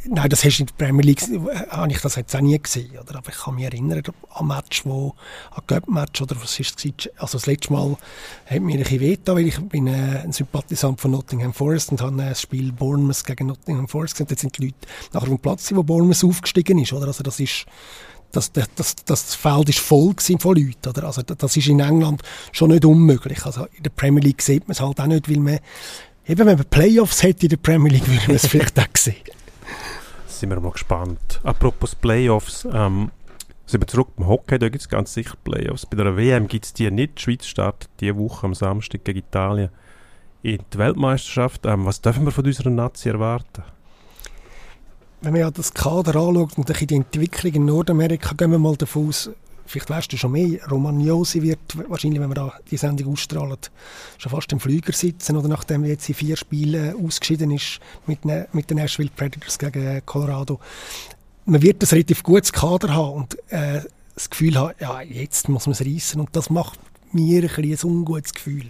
Nein, 0.08 0.28
das 0.28 0.44
hast 0.44 0.58
du 0.58 0.62
in 0.62 0.66
der 0.66 0.86
Premier 0.86 1.04
League, 1.04 1.22
äh, 1.22 1.68
habe 1.70 1.90
ich 1.90 2.00
das 2.00 2.16
jetzt 2.16 2.34
auch 2.36 2.40
nie 2.40 2.58
gesehen. 2.58 2.90
Oder? 3.00 3.16
Aber 3.16 3.30
ich 3.30 3.36
kann 3.36 3.54
mich 3.54 3.64
erinnern 3.64 4.02
an 4.30 4.46
Match, 4.46 4.84
wo, 4.84 5.14
an 5.50 5.66
Cup-Match, 5.66 6.22
oder 6.22 6.36
was 6.40 6.60
ist 6.60 6.84
es? 6.84 7.10
Also 7.16 7.38
das 7.38 7.46
letzte 7.46 7.72
Mal 7.72 7.96
hat 8.46 8.60
mir 8.60 8.74
ein 8.74 8.82
bisschen 8.82 9.00
wehgetan, 9.00 9.36
weil 9.36 9.46
ich 9.46 9.58
bin 9.58 9.86
äh, 9.86 10.22
ein 10.22 10.32
Sympathisant 10.32 11.00
von 11.00 11.10
Nottingham 11.10 11.52
Forest 11.52 11.92
und 11.92 12.00
habe 12.00 12.16
das 12.16 12.40
Spiel 12.40 12.72
Bournemouth 12.72 13.24
gegen 13.24 13.46
Nottingham 13.46 13.88
Forest 13.88 14.14
gesehen. 14.14 14.26
Jetzt 14.30 14.40
sind 14.42 14.58
die 14.58 14.66
Leute 14.66 14.76
nachher 15.12 15.26
vom 15.26 15.38
Platz, 15.38 15.74
wo 15.74 15.82
Bournemouth 15.82 16.24
aufgestiegen 16.24 16.78
ist, 16.78 16.92
oder? 16.92 17.08
Also 17.08 17.22
das 17.22 17.40
ist, 17.40 17.66
das, 18.32 18.52
das, 18.52 18.68
das, 18.76 18.94
das 19.04 19.34
Feld 19.34 19.68
ist 19.68 19.78
voll 19.80 20.14
von 20.38 20.56
Leuten, 20.56 20.88
oder? 20.88 21.04
Also 21.04 21.22
das 21.22 21.56
ist 21.56 21.66
in 21.66 21.80
England 21.80 22.22
schon 22.52 22.70
nicht 22.70 22.84
unmöglich. 22.84 23.44
Also 23.44 23.66
in 23.76 23.82
der 23.82 23.90
Premier 23.90 24.22
League 24.22 24.42
sieht 24.42 24.68
man 24.68 24.72
es 24.72 24.80
halt 24.80 25.00
auch 25.00 25.06
nicht, 25.06 25.28
weil 25.28 25.40
man, 25.40 25.58
eben 26.26 26.46
wenn 26.46 26.58
man 26.58 26.66
Playoffs 26.66 27.22
hätte 27.22 27.46
in 27.46 27.50
der 27.50 27.56
Premier 27.56 27.92
League, 27.92 28.06
würde 28.06 28.26
man 28.26 28.36
es 28.36 28.46
vielleicht 28.46 28.78
auch 28.78 28.86
sehen 28.96 29.16
sind 30.40 30.50
wir 30.50 30.60
mal 30.60 30.72
gespannt. 30.72 31.40
Apropos 31.42 31.94
Playoffs, 31.94 32.66
ähm, 32.72 33.10
sind 33.66 33.82
wir 33.82 33.86
zurück 33.86 34.08
beim 34.16 34.28
Hockey, 34.28 34.58
da 34.58 34.68
gibt 34.68 34.82
es 34.82 34.88
ganz 34.88 35.12
sicher 35.12 35.34
Playoffs. 35.42 35.86
Bei 35.86 35.96
der 35.96 36.16
WM 36.16 36.46
gibt 36.46 36.66
es 36.66 36.72
die 36.72 36.90
nicht. 36.90 37.18
Die 37.18 37.22
Schweiz 37.22 37.46
startet 37.46 37.90
diese 38.00 38.16
Woche 38.16 38.46
am 38.46 38.54
Samstag 38.54 39.04
gegen 39.04 39.18
Italien 39.18 39.70
in 40.42 40.60
die 40.72 40.78
Weltmeisterschaft. 40.78 41.66
Ähm, 41.66 41.84
was 41.84 42.00
dürfen 42.00 42.24
wir 42.24 42.30
von 42.30 42.44
unserer 42.44 42.70
Nazi 42.70 43.08
erwarten? 43.08 43.64
Wenn 45.22 45.32
man 45.32 45.40
ja 45.40 45.50
das 45.50 45.74
Kader 45.74 46.14
anschaut 46.14 46.58
und 46.58 46.68
die 46.68 46.94
Entwicklung 46.94 47.54
in 47.54 47.64
Nordamerika, 47.64 48.34
gehen 48.34 48.52
wir 48.52 48.58
mal 48.58 48.76
davon 48.76 49.08
aus, 49.08 49.30
vielleicht 49.66 49.90
weißt 49.90 50.12
du 50.12 50.16
schon 50.16 50.32
mehr, 50.32 50.58
Romagnosi 50.70 51.42
wird 51.42 51.58
wahrscheinlich, 51.88 52.20
wenn 52.20 52.30
wir 52.30 52.34
da 52.34 52.52
die 52.70 52.76
Sendung 52.76 53.12
ausstrahlen, 53.12 53.56
schon 54.18 54.30
fast 54.30 54.52
im 54.52 54.60
Flüger 54.60 54.92
sitzen 54.92 55.36
oder 55.36 55.48
nachdem 55.48 55.84
er 55.84 55.90
jetzt 55.90 56.08
in 56.08 56.14
vier 56.14 56.36
Spielen 56.36 56.94
ausgeschieden 57.04 57.50
ist 57.50 57.80
mit, 58.06 58.24
ne, 58.24 58.48
mit 58.52 58.70
den 58.70 58.78
Nashville 58.78 59.10
Predators 59.14 59.58
gegen 59.58 60.04
Colorado. 60.06 60.60
Man 61.44 61.62
wird 61.62 61.82
ein 61.82 61.88
relativ 61.88 62.22
gutes 62.22 62.52
Kader 62.52 62.94
haben 62.94 63.12
und 63.12 63.52
äh, 63.52 63.82
das 64.14 64.30
Gefühl 64.30 64.56
haben, 64.58 64.74
ja, 64.80 65.02
jetzt 65.02 65.48
muss 65.48 65.66
man 65.66 65.72
es 65.72 65.80
reissen 65.80 66.20
und 66.20 66.34
das 66.34 66.50
macht 66.50 66.78
mir 67.12 67.42
ein, 67.42 67.64
ein 67.64 67.78
ungutes 67.84 68.34
Gefühl. 68.34 68.66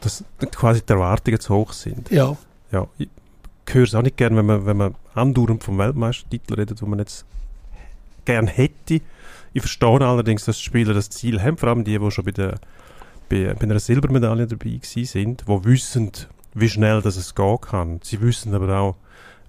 Dass 0.00 0.22
quasi 0.52 0.82
die 0.82 0.92
Erwartungen 0.92 1.40
zu 1.40 1.54
hoch 1.54 1.72
sind. 1.72 2.10
Ja. 2.10 2.36
ja 2.70 2.86
ich 2.98 3.08
höre 3.68 3.84
es 3.84 3.94
auch 3.94 4.02
nicht 4.02 4.16
gerne, 4.16 4.36
wenn 4.36 4.46
man, 4.46 4.66
wenn 4.66 4.76
man 4.76 4.94
andauernd 5.14 5.64
vom 5.64 5.78
Weltmeistertitel 5.78 6.54
redet, 6.54 6.82
wo 6.82 6.86
man 6.86 6.98
jetzt 6.98 7.24
gerne 8.24 8.50
hätte. 8.50 9.00
Ich 9.52 9.62
verstehe 9.62 10.00
allerdings, 10.00 10.44
dass 10.44 10.58
die 10.58 10.64
Spieler 10.64 10.94
das 10.94 11.10
Ziel 11.10 11.40
haben, 11.40 11.56
vor 11.56 11.68
allem 11.68 11.84
die, 11.84 11.98
die 11.98 12.10
schon 12.10 12.24
bei, 12.24 12.32
der, 12.32 12.58
bei, 13.28 13.54
bei 13.54 13.62
einer 13.62 13.78
Silbermedaille 13.78 14.46
dabei 14.46 14.80
sind, 14.82 15.44
die 15.46 15.64
wissen, 15.64 16.10
wie 16.54 16.68
schnell 16.68 17.02
das 17.02 17.16
es 17.16 17.34
gehen 17.34 17.60
kann. 17.60 18.00
Sie 18.02 18.20
wissen 18.20 18.54
aber 18.54 18.78
auch, 18.78 18.96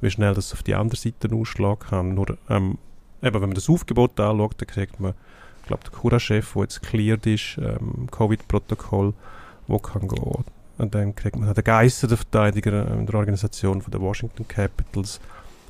wie 0.01 0.11
schnell 0.11 0.33
das 0.33 0.53
auf 0.53 0.63
die 0.63 0.75
andere 0.75 0.99
Seite 0.99 1.33
ausschlagen 1.33 1.79
kann. 1.79 2.13
Nur, 2.13 2.37
ähm, 2.49 2.77
eben, 3.21 3.33
wenn 3.33 3.41
man 3.41 3.55
das 3.55 3.69
Aufgebot 3.69 4.19
anschaut, 4.19 4.55
dann 4.57 4.67
kriegt 4.67 4.99
man, 4.99 5.13
ich 5.61 5.67
glaube, 5.67 5.83
der 5.83 5.91
Cura-Chef, 5.91 6.53
der 6.53 6.61
jetzt 6.61 6.81
cleared 6.83 7.25
ist, 7.25 7.57
ähm, 7.57 8.07
Covid-Protokoll, 8.11 9.13
wo 9.67 9.79
kann 9.79 10.07
gehen. 10.07 10.43
Und 10.77 10.93
dann 10.93 11.15
kriegt 11.15 11.37
man 11.37 11.51
den 11.51 11.63
Geister 11.63 12.07
der 12.07 12.17
Verteidiger 12.17 12.91
in 12.91 13.05
der 13.05 13.15
Organisation 13.15 13.81
von 13.81 13.91
der 13.91 14.01
Washington 14.01 14.47
Capitals, 14.47 15.19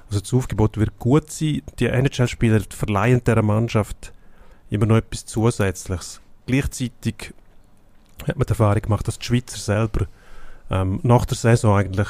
also 0.08 0.20
das 0.20 0.34
Aufgebot 0.34 0.78
wird 0.78 0.98
gut 1.00 1.32
sein. 1.32 1.62
Die 1.80 1.88
NHL-Spieler 1.88 2.62
verleihen 2.70 3.24
dieser 3.24 3.42
Mannschaft 3.42 4.14
immer 4.70 4.86
noch 4.86 4.98
etwas 4.98 5.26
Zusätzliches. 5.26 6.22
Gleichzeitig 6.46 7.34
hat 8.28 8.38
man 8.38 8.46
die 8.46 8.52
Erfahrung 8.52 8.82
gemacht, 8.82 9.08
dass 9.08 9.20
die 9.20 9.26
Schweizer 9.26 9.58
selber 9.58 10.08
ähm, 10.70 11.00
nach 11.04 11.26
der 11.26 11.38
Saison 11.38 11.78
eigentlich 11.78 12.08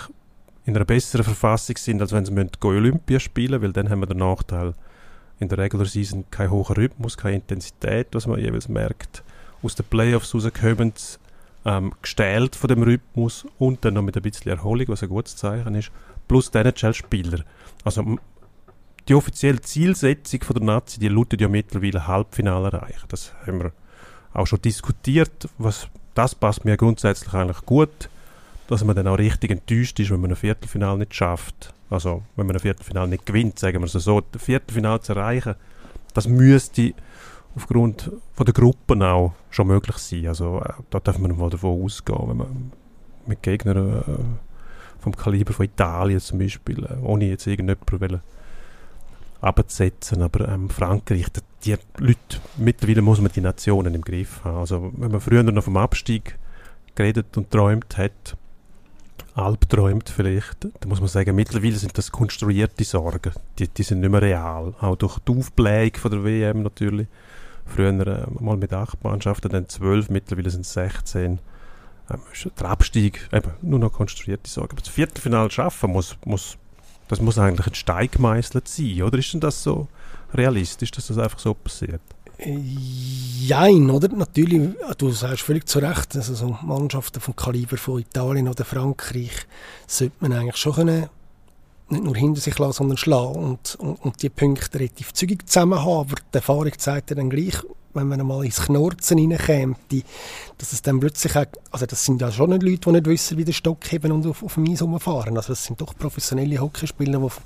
in 0.65 0.75
einer 0.75 0.85
besseren 0.85 1.23
Verfassung 1.23 1.77
sind, 1.77 2.01
als 2.01 2.11
wenn 2.11 2.25
sie 2.25 2.33
Olympia 2.63 3.19
spielen 3.19 3.61
weil 3.61 3.71
dann 3.71 3.89
haben 3.89 3.99
wir 3.99 4.07
den 4.07 4.17
Nachteil 4.17 4.73
in 5.39 5.49
der 5.49 5.57
Regular 5.57 5.85
Season 5.85 6.25
kein 6.31 6.49
hoher 6.49 6.75
Rhythmus, 6.75 7.17
keine 7.17 7.35
Intensität, 7.35 8.07
was 8.13 8.25
man 8.25 8.39
jeweils 8.39 8.69
merkt. 8.69 9.23
Aus 9.61 9.75
den 9.75 9.85
Playoffs 9.85 10.33
rauskommen 10.33 10.93
sie 10.95 11.17
ähm, 11.65 11.93
gestählt 12.01 12.55
von 12.55 12.67
dem 12.67 12.83
Rhythmus 12.83 13.45
und 13.57 13.83
dann 13.83 13.95
noch 13.95 14.01
mit 14.01 14.15
ein 14.15 14.21
bisschen 14.21 14.51
Erholung, 14.51 14.87
was 14.87 15.03
ein 15.03 15.09
gutes 15.09 15.35
Zeichen 15.35 15.75
ist, 15.75 15.91
plus 16.27 16.51
die 16.51 16.57
NHL-Spieler 16.59 17.43
also 17.85 18.17
die 19.07 19.13
offizielle 19.13 19.61
Zielsetzung 19.61 20.41
von 20.41 20.55
der 20.55 20.65
Nazi, 20.65 20.99
die 20.99 21.07
lautet 21.07 21.39
ja 21.39 21.47
mittlerweile 21.47 22.07
Halbfinale 22.07 22.69
erreichen. 22.69 23.05
Das 23.09 23.31
haben 23.45 23.61
wir 23.61 23.71
auch 24.33 24.47
schon 24.47 24.61
diskutiert. 24.61 25.47
Was, 25.59 25.87
das 26.15 26.33
passt 26.33 26.65
mir 26.65 26.75
grundsätzlich 26.75 27.33
eigentlich 27.33 27.63
gut, 27.65 28.09
dass 28.67 28.83
man 28.83 28.95
dann 28.95 29.07
auch 29.07 29.19
richtig 29.19 29.51
enttäuscht 29.51 29.99
ist, 29.99 30.09
wenn 30.09 30.21
man 30.21 30.31
ein 30.31 30.35
Viertelfinale 30.35 30.97
nicht 30.97 31.13
schafft. 31.13 31.73
Also, 31.91 32.23
wenn 32.35 32.47
man 32.47 32.55
ein 32.55 32.61
Viertelfinale 32.61 33.07
nicht 33.07 33.27
gewinnt, 33.27 33.59
sagen 33.59 33.79
wir 33.79 33.85
es 33.85 33.91
so. 33.91 34.17
Ein 34.17 34.39
Viertelfinale 34.39 35.01
zu 35.01 35.13
erreichen, 35.13 35.53
das 36.15 36.27
müsste 36.27 36.95
aufgrund 37.55 38.11
von 38.33 38.45
der 38.45 38.53
Gruppen 38.53 39.03
auch 39.03 39.33
schon 39.51 39.67
möglich 39.67 39.97
sein. 39.97 40.25
Also, 40.25 40.59
äh, 40.61 40.73
da 40.89 40.99
darf 40.99 41.19
man 41.19 41.37
mal 41.37 41.51
davon 41.51 41.83
ausgehen, 41.83 42.27
wenn 42.27 42.37
man 42.37 42.71
mit 43.27 43.43
Gegnern 43.43 43.99
äh, 43.99 44.54
vom 45.05 45.15
Kaliber 45.15 45.53
von 45.53 45.65
Italien 45.65 46.19
zum 46.19 46.39
Beispiel, 46.39 46.83
äh, 46.83 46.97
ohne 47.03 47.25
jetzt 47.25 47.45
irgendjemanden 47.45 48.21
abzusetzen, 49.39 50.23
aber 50.23 50.49
ähm, 50.49 50.69
Frankreich, 50.69 51.27
die 51.63 51.75
Leute, 51.97 52.39
mittlerweile 52.57 53.03
muss 53.03 53.21
man 53.21 53.31
die 53.31 53.41
Nationen 53.41 53.93
im 53.93 54.01
Griff 54.01 54.43
haben. 54.43 54.57
Also 54.57 54.91
wenn 54.97 55.11
man 55.11 55.21
früher 55.21 55.43
noch 55.43 55.63
vom 55.63 55.77
Abstieg 55.77 56.37
geredet 56.95 57.37
und 57.37 57.51
träumt 57.51 57.97
hat, 57.97 58.35
albträumt 59.35 60.09
vielleicht, 60.09 60.63
dann 60.63 60.89
muss 60.89 60.99
man 60.99 61.09
sagen, 61.09 61.35
mittlerweile 61.35 61.75
sind 61.75 61.95
das 61.95 62.11
konstruierte 62.11 62.83
Sorgen. 62.83 63.33
Die, 63.59 63.67
die 63.67 63.83
sind 63.83 63.99
nicht 63.99 64.09
mehr 64.09 64.21
real. 64.23 64.73
Auch 64.79 64.95
durch 64.95 65.19
die 65.19 65.37
Aufblägung 65.37 65.99
von 65.99 66.11
der 66.11 66.23
WM 66.23 66.63
natürlich. 66.63 67.07
Früher 67.67 67.89
äh, 67.89 68.25
mal 68.39 68.57
mit 68.57 68.73
acht 68.73 69.03
Mannschaften, 69.03 69.49
dann 69.49 69.69
zwölf, 69.69 70.09
mittlerweile 70.09 70.49
sind 70.49 70.61
es 70.61 70.73
16 70.73 71.23
ähm, 71.23 71.39
der 72.09 72.69
Abstieg, 72.69 73.27
eben, 73.33 73.51
nur 73.61 73.79
noch 73.79 73.91
konstruierte 73.91 74.49
Sorge. 74.49 74.73
Aber 74.73 74.81
das 74.81 74.89
Viertelfinale 74.89 75.49
schaffen 75.51 75.91
muss, 75.91 76.15
muss, 76.25 76.57
das 77.07 77.21
muss 77.21 77.37
eigentlich 77.37 77.67
ein 77.67 77.75
Stein 77.75 78.09
gemeißelt 78.11 78.67
sein, 78.67 79.01
oder 79.03 79.17
ist 79.17 79.33
denn 79.33 79.39
das 79.39 79.63
so 79.63 79.87
realistisch, 80.33 80.91
dass 80.91 81.07
das 81.07 81.17
einfach 81.17 81.39
so 81.39 81.53
passiert? 81.53 82.01
Jein, 82.37 83.89
oder? 83.89 84.09
Natürlich, 84.09 84.75
du 84.97 85.09
sagst 85.11 85.43
völlig 85.43 85.67
zu 85.67 85.79
Recht, 85.79 86.15
also 86.15 86.35
so 86.35 86.57
Mannschaften 86.61 87.21
vom 87.21 87.35
Kaliber 87.35 87.77
von 87.77 88.01
Italien 88.01 88.49
oder 88.49 88.65
Frankreich 88.65 89.47
sollte 89.87 90.15
man 90.19 90.33
eigentlich 90.33 90.57
schon 90.57 90.73
können, 90.73 91.09
nicht 91.89 92.03
nur 92.03 92.15
hinter 92.15 92.41
sich 92.41 92.57
lassen, 92.59 92.73
sondern 92.73 92.97
schlagen 92.97 93.35
und, 93.35 93.75
und, 93.75 94.01
und 94.01 94.21
die 94.21 94.29
Punkte 94.29 94.79
relativ 94.79 95.13
zügig 95.13 95.47
zusammen 95.47 95.79
haben. 95.79 96.09
Aber 96.09 96.15
die 96.15 96.35
Erfahrung 96.35 96.77
zeigt 96.77 97.11
ja 97.11 97.15
dann 97.15 97.29
gleich, 97.29 97.55
wenn 97.95 98.07
man 98.07 98.19
einmal 98.19 98.45
ins 98.45 98.61
Knurzen 98.61 99.19
reinkäme, 99.19 99.75
dass 100.57 100.73
es 100.73 100.81
dann 100.81 100.99
plötzlich 100.99 101.35
auch, 101.35 101.45
also 101.71 101.85
das 101.85 102.05
sind 102.05 102.21
ja 102.21 102.31
schon 102.31 102.49
nicht 102.51 102.63
Leute, 102.63 102.77
die 102.77 102.91
nicht 102.91 103.05
wissen, 103.05 103.37
wie 103.37 103.45
der 103.45 103.53
Stock 103.53 103.91
heben 103.91 104.11
und 104.11 104.25
auf, 104.25 104.43
auf 104.43 104.53
dem 104.55 104.69
Eis 104.69 104.81
rumfahren. 104.81 105.35
Also 105.37 105.49
das 105.49 105.63
sind 105.63 105.81
doch 105.81 105.95
professionelle 105.97 106.59
Hockeyspieler, 106.59 107.19
die 107.19 107.25
auf, 107.25 107.41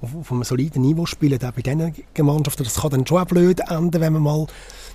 auf, 0.00 0.14
auf 0.14 0.32
einem 0.32 0.44
soliden 0.44 0.82
Niveau 0.82 1.06
spielen, 1.06 1.42
auch 1.42 1.52
bei 1.52 1.62
diesen 1.62 2.26
Mannschaften. 2.26 2.64
Das 2.64 2.74
kann 2.74 2.90
dann 2.90 3.06
schon 3.06 3.18
auch 3.18 3.26
blöd 3.26 3.60
enden, 3.68 4.00
wenn 4.00 4.12
man 4.12 4.22
mal 4.22 4.46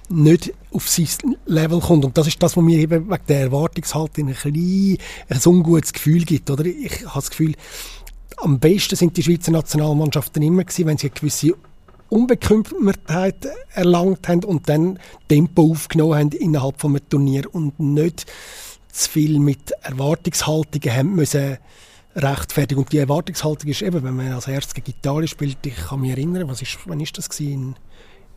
nicht 0.09 0.53
auf 0.71 0.89
sein 0.89 1.07
Level 1.45 1.79
kommt. 1.79 2.05
Und 2.05 2.17
das 2.17 2.27
ist 2.27 2.41
das, 2.41 2.57
was 2.57 2.63
mir 2.63 2.79
eben 2.79 3.09
wegen 3.09 3.25
der 3.27 3.41
Erwartungshaltung 3.41 4.27
ein, 4.27 4.33
klein, 4.33 4.97
ein 5.29 5.41
ungutes 5.45 5.93
Gefühl 5.93 6.23
gibt. 6.25 6.49
Oder? 6.49 6.65
Ich 6.65 7.05
habe 7.05 7.15
das 7.15 7.29
Gefühl, 7.29 7.55
am 8.37 8.59
besten 8.59 8.95
sind 8.95 9.17
die 9.17 9.23
Schweizer 9.23 9.51
Nationalmannschaften 9.51 10.41
immer 10.41 10.63
gewesen, 10.63 10.85
wenn 10.87 10.97
sie 10.97 11.07
eine 11.07 11.15
gewisse 11.15 11.55
Unbekümmertheit 12.09 13.47
erlangt 13.73 14.27
haben 14.27 14.43
und 14.43 14.67
dann 14.67 14.99
Tempo 15.27 15.71
aufgenommen 15.71 16.15
haben 16.15 16.31
innerhalb 16.31 16.79
von 16.79 16.91
einem 16.91 17.09
Turnier 17.09 17.53
und 17.53 17.79
nicht 17.79 18.25
zu 18.91 19.09
viel 19.09 19.39
mit 19.39 19.71
Erwartungshaltungen 19.83 20.95
haben 20.95 21.15
müssen 21.15 21.57
rechtfertigen. 22.15 22.81
Und 22.81 22.91
die 22.91 22.97
Erwartungshaltung 22.97 23.69
ist 23.69 23.81
eben, 23.81 24.03
wenn 24.03 24.15
man 24.15 24.31
als 24.31 24.47
erstes 24.47 24.73
gegen 24.73 24.91
Italien 24.91 25.27
spielt, 25.27 25.65
ich 25.65 25.75
kann 25.75 26.01
mich 26.01 26.11
erinnern, 26.11 26.47
was 26.47 26.61
ist, 26.61 26.77
wann 26.85 26.99
ist 26.99 27.17
das 27.17 27.29
gewesen? 27.29 27.53
In, 27.53 27.75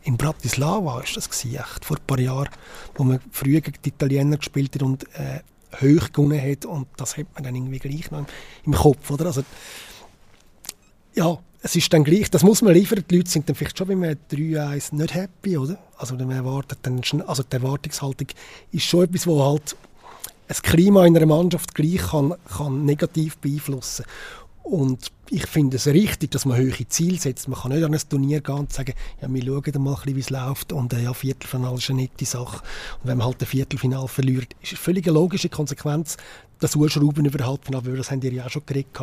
in 0.03 0.17
Bratislava 0.17 1.01
ist 1.01 1.15
das 1.17 1.29
gewesen, 1.29 1.55
echt, 1.55 1.85
vor 1.85 1.97
ein 1.97 2.05
paar 2.05 2.19
Jahren, 2.19 2.49
wo 2.95 3.03
man 3.03 3.19
früher 3.31 3.61
gegen 3.61 3.81
die 3.83 3.89
Italiener 3.89 4.37
gespielt 4.37 4.75
hat 4.75 4.83
und 4.83 5.03
äh, 5.15 5.39
hoch 5.81 6.11
gewonnen 6.11 6.39
hat 6.39 6.65
und 6.65 6.87
das 6.97 7.17
hat 7.17 7.27
man 7.33 7.43
dann 7.43 7.55
irgendwie 7.55 7.79
gleich 7.79 8.11
noch 8.11 8.19
im, 8.19 8.25
im 8.65 8.73
Kopf, 8.73 9.09
oder? 9.09 9.27
Also, 9.27 9.43
ja, 11.15 11.37
es 11.65 11.77
ist 11.77 11.93
dann 11.93 12.03
gleich, 12.03 12.29
das 12.29 12.43
muss 12.43 12.61
man 12.61 12.73
liefern. 12.73 13.05
Die 13.09 13.17
Leute 13.17 13.31
sind 13.31 13.47
dann 13.47 13.55
vielleicht 13.55 13.77
schon 13.77 13.87
bei 13.87 13.93
einem 13.93 14.17
3-1 14.29 14.93
nicht 14.93 15.13
happy, 15.13 15.57
oder? 15.57 15.77
Also 15.97 16.15
man 16.15 16.29
erwartet 16.29 16.79
dann 16.83 17.01
schon, 17.05 17.21
also 17.21 17.41
die 17.41 17.55
Erwartungshaltung 17.55 18.27
ist 18.73 18.83
schon 18.83 19.05
etwas, 19.05 19.25
wo 19.25 19.43
halt 19.43 19.77
das 20.49 20.61
Klima 20.61 21.05
in 21.05 21.15
einer 21.15 21.25
Mannschaft 21.25 21.73
gleich 21.73 22.01
kann, 22.01 22.35
kann 22.57 22.83
negativ 22.83 23.37
beeinflussen. 23.37 24.03
Und 24.63 25.11
ich 25.29 25.45
finde 25.47 25.77
es 25.77 25.87
richtig, 25.87 26.31
dass 26.31 26.45
man 26.45 26.57
hohe 26.57 26.87
Ziele 26.89 27.17
setzt. 27.17 27.47
Man 27.47 27.59
kann 27.59 27.71
nicht 27.71 27.83
an 27.83 27.93
ein 27.93 28.01
Turnier 28.09 28.41
gehen 28.41 28.55
und 28.55 28.73
sagen, 28.73 28.93
ja, 29.21 29.33
wir 29.33 29.43
schauen 29.43 29.83
mal 29.83 29.97
wie 30.05 30.19
es 30.19 30.29
läuft 30.29 30.73
und 30.73 30.91
äh, 30.93 31.01
ja, 31.01 31.13
Viertelfinale 31.13 31.77
ist 31.77 31.89
eine 31.89 32.01
nette 32.01 32.25
Sache. 32.25 32.61
Und 33.01 33.09
wenn 33.09 33.17
man 33.17 33.27
halt 33.27 33.41
ein 33.41 33.47
Viertelfinale 33.47 34.07
verliert, 34.09 34.53
ist 34.61 34.73
eine 34.73 34.79
völlig 34.79 35.05
logische 35.05 35.49
Konsequenz, 35.49 36.17
das 36.63 36.75
Urschrauben 36.75 37.25
über 37.25 37.45
Halbfinale, 37.45 37.85
weil 37.85 37.97
das 37.97 38.11
haben 38.11 38.21
die 38.21 38.29
ja 38.29 38.45
auch 38.45 38.49
schon 38.49 38.65
geredet. 38.65 38.97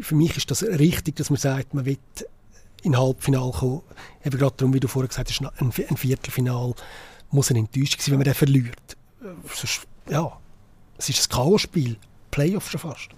Für 0.00 0.14
mich 0.14 0.36
ist 0.36 0.50
das 0.50 0.62
richtig, 0.62 1.16
dass 1.16 1.30
man 1.30 1.38
sagt, 1.38 1.74
man 1.74 1.84
will 1.84 1.98
in 2.82 2.96
Halbfinale 2.96 3.52
kommen. 3.52 3.82
Eben 4.24 4.38
gerade 4.38 4.54
darum, 4.56 4.74
wie 4.74 4.80
du 4.80 4.88
vorher 4.88 5.08
gesagt 5.08 5.30
hast, 5.30 5.40
ein, 5.40 5.72
ein 5.88 5.96
Viertelfinal 5.96 6.74
muss 7.30 7.50
ein 7.50 7.56
enttäuscht 7.56 8.00
sein, 8.00 8.12
wenn 8.12 8.18
man 8.18 8.24
den 8.24 8.34
verliert. 8.34 8.96
Sonst, 9.52 9.86
ja, 10.08 10.38
es 10.96 11.08
ist 11.08 11.28
ein 11.28 11.34
Chaos-Spiel. 11.34 11.96
Playoff 12.30 12.70
schon 12.70 12.80
fast. 12.80 13.08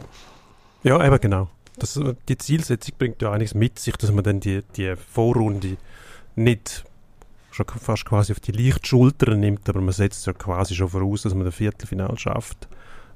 Ja, 0.82 1.04
eben 1.04 1.20
genau 1.20 1.48
das, 1.80 1.98
die 2.28 2.38
Zielsetzung 2.38 2.94
bringt 2.98 3.22
ja 3.22 3.32
einiges 3.32 3.54
mit 3.54 3.78
sich, 3.78 3.96
dass 3.96 4.12
man 4.12 4.24
dann 4.24 4.40
die, 4.40 4.62
die 4.76 4.94
Vorrunde 4.96 5.76
nicht 6.36 6.84
schon 7.50 7.66
fast 7.66 8.04
quasi 8.04 8.32
auf 8.32 8.40
die 8.40 8.52
Lichtschultern 8.52 9.40
nimmt, 9.40 9.68
aber 9.68 9.80
man 9.80 9.92
setzt 9.92 10.26
ja 10.26 10.32
quasi 10.32 10.74
schon 10.74 10.88
voraus, 10.88 11.22
dass 11.22 11.34
man 11.34 11.44
das 11.44 11.54
Viertelfinal 11.54 12.16
schafft, 12.16 12.68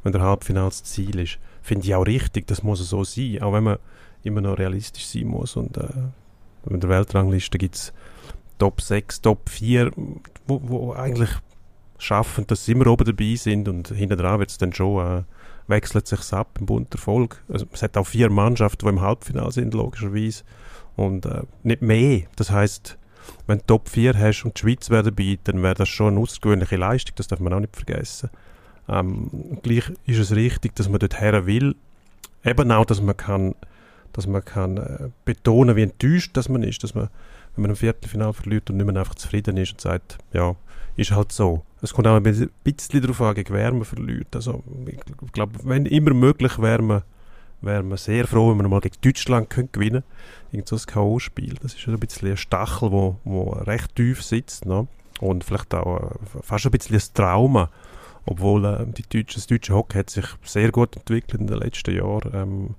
wenn 0.04 0.12
der 0.12 0.22
Halbfinal 0.22 0.68
das 0.68 0.84
Ziel 0.84 1.18
ist. 1.18 1.38
Finde 1.62 1.86
ich 1.86 1.94
auch 1.94 2.06
richtig, 2.06 2.46
das 2.46 2.62
muss 2.62 2.78
so 2.88 3.02
sein, 3.02 3.42
auch 3.42 3.52
wenn 3.52 3.64
man 3.64 3.78
immer 4.22 4.40
noch 4.40 4.58
realistisch 4.58 5.06
sein 5.06 5.26
muss. 5.26 5.56
Und 5.56 5.76
äh, 5.76 5.88
in 6.70 6.80
der 6.80 6.90
Weltrangliste 6.90 7.58
gibt 7.58 7.74
es 7.74 7.92
Top 8.58 8.80
6, 8.80 9.22
Top 9.22 9.48
4, 9.48 9.90
wo, 10.46 10.60
wo 10.62 10.92
eigentlich 10.92 11.30
schaffen, 11.98 12.46
dass 12.46 12.64
sie 12.64 12.72
immer 12.72 12.86
oben 12.86 13.04
dabei 13.04 13.34
sind 13.34 13.68
und 13.68 13.88
hinten 13.88 14.18
dran 14.18 14.38
wird 14.38 14.50
es 14.50 14.58
dann 14.58 14.72
schon 14.72 15.18
äh, 15.18 15.22
wechselt 15.66 16.06
sich 16.06 16.32
ab 16.32 16.58
im 16.60 16.66
bunter 16.66 16.98
Erfolg. 16.98 17.42
Also, 17.48 17.66
es 17.72 17.82
hat 17.82 17.96
auch 17.96 18.06
vier 18.06 18.30
Mannschaften, 18.30 18.86
die 18.86 18.90
im 18.90 19.00
Halbfinale 19.00 19.52
sind, 19.52 19.74
logischerweise. 19.74 20.44
Und 20.96 21.26
äh, 21.26 21.42
nicht 21.62 21.82
mehr. 21.82 22.22
Das 22.36 22.50
heißt, 22.50 22.98
wenn 23.46 23.58
du 23.58 23.66
Top 23.66 23.88
4 23.88 24.18
hast 24.18 24.44
und 24.44 24.56
die 24.56 24.60
Schweiz 24.60 24.90
wäre 24.90 25.04
dabei, 25.04 25.38
dann 25.44 25.62
wäre 25.62 25.74
das 25.74 25.88
schon 25.88 26.14
eine 26.14 26.20
außergewöhnliche 26.20 26.76
Leistung, 26.76 27.14
das 27.16 27.28
darf 27.28 27.40
man 27.40 27.52
auch 27.52 27.60
nicht 27.60 27.74
vergessen. 27.74 28.30
Ähm, 28.88 29.58
gleich 29.62 29.90
ist 30.06 30.18
es 30.18 30.34
richtig, 30.34 30.74
dass 30.76 30.88
man 30.88 30.98
dort 30.98 31.20
her 31.20 31.46
will. 31.46 31.74
Eben 32.44 32.70
auch, 32.70 32.84
dass 32.84 33.00
man 33.00 33.16
kann, 33.16 33.54
dass 34.12 34.26
man 34.26 34.44
kann 34.44 34.76
äh, 34.76 35.08
betonen, 35.24 35.76
wie 35.76 35.82
enttäuscht 35.82 36.36
dass 36.36 36.48
man 36.48 36.62
ist, 36.62 36.82
dass 36.82 36.94
man, 36.94 37.08
wenn 37.54 37.62
man 37.62 37.70
im 37.70 37.76
Viertelfinale 37.76 38.32
verliert 38.32 38.68
und 38.70 38.76
nicht 38.76 38.86
mehr 38.86 38.96
einfach 38.96 39.14
zufrieden 39.14 39.56
ist 39.56 39.72
und 39.72 39.80
sagt, 39.80 40.18
ja, 40.32 40.54
ist 40.96 41.10
halt 41.10 41.32
so. 41.32 41.64
Es 41.82 41.92
kommt 41.92 42.06
auch 42.06 42.16
ein 42.16 42.22
bisschen 42.22 42.50
darauf 43.00 43.20
an, 43.20 43.34
gegen 43.34 43.52
wer 43.52 43.72
man 43.72 43.84
verliert. 43.84 44.34
Also, 44.34 44.62
ich 44.86 45.32
glaube, 45.32 45.58
wenn 45.64 45.86
immer 45.86 46.14
möglich, 46.14 46.58
wäre 46.58 46.82
man, 46.82 47.02
wär 47.60 47.82
man 47.82 47.98
sehr 47.98 48.26
froh, 48.26 48.50
wenn 48.50 48.58
man 48.58 48.70
mal 48.70 48.80
gegen 48.80 48.96
Deutschland 49.00 49.50
könnte 49.50 49.72
gewinnen 49.72 50.04
könnte. 50.50 50.68
so 50.68 50.76
ein 50.76 50.86
K.O.-Spiel. 50.86 51.56
Das 51.60 51.74
ist 51.74 51.86
ein 51.86 51.98
bisschen 51.98 52.30
ein 52.30 52.36
Stachel, 52.36 52.90
wo 53.24 53.50
recht 53.50 53.94
tief 53.96 54.22
sitzt. 54.22 54.66
Ne? 54.66 54.86
Und 55.20 55.44
vielleicht 55.44 55.74
auch 55.74 56.10
äh, 56.10 56.42
fast 56.42 56.64
ein 56.66 56.70
bisschen 56.70 56.96
ein 56.96 57.02
Trauma. 57.14 57.70
Obwohl 58.26 58.64
äh, 58.64 58.86
die 58.86 59.02
Deutsche, 59.02 59.36
das 59.36 59.46
deutsche 59.46 59.74
Hockey 59.74 59.98
hat 59.98 60.10
sich 60.10 60.26
sehr 60.42 60.70
gut 60.70 60.96
entwickelt 60.96 61.40
in 61.40 61.46
den 61.46 61.58
letzten 61.58 61.96
Jahren. 61.96 62.30
Ähm, 62.34 62.74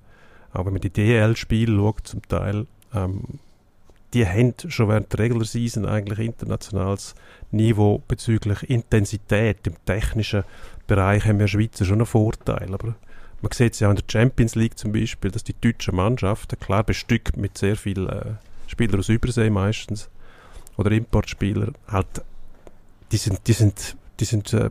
auch 0.52 0.64
wenn 0.64 0.72
man 0.72 0.80
die 0.80 0.90
DL-Spiele 0.90 1.76
schaut, 1.76 2.06
zum 2.06 2.22
Teil, 2.28 2.66
ähm, 2.94 3.38
die 4.14 4.26
haben 4.26 4.54
schon 4.68 4.88
während 4.88 5.12
der 5.12 5.20
Regular 5.20 5.44
Season 5.44 5.84
eigentlich 5.84 6.18
internationales 6.20 7.14
Niveau 7.50 8.02
bezüglich 8.08 8.62
Intensität 8.68 9.66
im 9.66 9.74
technischen 9.84 10.44
Bereich 10.86 11.24
haben 11.26 11.38
wir 11.38 11.48
Schweizer 11.48 11.84
schon 11.84 11.96
einen 11.98 12.06
Vorteil. 12.06 12.72
Aber 12.72 12.94
man 13.42 13.52
sieht 13.52 13.74
es 13.74 13.80
ja 13.80 13.88
auch 13.88 13.90
in 13.92 13.96
der 13.96 14.04
Champions 14.10 14.54
League 14.54 14.78
zum 14.78 14.92
Beispiel, 14.92 15.30
dass 15.30 15.44
die 15.44 15.54
deutsche 15.60 15.92
Mannschaft, 15.92 16.58
klar 16.60 16.84
bestückt 16.84 17.36
mit 17.36 17.58
sehr 17.58 17.76
vielen 17.76 18.08
äh, 18.08 18.34
Spielern 18.66 19.00
aus 19.00 19.08
Übersee 19.08 19.50
meistens, 19.50 20.08
oder 20.76 20.90
Importspieler, 20.92 21.72
halt, 21.88 22.06
die 23.12 23.16
sind, 23.16 23.40
die 23.46 23.52
sind, 23.52 23.96
die 24.20 24.24
sind 24.24 24.52
äh, 24.52 24.70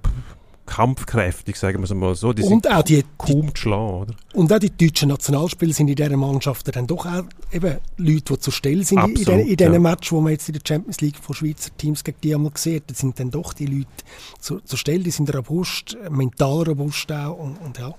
kampfkräftig, 0.65 1.58
sagen 1.58 1.80
wir 1.80 1.84
es 1.84 1.93
mal 1.93 2.15
so. 2.15 2.34
Die 2.34 2.41
und 2.41 2.49
sind 2.49 2.71
auch 2.71 2.84
die, 2.84 3.04
kaum 3.17 3.54
zu 3.54 3.62
schlagen, 3.62 4.01
oder? 4.01 4.13
Und 4.34 4.51
auch 4.51 4.60
die 4.60 4.75
deutschen 4.75 5.10
Nationalspieler 5.10 5.73
sind 5.73 5.88
in 5.88 5.95
dieser 5.95 6.17
Mannschaft 6.17 6.75
dann 6.75 6.88
doch 6.88 7.06
auch 7.06 7.23
eben 7.51 7.78
Leute, 7.97 8.34
die 8.34 8.39
zu 8.39 8.51
stellen 8.51 8.84
sind 8.84 8.97
Absolut, 8.97 9.28
in, 9.28 9.47
in 9.47 9.55
diesen 9.55 9.74
ja. 9.74 9.80
Match, 9.80 10.11
wo 10.11 10.22
man 10.22 10.32
jetzt 10.32 10.49
in 10.49 10.53
der 10.53 10.61
Champions 10.68 11.01
League 11.01 11.18
von 11.18 11.36
Schweizer 11.36 11.70
Teams 11.78 12.03
gegen 12.03 12.18
die 12.24 12.36
einmal 12.36 12.51
gesehen 12.51 12.82
hat, 12.88 12.95
sind 12.95 13.20
dann 13.20 13.32
doch 13.32 13.53
die 13.53 13.68
Leute 13.68 13.88
zu, 14.39 14.59
zu 14.59 14.78
stellen, 14.78 15.03
die 15.03 15.11
sind 15.11 15.34
robust, 15.34 15.97
mental 16.09 16.63
robust 16.63 17.11
auch 17.11 17.38
und, 17.38 17.57
und 17.57 17.78
ja. 17.78 17.93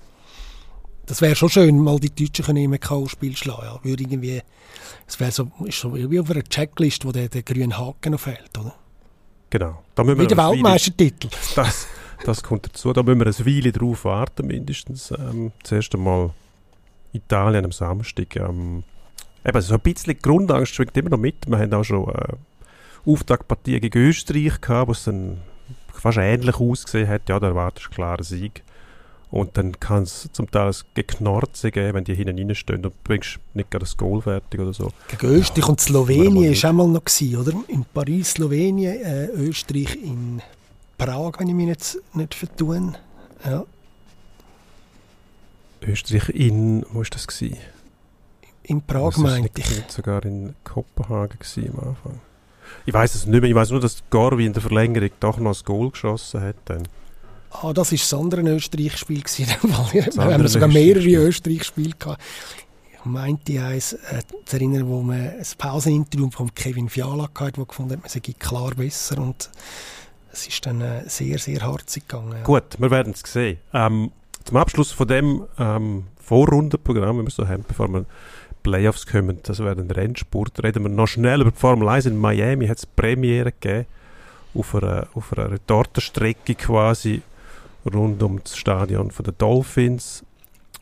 das 1.05 1.21
wäre 1.21 1.35
schon 1.35 1.49
schön, 1.49 1.79
mal 1.79 1.99
die 1.99 2.13
Deutschen 2.13 2.45
können 2.45 2.63
im 2.63 2.79
K.O.-Spiel 2.79 3.35
schlagen. 3.37 3.63
Ja. 3.63 3.79
Würde 3.83 4.03
irgendwie, 4.03 4.41
es 5.07 5.19
wäre 5.19 5.31
so, 5.31 5.49
ist 5.65 5.79
so 5.79 5.95
wie 5.95 6.19
auf 6.19 6.29
einer 6.29 6.43
Checklist, 6.43 7.05
wo 7.05 7.11
der, 7.11 7.29
der 7.29 7.43
grüne 7.43 7.77
Haken 7.77 8.11
noch 8.11 8.19
fehlt, 8.19 8.57
oder? 8.59 8.75
Genau. 9.49 9.81
Da 9.95 10.03
müssen 10.03 10.17
wir 10.17 10.23
wie 10.25 10.27
der 10.27 10.37
Weltmeistertitel. 10.37 11.29
Das, 11.55 11.87
das 12.25 12.43
kommt 12.43 12.65
dazu. 12.65 12.93
Da 12.93 13.03
müssen 13.03 13.19
wir 13.19 13.27
eine 13.27 13.45
Weile 13.45 13.71
drauf 13.71 14.05
warten, 14.05 14.47
mindestens. 14.47 15.11
Ähm, 15.11 15.51
zuerst 15.63 15.93
einmal 15.95 16.31
Italien 17.13 17.65
am 17.65 17.71
Samstag. 17.71 18.35
Ähm, 18.35 18.83
eben, 19.45 19.61
so 19.61 19.73
ein 19.73 19.79
bisschen 19.79 20.17
Grundangst 20.19 20.73
schwingt 20.73 20.97
immer 20.97 21.09
noch 21.09 21.19
mit. 21.19 21.47
Wir 21.47 21.59
haben 21.59 21.73
auch 21.73 21.83
schon 21.83 22.07
äh, 22.09 22.33
Auftaktpartien 23.05 23.81
gegen 23.81 23.97
Österreich 23.99 24.59
gehabt, 24.61 24.87
wo 24.87 24.91
es 24.91 25.03
dann 25.05 25.37
fast 25.93 26.17
ähnlich 26.17 26.55
ausgesehen 26.55 27.07
hat. 27.07 27.29
Ja, 27.29 27.39
da 27.39 27.47
erwartest 27.47 27.87
du 27.87 27.91
klar 27.91 28.15
einen 28.15 28.23
Sieg. 28.23 28.63
Und 29.29 29.57
dann 29.57 29.77
kann 29.77 30.03
es 30.03 30.29
zum 30.31 30.49
Teil 30.49 30.67
ein 30.69 30.75
Geknorze 30.93 31.69
geben, 31.69 31.95
wenn 31.95 32.03
die 32.05 32.15
hinten 32.15 32.37
reinstehen 32.39 32.77
und 32.77 32.83
du 32.83 32.91
bringst 33.03 33.39
nicht 33.53 33.69
gerade 33.69 33.83
das 33.83 33.97
Goal 33.97 34.21
fertig 34.21 34.59
oder 34.59 34.71
so. 34.71 34.91
Gegen 35.09 35.33
Österreich 35.33 35.65
ja, 35.65 35.69
und 35.69 35.81
Slowenien 35.81 36.63
war 36.63 36.69
auch 36.69 36.73
mal 36.73 36.87
noch, 36.87 37.03
gewesen, 37.03 37.35
oder? 37.35 37.51
In 37.67 37.83
Paris, 37.93 38.31
Slowenien, 38.31 39.01
äh, 39.03 39.25
Österreich 39.25 39.97
in 40.01 40.41
Prag, 40.97 41.33
wenn 41.39 41.47
ich 41.49 41.53
mich 41.53 41.67
jetzt 41.67 41.99
nicht 42.13 42.33
vertue. 42.33 42.93
Ja. 43.45 43.65
Österreich 45.81 46.29
in, 46.29 46.85
wo 46.91 46.99
war 46.99 47.05
das? 47.09 47.27
Gewesen? 47.27 47.57
In 48.63 48.81
Prag, 48.81 49.15
meinte 49.17 49.61
ich. 49.61 49.69
Nicht 49.69 49.91
sogar 49.91 50.25
in 50.25 50.55
Kopenhagen 50.63 51.39
gewesen 51.39 51.73
am 51.73 51.89
Anfang. 51.89 52.19
Ich 52.85 52.93
weiß 52.93 53.15
es 53.15 53.25
nicht 53.25 53.41
mehr. 53.41 53.49
Ich 53.49 53.55
weiß 53.55 53.71
nur, 53.71 53.79
dass 53.79 54.03
Garvi 54.09 54.45
in 54.45 54.53
der 54.53 54.61
Verlängerung 54.61 55.09
doch 55.19 55.37
noch 55.37 55.57
ein 55.57 55.63
Goal 55.63 55.91
geschossen 55.91 56.41
hat. 56.41 56.55
Dann. 56.65 56.87
Ah, 57.51 57.71
das 57.73 57.91
war 57.91 57.97
das 57.97 58.13
andere 58.13 58.41
Österreich-Spiel. 58.41 59.23
Wir 59.91 60.05
haben 60.17 60.47
sogar 60.47 60.67
mehrere 60.67 61.27
Österreich-Spiele 61.27 61.93
gehabt. 61.97 62.21
Ich 62.93 63.05
meinte 63.05 63.63
eins 63.63 63.93
äh, 63.93 64.21
zu 64.45 64.57
erinnern, 64.57 64.87
wo 64.87 65.01
man 65.01 65.19
ein 65.19 65.45
Pauseninterview 65.57 66.29
von 66.29 66.53
Kevin 66.53 66.89
Fiala 66.89 67.29
hatte, 67.33 67.53
der 67.53 67.65
gefunden 67.65 67.93
hat, 67.93 68.01
man 68.01 68.09
sei 68.09 68.19
klar 68.37 68.71
besser 68.75 69.19
und 69.19 69.49
es 70.37 70.47
ist 70.47 70.65
dann 70.65 70.81
äh, 70.81 71.03
sehr, 71.07 71.39
sehr 71.39 71.61
hart 71.61 71.91
gegangen. 71.91 72.43
Gut, 72.43 72.79
wir 72.79 72.91
werden 72.91 73.13
es 73.13 73.31
sehen. 73.31 73.57
Ähm, 73.73 74.11
zum 74.43 74.57
Abschluss 74.57 74.91
von 74.91 75.07
dem 75.07 75.43
ähm, 75.57 76.05
Vorrundenprogramm, 76.21 77.23
wir 77.23 77.29
so 77.31 77.47
haben, 77.47 77.65
bevor 77.67 77.87
wir 77.89 78.05
Playoffs 78.61 79.07
kommen, 79.07 79.39
das 79.43 79.59
wäre 79.59 79.79
ein 79.79 79.89
Rennsport, 79.89 80.63
reden 80.63 80.83
wir 80.83 80.89
noch 80.89 81.07
schnell 81.07 81.41
über 81.41 81.51
die 81.51 81.57
Formel 81.57 81.89
1 81.89 82.05
in 82.05 82.17
Miami, 82.17 82.67
hat 82.67 82.77
es 82.77 82.85
Premiere 82.85 83.51
gegeben, 83.51 83.87
auf 84.53 84.75
einer, 84.75 85.07
auf 85.15 85.35
einer 85.35 85.51
Retortenstrecke 85.51 86.55
quasi, 86.55 87.21
rund 87.91 88.21
um 88.21 88.41
das 88.43 88.57
Stadion 88.57 89.11
von 89.11 89.25
den 89.25 89.37
Dolphins. 89.37 90.23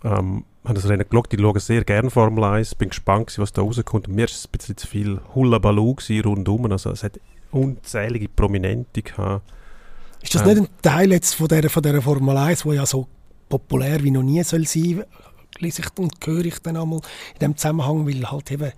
Ähm, 0.04 0.44
habe 0.66 0.74
das 0.74 0.90
Rennen 0.90 1.06
geschaut, 1.08 1.32
ich 1.32 1.40
schaue 1.40 1.60
sehr 1.60 1.84
gerne 1.84 2.10
Formel 2.10 2.44
1, 2.44 2.76
bin 2.76 2.90
gespannt, 2.90 3.34
was 3.38 3.54
da 3.54 3.62
rauskommt. 3.62 4.08
Mir 4.08 4.24
war 4.24 4.26
es 4.26 4.46
ein 4.46 4.52
bisschen 4.52 4.78
zu 4.78 4.88
viel 4.88 5.20
Hullabaloo 5.34 5.96
rundum, 6.26 6.72
also 6.72 6.90
es 6.92 7.04
hat 7.04 7.20
unzählige 7.56 8.30
Prominente 8.30 9.02
gehabt. 9.02 9.52
Ist 10.22 10.36
das 10.36 10.42
ähm, 10.44 10.48
nicht 10.48 10.58
ein 10.62 10.68
Teil 10.82 11.12
jetzt 11.12 11.36
von 11.36 11.48
dieser, 11.48 11.70
von 11.70 11.84
dieser 11.84 12.02
Formel 12.02 12.38
1, 12.38 12.66
wo 12.66 12.74
ja 12.74 12.86
so 12.86 13.08
populär 13.50 14.04
wie 14.04 14.12
noch 14.12 14.24
nie 14.24 14.44
soll 14.44 14.66
sein 14.66 15.04
lese 15.60 15.82
ich 15.82 15.98
und 15.98 16.14
höre 16.26 16.46
ich 16.46 16.60
dann 16.60 16.78
einmal 16.78 17.02
in 17.34 17.40
dem 17.40 17.58
Zusammenhang, 17.58 18.08
weil 18.08 18.30
halt 18.30 18.52
eben 18.52 18.72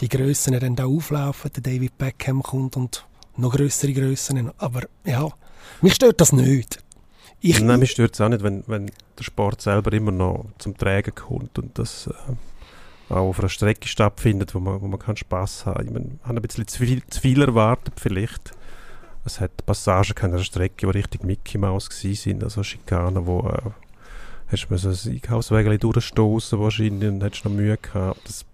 die 0.00 0.08
Grössen 0.08 0.58
dann 0.58 0.76
da 0.76 0.86
auflaufen, 0.86 1.50
der 1.54 1.62
David 1.62 1.96
Beckham 1.98 2.42
kommt 2.42 2.76
und 2.76 3.06
noch 3.36 3.52
größere 3.54 3.92
Grössen. 3.92 4.50
Aber 4.58 4.82
ja, 5.04 5.28
mich 5.80 5.94
stört 5.94 6.20
das 6.20 6.32
nicht. 6.32 6.82
Ich, 7.40 7.60
Nein, 7.60 7.80
mich 7.80 7.92
stört 7.92 8.14
es 8.14 8.20
auch 8.20 8.28
nicht, 8.28 8.42
wenn, 8.42 8.64
wenn 8.66 8.90
der 9.18 9.24
Sport 9.24 9.60
selber 9.60 9.92
immer 9.92 10.10
noch 10.10 10.46
zum 10.58 10.76
Tragen 10.76 11.14
kommt 11.14 11.58
und 11.58 11.78
das 11.78 12.08
äh, 12.08 12.12
auch 13.08 13.28
auf 13.28 13.38
einer 13.38 13.48
Strecke 13.48 13.88
stattfindet, 13.88 14.54
wo 14.54 14.60
man, 14.60 14.80
wo 14.80 14.86
man 14.88 14.98
kann 14.98 15.16
Spass 15.16 15.66
haben. 15.66 15.86
Ich 15.86 15.92
meine, 15.92 16.18
habe 16.24 16.36
ein 16.38 16.42
bisschen 16.42 16.66
zu 16.66 16.84
viel, 16.84 17.02
zu 17.06 17.20
viel 17.20 17.40
erwartet 17.42 17.94
vielleicht. 18.00 18.52
Es 19.24 19.40
hat 19.40 19.66
Passagen 19.66 20.14
an 20.24 20.32
der 20.32 20.38
Strecke, 20.38 20.86
die 20.86 20.98
richtig 20.98 21.24
Mickey 21.24 21.58
Mouse 21.58 21.88
waren, 21.90 22.42
also 22.42 22.62
Schikanen, 22.62 23.26
wo 23.26 23.40
äh, 23.40 23.70
hast 24.50 24.68
du 24.68 24.74
ein 24.74 25.14
Einkaufsweg 25.14 25.80
durchstoßen 25.80 26.60
wahrscheinlich 26.60 27.08
und 27.08 27.22
hättest 27.22 27.44
noch 27.44 27.52
Mühe 27.52 27.76
gehabt. 27.76 28.20
Das 28.24 28.44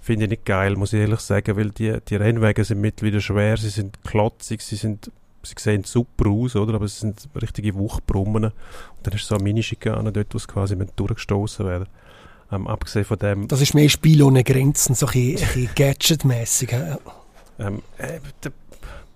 finde 0.00 0.24
ich 0.24 0.30
nicht 0.30 0.44
geil, 0.44 0.76
muss 0.76 0.92
ich 0.92 1.00
ehrlich 1.00 1.20
sagen, 1.20 1.56
weil 1.56 1.70
die, 1.70 1.98
die 2.08 2.16
Rennwege 2.16 2.64
sind 2.64 2.80
mittlerweile 2.80 3.20
schwer, 3.20 3.56
sie 3.56 3.68
sind 3.68 4.02
klotzig, 4.04 4.62
sie 4.62 4.76
sind 4.76 5.10
sie 5.44 5.54
sehen 5.58 5.84
super 5.84 6.30
aus, 6.30 6.56
oder? 6.56 6.74
aber 6.74 6.84
es 6.84 7.00
sind 7.00 7.28
richtige 7.40 7.74
Wuchbrummen. 7.74 8.44
Und 8.44 8.52
dann 9.02 9.14
ist 9.14 9.26
so 9.26 9.34
eine 9.34 9.44
Minischikane 9.44 10.12
dort, 10.12 10.32
wo 10.34 10.36
es 10.36 10.48
quasi 10.48 10.76
durchgestoßen 10.76 11.66
werden. 11.66 11.88
Ähm, 12.52 12.66
abgesehen 12.66 13.04
von 13.04 13.18
dem... 13.18 13.48
Das 13.48 13.60
ist 13.60 13.74
mehr 13.74 13.88
Spiel 13.88 14.22
ohne 14.22 14.44
Grenzen, 14.44 14.94
so 14.94 15.06
ein 15.06 15.12
bisschen 15.12 15.70
Gadget-mässig. 15.74 16.72
Ja. 16.72 16.98
Ähm, 17.58 17.82
äh, 17.98 18.20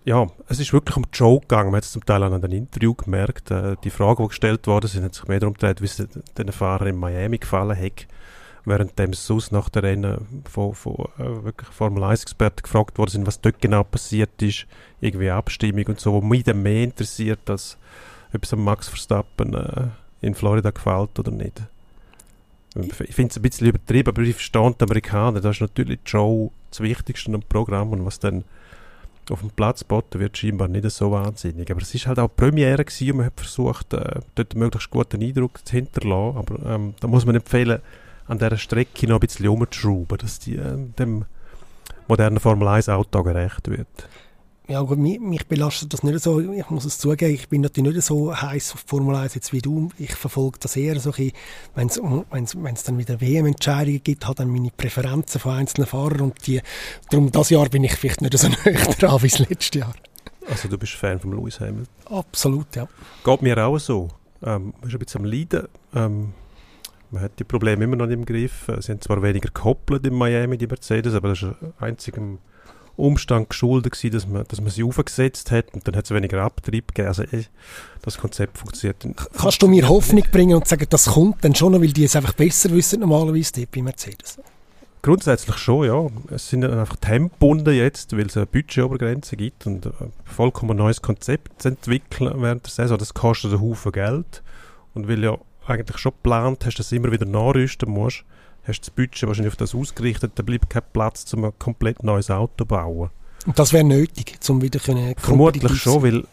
ja, 0.05 0.29
es 0.49 0.61
ist 0.61 0.73
wirklich 0.73 0.97
um 0.97 1.03
die 1.03 1.17
Show 1.17 1.41
gegangen. 1.41 1.73
Man 1.73 1.79
hat 1.79 1.85
es 1.85 1.93
zum 1.93 2.05
Teil 2.05 2.23
auch 2.23 2.29
an 2.29 2.35
einem 2.35 2.53
Interview 2.53 2.95
gemerkt. 2.95 3.51
Äh, 3.51 3.75
die 3.83 3.91
Fragen, 3.91 4.23
die 4.23 4.29
gestellt 4.29 4.67
worden 4.67 4.87
sind, 4.87 5.05
hat 5.05 5.15
sich 5.15 5.27
mehr 5.27 5.41
darum 5.41 5.55
gedreht, 5.55 5.81
wie 5.81 5.87
es 5.87 5.97
den 6.39 6.53
Fahrer 6.53 6.87
in 6.87 6.97
Miami 6.97 7.39
gefallen 7.39 7.77
hat. 7.77 8.07
Während 8.65 8.99
dem 8.99 9.13
sonst 9.13 9.53
nach 9.53 9.69
der 9.69 9.83
Rennen 9.83 10.45
von, 10.49 10.75
von 10.75 10.95
äh, 11.19 11.45
wirklich 11.45 11.69
Formel 11.71 12.05
1-Experten 12.05 12.63
gefragt 12.63 12.99
worden 12.99 13.11
sind, 13.11 13.27
was 13.27 13.41
dort 13.41 13.61
genau 13.61 13.85
passiert 13.85 14.41
ist. 14.43 14.67
Irgendwie 15.01 15.31
Abstimmung 15.31 15.87
und 15.87 16.01
so, 16.01 16.13
wo 16.13 16.21
mich 16.21 16.45
dann 16.45 16.63
mehr 16.63 16.85
interessiert, 16.85 17.51
als 17.51 17.77
ob 18.33 18.43
es 18.45 18.55
Max 18.55 18.89
Verstappen 18.89 19.55
äh, 19.55 19.89
in 20.21 20.35
Florida 20.35 20.71
gefällt 20.71 21.19
oder 21.19 21.31
nicht. 21.31 21.63
Ich 22.85 23.15
finde 23.15 23.31
es 23.31 23.37
ein 23.37 23.43
bisschen 23.43 23.69
übertrieben, 23.69 24.09
aber 24.09 24.23
ich 24.23 24.35
verstehe 24.35 24.75
die 24.79 24.85
Amerikaner. 24.85 25.41
Das 25.41 25.57
ist 25.57 25.61
natürlich 25.61 25.99
die 26.05 26.11
Show 26.11 26.53
das 26.71 26.81
Wichtigste 26.81 27.33
am 27.33 27.43
Programm 27.43 27.93
und 27.93 28.05
was 28.05 28.19
dann 28.19 28.45
auf 29.31 29.41
dem 29.41 29.51
Platz 29.51 29.81
geboten 29.81 30.21
wird, 30.21 30.37
scheinbar 30.37 30.69
nicht 30.69 30.89
so 30.91 31.11
wahnsinnig. 31.11 31.71
Aber 31.71 31.81
es 31.81 31.95
ist 31.95 32.07
halt 32.07 32.19
auch 32.19 32.29
Premiere 32.29 32.85
gewesen 32.85 33.11
und 33.13 33.17
man 33.19 33.27
hat 33.27 33.33
versucht, 33.37 33.93
äh, 33.93 34.21
dort 34.35 34.55
möglichst 34.55 34.91
guten 34.91 35.23
Eindruck 35.23 35.67
zu 35.67 35.73
hinterlassen. 35.73 36.39
Aber 36.39 36.75
ähm, 36.75 36.95
da 37.01 37.09
muss 37.09 37.27
man 37.27 37.35
empfehlen, 37.35 37.81
an 38.29 38.39
dieser 38.39 38.59
Strecke 38.59 39.07
noch 39.07 39.17
ein 39.17 39.21
bisschen 39.21 39.49
umzuschrauben, 39.49 40.19
dass 40.19 40.39
die 40.39 40.57
äh, 40.57 40.77
dem 40.99 41.25
modernen 42.09 42.41
Formel 42.41 42.69
1 42.69 42.89
Auto 42.89 43.23
gerecht 43.23 43.69
wird 43.69 44.09
ja, 44.69 44.81
gut, 44.81 44.99
mich, 44.99 45.21
mich, 45.21 45.47
belastet 45.47 45.93
das 45.93 46.03
nicht 46.03 46.21
so. 46.21 46.41
Ich 46.41 46.71
muss 46.71 46.85
es 46.85 46.99
zugeben, 46.99 47.35
ich 47.35 47.49
bin 47.49 47.61
natürlich 47.61 47.95
nicht 47.95 48.05
so 48.05 48.35
heiß 48.35 48.75
auf 48.75 48.85
Formel 48.87 49.15
1 49.15 49.35
jetzt 49.35 49.53
wie 49.53 49.61
du. 49.61 49.91
Ich 49.97 50.15
verfolge 50.15 50.59
das 50.61 50.77
eher 50.77 50.99
so 50.99 51.13
wenn 51.17 51.89
es 51.89 52.83
dann 52.83 52.99
wieder 52.99 53.21
WM-Entscheidungen 53.21 54.03
gibt, 54.03 54.27
hat 54.27 54.41
dann 54.41 54.51
meine 54.51 54.71
Präferenzen 54.77 55.41
von 55.41 55.53
einzelnen 55.53 55.87
Fahrern 55.87 56.21
und 56.21 56.47
die, 56.47 56.61
darum 57.11 57.31
das 57.31 57.51
Jahr 57.51 57.69
bin 57.69 57.85
ich 57.85 57.95
vielleicht 57.95 58.23
nicht 58.23 58.37
so 58.37 58.49
näher 58.65 58.95
dran 58.99 59.23
wie 59.23 59.29
das 59.29 59.39
letzte 59.39 59.79
Jahr. 59.81 59.95
Also 60.49 60.69
du 60.69 60.79
bist 60.79 60.95
Fan 60.95 61.21
von 61.21 61.33
Lewis 61.33 61.61
Hamilton? 61.61 61.87
Absolut, 62.07 62.75
ja. 62.75 62.89
Geht 63.25 63.43
mir 63.43 63.65
auch 63.65 63.79
so. 63.79 64.09
Ähm, 64.43 64.75
man 64.81 64.89
ist 64.89 64.95
ein 64.95 64.99
bisschen 64.99 65.21
am 65.21 65.31
Leiden. 65.31 65.69
Ähm, 65.95 66.33
man 67.11 67.23
hat 67.23 67.39
die 67.39 67.45
Probleme 67.45 67.85
immer 67.85 67.97
noch 67.97 68.07
nicht 68.07 68.19
im 68.19 68.25
Griff. 68.25 68.67
Sie 68.81 68.93
haben 68.93 69.01
zwar 69.01 69.23
weniger 69.23 69.49
gekoppelt 69.49 70.05
in 70.07 70.15
Miami, 70.15 70.59
die 70.59 70.67
Mercedes, 70.67 71.15
aber 71.15 71.31
das 71.31 71.43
ist 71.43 71.55
einzig 71.79 72.17
im 72.17 72.39
Umstand 72.97 73.51
geschuldet 73.51 73.93
gewesen, 73.93 74.13
dass 74.13 74.27
man, 74.27 74.45
dass 74.49 74.61
man 74.61 74.71
sie 74.71 74.83
aufgesetzt 74.83 75.51
hat 75.51 75.75
und 75.75 75.87
dann 75.87 75.97
hat 75.97 76.05
es 76.07 76.11
weniger 76.11 76.43
Abtrieb 76.43 76.89
gegeben. 76.89 77.09
Also 77.09 77.23
ey, 77.25 77.47
das 78.03 78.19
Konzept 78.19 78.59
funktioniert. 78.59 79.07
Kannst 79.37 79.63
du 79.63 79.69
mir 79.69 79.89
Hoffnung 79.89 80.25
bringen 80.31 80.57
und 80.57 80.67
sagen, 80.67 80.87
das 80.89 81.07
kommt 81.07 81.45
dann 81.45 81.55
schon 81.55 81.73
noch, 81.73 81.81
weil 81.81 81.93
die 81.93 82.05
es 82.05 82.17
einfach 82.17 82.33
besser 82.33 82.71
wissen 82.71 83.01
normalerweise 83.01 83.53
die 83.53 83.67
bei 83.67 83.83
Mercedes? 83.83 84.39
Grundsätzlich 85.03 85.57
schon, 85.59 85.87
ja. 85.87 86.07
Es 86.35 86.49
sind 86.49 86.65
einfach 86.65 86.97
Tempobunden 86.97 87.75
jetzt, 87.75 88.17
weil 88.17 88.27
es 88.27 88.37
eine 88.37 88.47
Budgetobergrenze 88.47 89.37
gibt 89.37 89.67
und 89.67 89.87
ein 89.87 90.13
vollkommen 90.25 90.77
neues 90.77 91.01
Konzept 91.01 91.63
zu 91.63 91.69
entwickeln 91.69 92.33
während 92.43 92.65
der 92.65 92.73
Saison. 92.73 92.99
Das 92.99 93.15
kostet 93.15 93.53
einen 93.53 93.61
Haufen 93.61 93.93
Geld 93.93 94.43
und 94.95 95.07
weil 95.07 95.23
ja 95.23 95.39
eigentlich 95.67 95.99
schon 95.99 96.13
geplant 96.13 96.65
hast, 96.67 96.79
dass 96.79 96.89
du 96.89 96.97
immer 96.97 97.13
wieder 97.13 97.27
nachrüsten 97.27 97.89
musst, 97.89 98.25
hast 98.67 98.81
das 98.81 98.91
Budget 98.91 99.27
wahrscheinlich 99.27 99.53
auf 99.53 99.57
das 99.57 99.75
ausgerichtet, 99.75 100.33
da 100.35 100.43
bleibt 100.43 100.71
kein 100.71 100.83
Platz, 100.93 101.33
um 101.35 101.45
ein 101.45 101.53
komplett 101.59 102.03
neues 102.03 102.31
Auto 102.31 102.53
zu 102.59 102.67
bauen. 102.67 103.11
Und 103.47 103.59
das 103.59 103.73
wäre 103.73 103.85
nötig, 103.85 104.39
um 104.49 104.61
wieder 104.61 104.81
können 104.81 105.15
Vermutlich 105.17 105.81
schon, 105.81 106.03
weil 106.03 106.25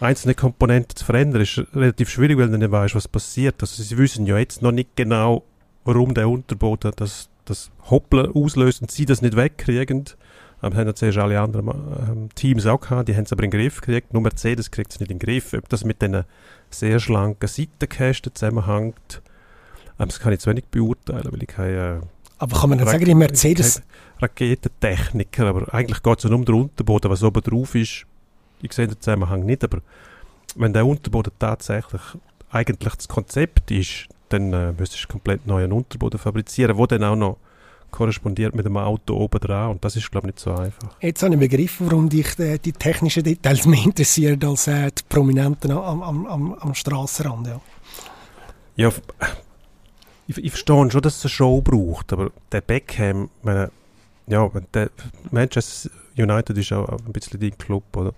einzelne 0.00 0.34
Komponenten 0.34 0.96
zu 0.96 1.04
verändern 1.04 1.42
ist 1.42 1.60
relativ 1.74 2.10
schwierig, 2.10 2.38
weil 2.38 2.48
du 2.48 2.58
nicht 2.58 2.70
weißt, 2.70 2.94
was 2.94 3.08
passiert. 3.08 3.56
Also 3.60 3.82
sie 3.82 3.98
wissen 3.98 4.26
ja 4.26 4.38
jetzt 4.38 4.62
noch 4.62 4.72
nicht 4.72 4.90
genau, 4.94 5.44
warum 5.84 6.14
der 6.14 6.28
Unterboden 6.28 6.92
das, 6.96 7.28
das 7.44 7.70
Hoppeln 7.90 8.30
auslöst 8.32 8.82
und 8.82 8.90
sie 8.90 9.04
das 9.04 9.22
nicht 9.22 9.36
wegkriegen. 9.36 10.04
Aber 10.60 10.76
haben 10.76 10.86
ja 10.86 10.94
zuerst 10.94 11.18
alle 11.18 11.40
anderen 11.40 11.68
ähm, 11.68 12.28
Teams 12.34 12.64
auch 12.66 12.80
gehabt, 12.80 13.08
die 13.08 13.16
haben 13.16 13.24
es 13.24 13.32
aber 13.32 13.42
in 13.42 13.50
den 13.50 13.60
Griff 13.60 13.80
gekriegt. 13.80 14.14
Nur 14.14 14.22
Mercedes 14.22 14.70
kriegt 14.70 14.92
es 14.92 15.00
nicht 15.00 15.10
in 15.10 15.18
den 15.18 15.26
Griff. 15.26 15.52
Ob 15.52 15.68
das 15.68 15.84
mit 15.84 16.00
diesen 16.00 16.24
sehr 16.70 17.00
schlanken 17.00 17.48
Seitenkästen 17.48 18.34
zusammenhängt, 18.34 19.20
das 19.98 20.18
kann 20.18 20.32
ich 20.32 20.40
zu 20.40 20.50
wenig 20.50 20.64
beurteilen, 20.66 21.28
weil 21.30 21.42
ich 21.42 21.48
keine... 21.48 22.02
Aber 22.38 22.58
kann 22.58 22.70
man 22.70 22.78
dann 22.78 22.88
sagen, 22.88 23.04
die 23.04 23.14
Mercedes... 23.14 23.82
Raketentechniker, 24.20 25.46
aber 25.46 25.72
eigentlich 25.74 26.02
geht 26.02 26.18
es 26.18 26.24
nur 26.24 26.34
um 26.34 26.44
den 26.44 26.54
Unterboden, 26.54 27.10
was 27.10 27.22
oben 27.22 27.42
drauf 27.42 27.74
ist. 27.74 28.06
Ich 28.62 28.72
sehe 28.72 28.86
den 28.86 29.00
Zusammenhang 29.00 29.44
nicht, 29.44 29.64
aber 29.64 29.78
wenn 30.56 30.72
der 30.72 30.86
Unterboden 30.86 31.32
tatsächlich 31.38 32.00
eigentlich 32.50 32.94
das 32.94 33.08
Konzept 33.08 33.70
ist, 33.70 34.08
dann 34.28 34.52
äh, 34.52 34.72
müsstest 34.72 35.04
du 35.04 35.08
komplett 35.08 35.46
neuen 35.46 35.72
Unterboden 35.72 36.18
fabrizieren, 36.18 36.76
wo 36.76 36.86
dann 36.86 37.04
auch 37.04 37.16
noch 37.16 37.36
korrespondiert 37.90 38.54
mit 38.54 38.66
dem 38.66 38.76
Auto 38.76 39.14
oben 39.14 39.38
dran 39.38 39.70
und 39.70 39.84
das 39.84 39.94
ist 39.94 40.10
glaube 40.10 40.28
ich 40.28 40.34
nicht 40.34 40.40
so 40.40 40.52
einfach. 40.52 40.96
Jetzt 41.00 41.22
habe 41.22 41.34
ich 41.34 41.40
begriffen, 41.40 41.86
warum 41.88 42.08
dich 42.08 42.38
äh, 42.40 42.58
die 42.58 42.72
technischen 42.72 43.22
Details 43.22 43.66
mehr 43.66 43.84
interessieren 43.84 44.42
als 44.44 44.66
äh, 44.66 44.90
die 44.90 45.02
Prominenten 45.08 45.70
am, 45.70 46.02
am, 46.02 46.26
am, 46.26 46.54
am 46.54 46.74
Strassenrand. 46.74 47.46
Ja. 47.46 47.60
ja, 48.76 48.92
ich, 50.26 50.38
ich 50.38 50.50
verstehe 50.50 50.90
schon, 50.90 51.02
dass 51.02 51.16
es 51.18 51.24
eine 51.24 51.30
Show 51.30 51.60
braucht, 51.60 52.12
aber 52.12 52.30
der 52.52 52.60
Beckham, 52.60 53.30
meine, 53.42 53.70
ja, 54.26 54.50
der 54.72 54.90
Manchester 55.30 55.90
United 56.16 56.56
ist 56.56 56.72
auch 56.72 56.88
ein 56.88 57.12
bisschen 57.12 57.40
dein 57.40 57.56
Club, 57.58 57.84
oder? 57.96 58.14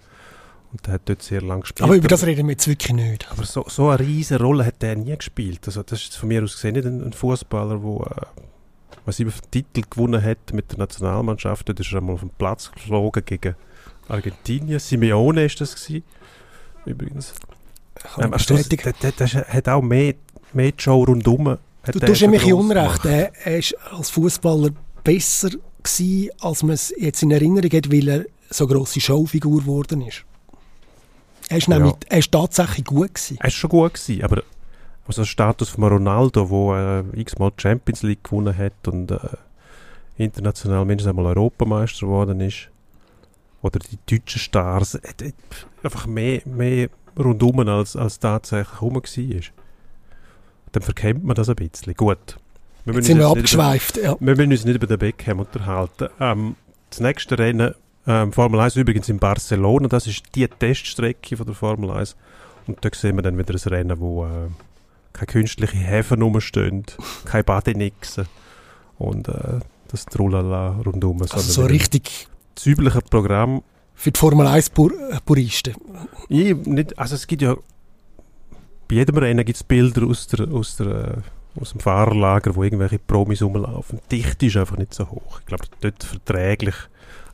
Und 0.72 0.86
der 0.86 0.94
hat 0.94 1.02
dort 1.06 1.22
sehr 1.22 1.40
lange 1.40 1.62
gespielt. 1.62 1.84
Aber 1.84 1.96
über 1.96 2.08
das 2.08 2.26
reden 2.26 2.46
wir 2.46 2.52
jetzt 2.52 2.68
wirklich 2.68 2.92
nicht. 2.92 3.30
Aber 3.30 3.44
so, 3.44 3.64
so 3.68 3.88
eine 3.88 4.00
riesige 4.00 4.42
Rolle 4.42 4.66
hat 4.66 4.82
der 4.82 4.96
nie 4.96 5.16
gespielt. 5.16 5.60
Also 5.66 5.82
das 5.82 6.02
ist 6.02 6.16
von 6.16 6.28
mir 6.28 6.42
aus 6.42 6.54
gesehen 6.54 6.74
nicht 6.74 6.86
ein, 6.86 7.02
ein 7.02 7.12
Fußballer, 7.12 7.78
der 7.78 8.16
äh, 8.16 8.26
was 9.04 9.20
über 9.20 9.32
Titel 9.50 9.82
gewonnen 9.88 10.22
hat 10.22 10.52
mit 10.52 10.72
der 10.72 10.78
Nationalmannschaft. 10.78 11.68
Dort 11.68 11.80
ist 11.80 11.92
er 11.92 11.98
einmal 11.98 12.14
auf 12.14 12.20
den 12.20 12.30
Platz 12.30 12.70
geflogen 12.72 13.24
gegen 13.24 13.54
Argentinien. 14.08 14.78
Simeone 14.78 15.44
ist 15.44 15.60
das 15.60 15.74
gewesen, 15.74 16.04
übrigens. 16.84 17.32
Ähm. 18.18 18.32
Der, 18.32 18.92
der, 18.92 19.12
der, 19.12 19.28
hat 19.28 19.68
auch 19.68 19.82
mehr, 19.82 20.14
mehr 20.52 20.72
Show 20.76 21.04
rundum. 21.04 21.56
Du 21.92 22.00
tust 22.00 22.20
ja 22.20 22.28
mich 22.28 22.52
Unrecht. 22.52 23.04
Er, 23.04 23.58
ist 23.58 23.76
als 23.92 24.10
Fußballer 24.10 24.70
besser 25.04 25.50
gewesen, 25.82 26.30
als 26.40 26.62
man 26.62 26.72
es 26.72 26.92
jetzt 26.96 27.22
in 27.22 27.30
Erinnerung 27.30 27.70
hat, 27.70 27.92
weil 27.92 28.08
er 28.08 28.24
so 28.50 28.66
grosse 28.66 29.00
Showfigur 29.00 29.60
geworden 29.60 30.02
ist. 30.02 30.24
Er 31.48 31.58
ist, 31.58 31.68
nämlich, 31.68 31.94
er 32.08 32.18
ist 32.18 32.32
tatsächlich 32.32 32.84
gut 32.84 33.14
gewesen. 33.14 33.38
Er 33.40 33.46
ist 33.46 33.54
schon 33.54 33.70
gut 33.70 33.94
gewesen, 33.94 34.24
aber 34.24 34.42
also 35.06 35.22
der 35.22 35.26
Status 35.26 35.68
von 35.68 35.84
Ronaldo, 35.84 36.50
wo 36.50 36.74
äh, 36.74 37.04
x-mal 37.14 37.52
Champions 37.56 38.02
League 38.02 38.24
gewonnen 38.24 38.56
hat 38.56 38.88
und 38.88 39.12
äh, 39.12 39.18
international 40.16 40.84
mindestens 40.84 41.10
einmal 41.10 41.26
Europameister 41.26 42.06
geworden 42.06 42.40
ist, 42.40 42.68
oder 43.62 43.78
die 43.78 43.98
deutschen 44.06 44.40
Stars, 44.40 44.96
äh, 44.96 45.12
äh, 45.22 45.32
einfach 45.82 46.06
mehr, 46.06 46.42
mehr 46.44 46.88
rundum 47.18 47.60
als, 47.60 47.94
als 47.94 48.18
tatsächlich 48.18 48.80
rum 48.80 48.96
war. 48.96 49.02
Dann 50.76 50.82
verkennt 50.82 51.24
man 51.24 51.34
das 51.34 51.48
ein 51.48 51.56
bisschen. 51.56 51.94
Gut. 51.94 52.36
Wir 52.84 52.92
Jetzt 52.92 53.06
sind 53.06 53.16
wir 53.16 53.28
abgeschweift. 53.28 53.96
Über, 53.96 54.06
ja. 54.06 54.16
Wir 54.20 54.36
müssen 54.36 54.52
uns 54.52 54.66
nicht 54.66 54.76
über 54.76 54.86
den 54.86 54.98
Beckham 54.98 55.40
unterhalten. 55.40 56.08
Ähm, 56.20 56.54
das 56.90 57.00
nächste 57.00 57.38
Rennen, 57.38 57.74
ähm, 58.06 58.30
Formel 58.30 58.60
1 58.60 58.76
übrigens 58.76 59.08
in 59.08 59.18
Barcelona, 59.18 59.88
das 59.88 60.06
ist 60.06 60.22
die 60.34 60.46
Teststrecke 60.46 61.38
von 61.38 61.46
der 61.46 61.54
Formel 61.54 61.92
1. 61.92 62.14
Und 62.66 62.84
da 62.84 62.90
sehen 62.92 63.16
wir 63.16 63.22
dann 63.22 63.38
wieder 63.38 63.54
ein 63.54 63.68
Rennen, 63.72 63.98
wo 63.98 64.26
äh, 64.26 64.28
keine 65.14 65.26
künstlichen 65.28 65.78
Häfen 65.78 66.20
rumstehen, 66.20 66.84
keine 67.24 67.44
Badenixen 67.44 68.26
und 68.98 69.28
äh, 69.28 69.60
das 69.88 70.04
Trullala 70.04 70.78
rundum. 70.84 71.22
Also 71.22 71.38
so 71.38 71.64
richtig 71.64 72.28
das 72.54 72.66
übliche 72.66 73.00
Programm. 73.00 73.62
Für 73.94 74.12
die 74.12 74.18
Formel 74.18 74.46
1 74.46 74.68
Pur 74.68 74.92
äh, 74.92 75.20
Puristen? 75.24 75.74
Ich, 76.28 76.54
nicht, 76.66 76.98
also 76.98 77.14
es 77.14 77.26
gibt 77.26 77.40
ja 77.40 77.56
bei 78.88 78.96
jedem 78.96 79.18
Rennen 79.18 79.44
gibt 79.44 79.56
es 79.56 79.64
Bilder 79.64 80.06
aus, 80.06 80.26
der, 80.28 80.48
aus, 80.48 80.76
der, 80.76 80.86
äh, 80.86 81.60
aus 81.60 81.72
dem 81.72 81.80
Fahrerlager, 81.80 82.54
wo 82.54 82.62
irgendwelche 82.62 82.98
Promis 82.98 83.42
rumlaufen. 83.42 84.00
Die 84.10 84.22
Dichte 84.22 84.46
ist 84.46 84.56
einfach 84.56 84.76
nicht 84.76 84.94
so 84.94 85.08
hoch. 85.10 85.40
Ich 85.40 85.46
glaube, 85.46 85.64
dort 85.80 86.04
verträglich, 86.04 86.74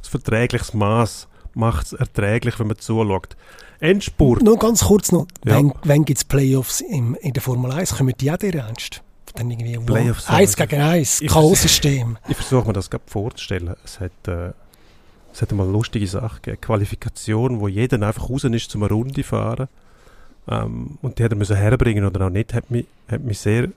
das 0.00 0.08
verträgliches 0.08 0.74
Maß 0.74 1.28
macht 1.54 1.86
es 1.86 1.92
erträglich, 1.92 2.58
wenn 2.58 2.68
man 2.68 2.78
zuschaut. 2.78 3.36
Endspurt. 3.80 4.42
Nur 4.42 4.58
ganz 4.58 4.84
kurz 4.84 5.10
noch, 5.10 5.26
ja. 5.44 5.56
wenn, 5.56 5.72
wenn 5.82 6.04
gibt 6.04 6.18
es 6.18 6.24
Playoffs 6.24 6.80
im, 6.80 7.16
in 7.16 7.32
der 7.32 7.42
Formel 7.42 7.72
1, 7.72 7.96
kommen 7.96 8.14
die 8.18 8.30
auch 8.30 8.36
dir 8.36 8.54
ernst? 8.54 9.02
Dann 9.34 9.50
irgendwie 9.50 9.78
Playoffs. 9.78 10.28
Eins 10.28 10.56
gegen 10.56 10.80
eins, 10.80 11.20
Chaos-System. 11.26 12.18
Ich 12.28 12.36
versuche 12.36 12.66
mir 12.66 12.74
das 12.74 12.90
gerade 12.90 13.04
vorzustellen. 13.06 13.74
Es 13.84 13.98
hat, 13.98 14.28
äh, 14.28 14.52
es 15.32 15.42
hat 15.42 15.52
eine 15.52 15.64
lustige 15.64 16.06
Sache 16.06 16.40
gegeben. 16.42 16.60
Qualifikation, 16.60 17.60
wo 17.60 17.66
jeder 17.66 18.06
einfach 18.06 18.28
raus 18.28 18.44
ist, 18.44 18.70
zum 18.70 18.82
eine 18.82 18.92
Runde 18.92 19.22
fahren. 19.24 19.68
Ähm, 20.48 20.98
und 21.02 21.18
die 21.18 21.24
hat 21.24 21.32
er 21.32 21.36
müssen 21.36 21.56
herbringen 21.56 22.04
oder 22.04 22.26
auch 22.26 22.30
nicht, 22.30 22.54
hat 22.54 22.70
mich, 22.70 22.86
hat 23.08 23.22
mich 23.22 23.38
sehr 23.38 23.68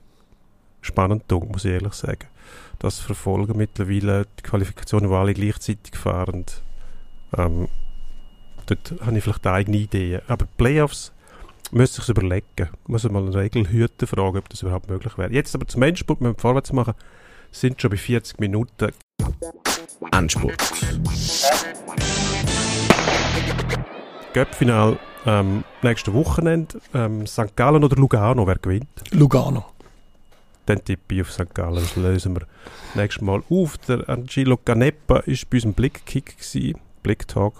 spannend 0.80 1.28
gedacht, 1.28 1.50
muss 1.50 1.64
ich 1.64 1.72
ehrlich 1.72 1.94
sagen. 1.94 2.26
Das 2.78 3.00
verfolgen 3.00 3.56
mittlerweile 3.56 4.26
die 4.38 4.42
Qualifikationen, 4.42 5.10
wo 5.10 5.16
alle 5.16 5.34
gleichzeitig 5.34 5.96
fahren. 5.96 6.44
Ähm, 7.36 7.68
dort 8.66 8.94
habe 9.04 9.16
ich 9.16 9.24
vielleicht 9.24 9.46
eigene 9.46 9.78
Ideen. 9.78 10.20
Aber 10.28 10.46
Playoffs 10.56 11.12
müsste 11.70 12.02
ich 12.02 12.08
überlegen. 12.08 12.44
Ich 12.58 12.88
muss 12.88 13.04
mal 13.04 13.22
eine 13.22 13.34
Regel 13.34 13.68
hüten, 13.68 14.06
fragen, 14.06 14.38
ob 14.38 14.48
das 14.48 14.62
überhaupt 14.62 14.88
möglich 14.88 15.16
wäre. 15.18 15.32
Jetzt 15.32 15.54
aber 15.54 15.66
zum 15.66 15.82
Endspurt, 15.82 16.20
wir 16.20 16.34
vorwärts 16.34 16.72
machen, 16.72 16.94
sind 17.50 17.80
schon 17.80 17.90
bei 17.90 17.96
40 17.96 18.38
Minuten. 18.38 18.92
Endspurt. 20.12 20.62
Göppfinal 24.36 24.98
ähm, 25.24 25.64
nächste 25.80 26.12
Wochenende. 26.12 26.78
Ähm, 26.92 27.26
St. 27.26 27.56
Gallen 27.56 27.82
oder 27.82 27.96
Lugano, 27.96 28.46
wer 28.46 28.56
gewinnt? 28.56 28.86
Lugano. 29.12 29.64
Dann 30.66 30.84
tippe 30.84 31.14
ich 31.14 31.22
auf 31.22 31.32
St. 31.32 31.54
Gallen, 31.54 31.76
das 31.76 31.96
lösen 31.96 32.36
wir 32.36 32.42
nächstes 32.94 33.22
Mal 33.22 33.42
auf. 33.48 33.78
Der 33.78 34.06
Angelo 34.10 34.58
Canepa 34.58 35.14
war 35.14 35.22
bei 35.22 35.38
unserem 35.50 35.72
Blickkick, 35.72 36.36
Blicktalk 37.02 37.54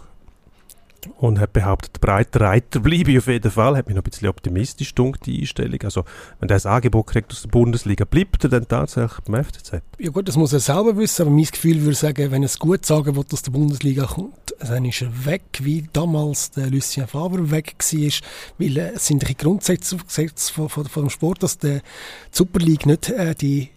und 1.18 1.38
hat 1.38 1.52
behauptet, 1.52 1.96
der 1.96 2.00
breite 2.00 2.40
Reiter 2.40 2.80
bleibe 2.80 3.16
auf 3.18 3.26
jeden 3.26 3.50
Fall. 3.50 3.76
Hat 3.76 3.86
mich 3.86 3.96
noch 3.96 4.02
ein 4.02 4.10
bisschen 4.10 4.28
optimistisch 4.28 4.94
dunkt 4.94 5.26
die 5.26 5.40
Einstellung. 5.40 5.80
Also, 5.82 6.04
wenn 6.40 6.48
der 6.48 6.56
das 6.56 6.66
Angebot 6.66 7.06
kriegt 7.06 7.32
aus 7.32 7.42
der 7.42 7.48
Bundesliga, 7.48 8.04
bleibt 8.04 8.44
er 8.44 8.50
dann 8.50 8.68
tatsächlich 8.68 9.20
beim 9.20 9.44
FCZ? 9.44 9.82
Ja 9.98 10.10
gut, 10.10 10.28
das 10.28 10.36
muss 10.36 10.52
er 10.52 10.60
selber 10.60 10.96
wissen, 10.96 11.22
aber 11.22 11.30
mein 11.30 11.44
Gefühl 11.44 11.82
würde 11.82 11.94
sagen, 11.94 12.30
wenn 12.30 12.42
er 12.42 12.46
es 12.46 12.58
gut 12.58 12.84
sagen 12.86 13.16
will, 13.16 13.24
aus 13.32 13.42
der 13.42 13.50
Bundesliga 13.50 14.06
kommt, 14.06 14.54
dann 14.58 14.84
ist 14.84 15.02
er 15.02 15.26
weg, 15.26 15.42
wie 15.60 15.86
damals 15.92 16.50
der 16.50 16.68
Lucien 16.68 17.06
Faber 17.06 17.50
weg 17.50 17.74
war, 17.78 18.12
weil 18.58 18.76
äh, 18.76 18.92
es 18.94 19.06
sind 19.06 19.28
die 19.28 19.36
Grundsätze 19.36 19.98
von, 19.98 20.68
von, 20.68 20.86
von, 20.86 21.04
dem 21.04 21.10
Sport, 21.10 21.42
dass 21.42 21.58
der 21.58 21.82
Super 22.30 22.60
League 22.60 22.86
nicht 22.86 23.10
äh, 23.10 23.34
die 23.34 23.70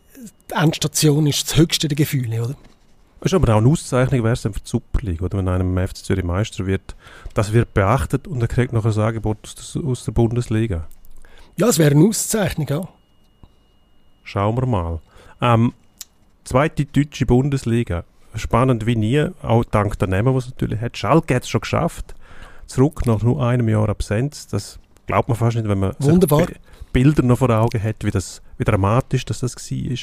Endstation 0.54 1.28
ist, 1.28 1.50
das 1.50 1.58
höchste 1.58 1.88
der 1.88 1.96
Gefühle, 1.96 2.44
oder? 2.44 2.56
Ist 3.22 3.34
aber 3.34 3.54
auch 3.54 3.58
eine 3.58 3.68
Auszeichnung, 3.68 4.24
wäre 4.24 4.34
es 4.34 4.44
dann 4.44 4.54
für 4.54 4.62
die 4.62 4.70
Super 4.70 5.00
League, 5.02 5.22
oder? 5.22 5.38
Wenn 5.38 5.48
einem 5.50 5.78
FC 5.78 5.98
Zürich 5.98 6.24
Meister 6.24 6.66
wird, 6.66 6.96
das 7.34 7.52
wird 7.52 7.74
beachtet 7.74 8.28
und 8.28 8.42
er 8.42 8.48
kriegt 8.48 8.72
noch 8.72 8.86
ein 8.86 8.98
Angebot 8.98 9.38
aus 9.44 9.74
der, 9.74 9.84
aus 9.84 10.06
der 10.06 10.14
Bundesliga. 10.14 10.88
Ja, 11.58 11.68
es 11.68 11.78
wäre 11.78 11.92
eine 11.92 12.06
Auszeichnung, 12.06 12.68
ja. 12.70 12.88
Schauen 14.24 14.56
wir 14.56 14.66
mal. 14.66 15.02
Ähm, 15.42 15.74
zweite 16.46 16.86
deutsche 16.86 17.26
Bundesliga. 17.26 18.06
Spannend 18.36 18.86
wie 18.86 18.96
nie, 18.96 19.28
auch 19.42 19.66
dank 19.66 20.00
der 20.00 20.08
Namen, 20.08 20.34
die 20.34 20.38
es 20.38 20.46
natürlich 20.46 20.80
hat. 20.80 20.98
Schalke 20.98 21.36
hat 21.36 21.44
es 21.44 21.50
schon 21.50 21.62
geschafft. 21.62 22.16
Zurück 22.68 23.06
nach 23.06 23.22
nur 23.24 23.44
einem 23.44 23.68
Jahr 23.68 23.90
Absenz. 23.90 24.48
Das 24.48 24.80
glaubt 25.08 25.28
man 25.28 25.38
fast 25.38 25.58
nicht, 25.58 25.68
wenn 25.68 25.80
man 25.80 25.94
Wunderbar. 26.00 26.48
Bilder 26.94 27.24
noch 27.24 27.40
vor 27.40 27.50
Augen 27.50 27.82
hat, 27.82 28.04
wie, 28.04 28.12
das, 28.12 28.42
wie 28.58 28.64
dramatisch 28.64 29.26
das, 29.26 29.40
das 29.40 29.56
war 29.56 29.98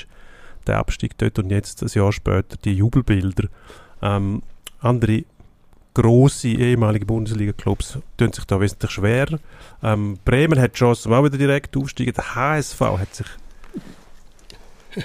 der 0.66 0.78
Abstieg 0.78 1.16
dort 1.18 1.38
und 1.38 1.50
jetzt 1.50 1.82
ein 1.82 1.88
Jahr 1.92 2.12
später 2.12 2.56
die 2.64 2.74
Jubelbilder. 2.74 3.48
Ähm, 4.02 4.42
andere 4.80 5.24
grosse 5.94 6.48
ehemalige 6.48 7.06
Bundesliga-Clubs 7.06 7.98
tun 8.18 8.32
sich 8.32 8.44
da 8.44 8.60
wesentlich 8.60 8.90
schwer. 8.90 9.38
Ähm, 9.82 10.18
Bremen 10.24 10.60
hat 10.60 10.74
die 10.74 10.78
Chance, 10.78 11.08
auch 11.10 11.24
wieder 11.24 11.38
direkt 11.38 11.76
aufsteigen. 11.76 12.12
Der 12.12 12.34
HSV 12.34 12.80
hat 12.80 13.14
sich 13.14 13.26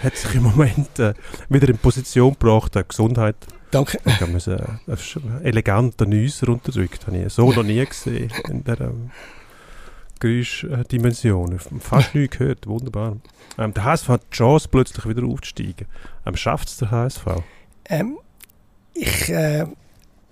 hat 0.04 0.16
sich 0.16 0.36
im 0.36 0.44
Moment 0.44 1.00
äh, 1.00 1.14
wieder 1.50 1.70
in 1.70 1.78
Position 1.78 2.32
gebracht, 2.32 2.76
äh, 2.76 2.84
Gesundheit. 2.88 3.36
Danke. 3.72 4.00
Ich 4.06 4.22
habe 4.22 4.32
einen, 4.32 4.76
einen 4.88 5.46
eleganten 5.46 6.10
Nüsser 6.10 6.50
unterdrückt, 6.50 7.08
habe 7.08 7.18
ich 7.18 7.34
so 7.34 7.52
noch 7.52 7.64
nie 7.64 7.86
gesehen 7.86 8.32
in 8.50 8.64
der 8.64 8.82
ähm, 8.82 9.12
Geräuschdimension. 10.22 11.60
Fast 11.80 12.16
nie 12.16 12.30
gehört, 12.30 12.66
wunderbar. 12.68 13.18
Ähm, 13.58 13.74
der 13.74 13.84
HSV 13.84 14.08
hat 14.08 14.22
die 14.32 14.38
Chance, 14.38 14.70
plötzlich 14.72 15.06
wieder 15.06 15.26
aufzusteigen. 15.26 15.88
Ähm, 16.26 16.38
Schafft 16.38 16.70
es 16.70 16.78
der 16.78 16.92
HSV? 16.92 17.26
Ähm, 17.86 18.18
ich, 18.94 19.30
äh, 19.30 19.66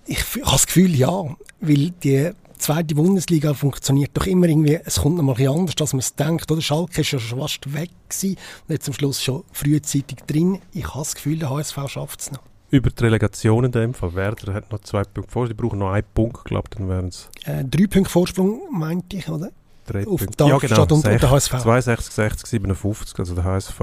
ich 0.05 0.19
habe 0.35 0.51
das 0.51 0.67
Gefühl, 0.67 0.95
ja. 0.95 1.35
Weil 1.59 1.91
die 2.03 2.31
zweite 2.57 2.95
Bundesliga 2.95 3.53
funktioniert 3.53 4.11
doch 4.13 4.27
immer 4.27 4.47
irgendwie, 4.47 4.79
es 4.83 5.01
kommt 5.01 5.17
noch 5.17 5.23
mal 5.23 5.35
ein 5.35 5.47
anders, 5.47 5.75
als 5.79 5.93
man 5.93 5.99
es 5.99 6.15
denkt. 6.15 6.49
Oder 6.51 6.61
Schalke 6.61 7.01
ist 7.01 7.11
ja 7.11 7.19
schon 7.19 7.39
fast 7.39 7.73
weg 7.73 7.89
gewesen 8.07 8.37
und 8.67 8.73
jetzt 8.73 8.87
am 8.87 8.93
Schluss 8.93 9.21
schon 9.21 9.43
frühzeitig 9.51 10.19
drin. 10.27 10.61
Ich 10.71 10.87
habe 10.87 10.99
das 10.99 11.15
Gefühl, 11.15 11.39
der 11.39 11.49
HSV 11.49 11.77
schafft 11.87 12.21
es 12.21 12.31
noch. 12.31 12.41
Über 12.71 12.91
die 12.91 13.03
Relegation 13.03 13.65
in 13.65 13.71
dem 13.71 13.93
Fall. 13.95 14.13
Werder 14.13 14.53
hat 14.53 14.71
noch 14.71 14.79
zwei 14.81 15.03
Punkte 15.03 15.31
vor, 15.31 15.47
die 15.47 15.55
brauchen 15.55 15.79
noch 15.79 15.91
einen 15.91 16.05
Punkt, 16.13 16.45
glaube 16.45 16.69
ich, 16.71 16.77
dann 16.77 16.87
wären 16.87 17.07
es... 17.07 17.27
Äh, 17.45 17.65
drei 17.65 17.87
Punkte 17.87 18.11
Vorsprung, 18.11 18.61
meinte 18.71 19.17
ich, 19.17 19.27
oder? 19.27 19.49
Drei 19.91 20.07
auf 20.07 20.19
Punkte. 20.19 20.45
Ja, 20.45 20.57
genau. 20.57 20.81
Und, 20.83 20.91
und 20.91 21.05
der 21.05 21.31
HSV. 21.31 21.61
62, 21.61 22.13
60, 22.13 22.47
57, 22.47 23.19
also 23.19 23.35
der 23.35 23.43
HSV 23.43 23.81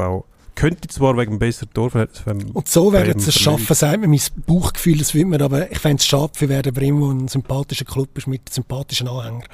könnte 0.55 0.89
zwar 0.89 1.17
wegen 1.17 1.39
besseren 1.39 1.73
Torverhältnis... 1.73 2.25
Und 2.53 2.69
so 2.69 2.93
werden 2.93 3.21
sie 3.21 3.29
es 3.29 3.39
schaffen, 3.39 3.75
sagt 3.75 4.01
mir 4.01 4.09
mein 4.09 4.21
Bauchgefühl, 4.47 4.99
das 4.99 5.15
will 5.15 5.27
man, 5.27 5.43
aber 5.43 5.71
ich 5.71 5.79
fände 5.79 6.01
es 6.01 6.07
schade 6.07 6.33
für 6.35 6.49
Werder 6.49 6.73
Bremen, 6.73 7.01
der 7.01 7.25
ein 7.25 7.29
sympathischer 7.29 7.85
Club 7.85 8.17
ist 8.17 8.27
mit 8.27 8.49
sympathischen 8.49 9.07
Anhängern. 9.07 9.45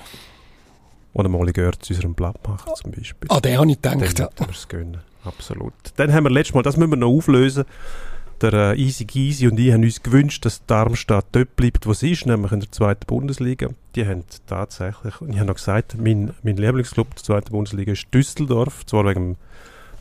Und 1.13 1.27
einmal 1.27 1.53
gehört 1.53 1.85
zu 1.85 1.93
unserem 1.93 2.15
Blatt 2.15 2.37
machen 2.47 2.73
zum 2.81 2.93
Beispiel. 2.93 3.29
Ah, 3.31 3.41
den 3.41 3.59
habe 3.59 3.71
ich 3.71 3.83
gedacht. 3.83 4.19
Dann 4.19 4.29
ja. 4.39 4.47
wir 4.47 4.49
es 4.51 4.69
gönnen. 4.69 4.99
Absolut. 5.25 5.75
Dann 5.97 6.13
haben 6.13 6.25
wir 6.25 6.31
letztes 6.31 6.55
Mal, 6.55 6.63
das 6.63 6.77
müssen 6.77 6.91
wir 6.91 6.97
noch 6.97 7.09
auflösen, 7.09 7.65
der 8.43 8.53
äh, 8.73 8.77
Easy 8.77 9.05
Gysi 9.05 9.47
und 9.49 9.59
ich 9.59 9.73
haben 9.73 9.83
uns 9.85 10.03
gewünscht, 10.03 10.45
dass 10.45 10.65
Darmstadt 10.67 11.27
dort 11.33 11.57
bleibt, 11.57 11.87
wo 11.87 11.93
sie 11.95 12.13
ist, 12.13 12.27
nämlich 12.27 12.53
in 12.53 12.61
der 12.61 12.71
zweiten 12.73 13.07
Bundesliga. 13.07 13.69
Die 13.95 14.07
haben 14.07 14.25
tatsächlich, 14.47 15.21
und 15.21 15.31
ich 15.31 15.37
habe 15.39 15.47
noch 15.47 15.55
gesagt, 15.57 15.97
mein, 15.99 16.33
mein 16.43 16.57
Lieblingsclub 16.57 17.15
der 17.15 17.23
zweiten 17.23 17.51
Bundesliga 17.53 17.93
ist 17.93 18.07
Düsseldorf, 18.13 18.85
zwar 18.87 19.05
wegen, 19.07 19.35
dem- 19.35 19.37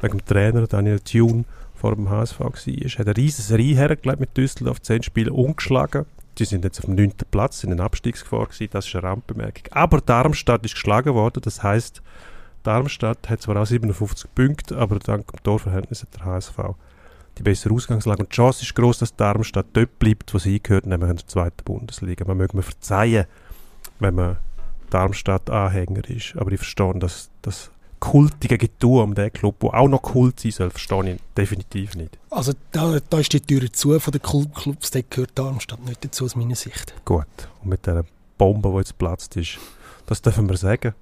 wegen 0.01 0.17
dem 0.17 0.25
Trainer 0.25 0.67
Daniel 0.67 0.99
Thune 0.99 1.45
vor 1.75 1.95
dem 1.95 2.09
HSV 2.09 2.39
war. 2.39 2.51
Hat 2.51 3.07
eine 3.07 3.17
riesige 3.17 3.43
Serie 3.47 3.75
hergelegt 3.75 4.19
mit 4.19 4.35
Düsseldorf, 4.37 4.81
zehn 4.81 5.03
Spiele 5.03 5.31
ungeschlagen. 5.33 6.05
Die 6.37 6.45
sind 6.45 6.63
jetzt 6.63 6.79
auf 6.79 6.85
dem 6.85 6.95
neunten 6.95 7.25
Platz, 7.29 7.63
in 7.63 7.75
der 7.75 7.85
Abstiegsgefahr 7.85 8.45
gewesen, 8.45 8.69
das 8.71 8.87
ist 8.87 8.95
eine 8.95 9.03
Randbemerkung. 9.03 9.63
Aber 9.71 9.99
Darmstadt 10.01 10.65
ist 10.65 10.73
geschlagen 10.75 11.13
worden, 11.13 11.41
das 11.43 11.61
heißt 11.61 12.01
Darmstadt 12.63 13.29
hat 13.29 13.41
zwar 13.41 13.57
auch 13.57 13.65
57 13.65 14.33
Punkte, 14.35 14.77
aber 14.77 14.99
dank 14.99 15.27
dem 15.31 15.43
Torverhältnis 15.43 16.03
hat 16.03 16.13
der 16.15 16.25
HSV 16.25 16.57
die 17.37 17.43
bessere 17.43 17.73
Ausgangslage. 17.73 18.21
Und 18.21 18.31
die 18.31 18.35
Chance 18.35 18.63
ist 18.63 18.75
groß, 18.75 18.99
dass 18.99 19.15
Darmstadt 19.15 19.67
dort 19.73 19.99
bleibt, 19.99 20.33
wo 20.33 20.37
sie 20.37 20.61
gehört, 20.61 20.85
nämlich 20.85 21.09
in 21.09 21.17
der 21.17 21.27
zweiten 21.27 21.63
Bundesliga. 21.63 22.25
Man 22.25 22.37
möge 22.37 22.57
mir 22.57 22.63
verzeihen, 22.63 23.25
wenn 23.99 24.15
man 24.15 24.37
Darmstadt-Anhänger 24.89 26.09
ist. 26.09 26.35
Aber 26.37 26.51
ich 26.51 26.59
verstehe, 26.59 26.93
dass 26.99 27.29
das 27.41 27.71
kultige 27.99 28.57
Getue 28.57 29.03
um 29.03 29.13
diesen 29.13 29.31
Club, 29.31 29.59
der 29.59 29.75
auch 29.75 29.87
noch 29.87 30.01
kult 30.01 30.39
sein 30.39 30.51
soll, 30.51 30.69
verstehe 30.71 31.13
ich 31.13 31.21
definitiv 31.37 31.95
nicht. 31.95 32.17
Also 32.31 32.53
da, 32.71 32.97
da 33.09 33.19
ist 33.19 33.31
die 33.31 33.41
Tür 33.41 33.71
zu 33.71 33.99
von 33.99 34.11
den 34.11 34.21
Cl- 34.21 34.51
Clubs, 34.53 34.89
da 34.91 34.99
gehört 35.07 35.31
Darmstadt 35.35 35.85
nicht 35.85 36.03
dazu 36.03 36.25
aus 36.25 36.35
meiner 36.35 36.55
Sicht. 36.55 36.93
Gut. 37.05 37.27
Und 37.61 37.69
mit 37.69 37.85
dieser 37.85 38.03
Bombe, 38.37 38.71
die 38.71 38.77
jetzt 38.77 38.97
geplatzt 38.97 39.37
ist, 39.37 39.59
das 40.07 40.21
dürfen 40.21 40.49
wir 40.49 40.57
sagen. 40.57 40.95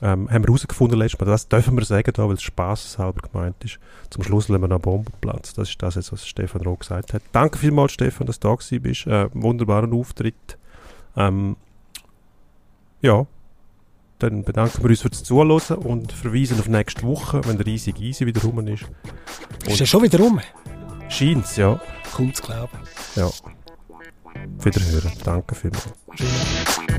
Ähm, 0.00 0.30
haben 0.30 0.42
wir 0.44 0.48
herausgefunden 0.48 0.98
letztes 0.98 1.18
Mal, 1.20 1.26
das 1.26 1.48
dürfen 1.48 1.76
wir 1.76 1.84
sagen, 1.84 2.12
da, 2.14 2.28
weil 2.28 2.34
es 2.34 2.42
spaßeshalber 2.42 3.28
gemeint 3.28 3.56
ist. 3.64 3.80
Zum 4.10 4.22
Schluss 4.22 4.48
lassen 4.48 4.62
wir 4.62 4.68
noch 4.68 4.76
eine 4.76 4.80
Bombe 4.80 5.10
platzen. 5.20 5.54
Das 5.56 5.70
ist 5.70 5.82
das, 5.82 5.96
jetzt, 5.96 6.12
was 6.12 6.26
Stefan 6.26 6.62
Roh 6.62 6.76
gesagt 6.76 7.14
hat. 7.14 7.22
Danke 7.32 7.58
vielmals, 7.58 7.92
Stefan, 7.92 8.26
dass 8.26 8.38
du 8.38 8.48
da 8.48 8.54
gewesen 8.54 8.82
bist. 8.82 9.06
Äh, 9.06 9.28
wunderbaren 9.34 9.92
Auftritt. 9.92 10.56
Ähm, 11.16 11.56
ja, 13.02 13.26
dann 14.20 14.44
bedanken 14.44 14.82
wir 14.82 14.90
uns 14.90 15.00
für 15.00 15.10
das 15.10 15.24
Zuhören 15.24 15.78
und 15.78 16.12
verweisen 16.12 16.58
auf 16.58 16.68
nächste 16.68 17.02
Woche, 17.02 17.40
wenn 17.44 17.56
der 17.56 17.66
riesige 17.66 18.00
Easy 18.02 18.26
wieder 18.26 18.42
rum 18.42 18.66
ist. 18.66 18.84
Ist 19.66 19.80
ja 19.80 19.86
schon 19.86 20.02
wieder 20.02 20.18
rum? 20.18 20.40
Scheint's, 21.08 21.56
ja. 21.56 21.80
Kaum 22.14 22.32
zu 22.34 22.42
glauben. 22.42 22.78
ja. 23.16 23.30
Wiederhören. 24.62 25.12
Danke 25.24 25.54
vielmals. 25.54 25.92
Schön. 26.14 26.98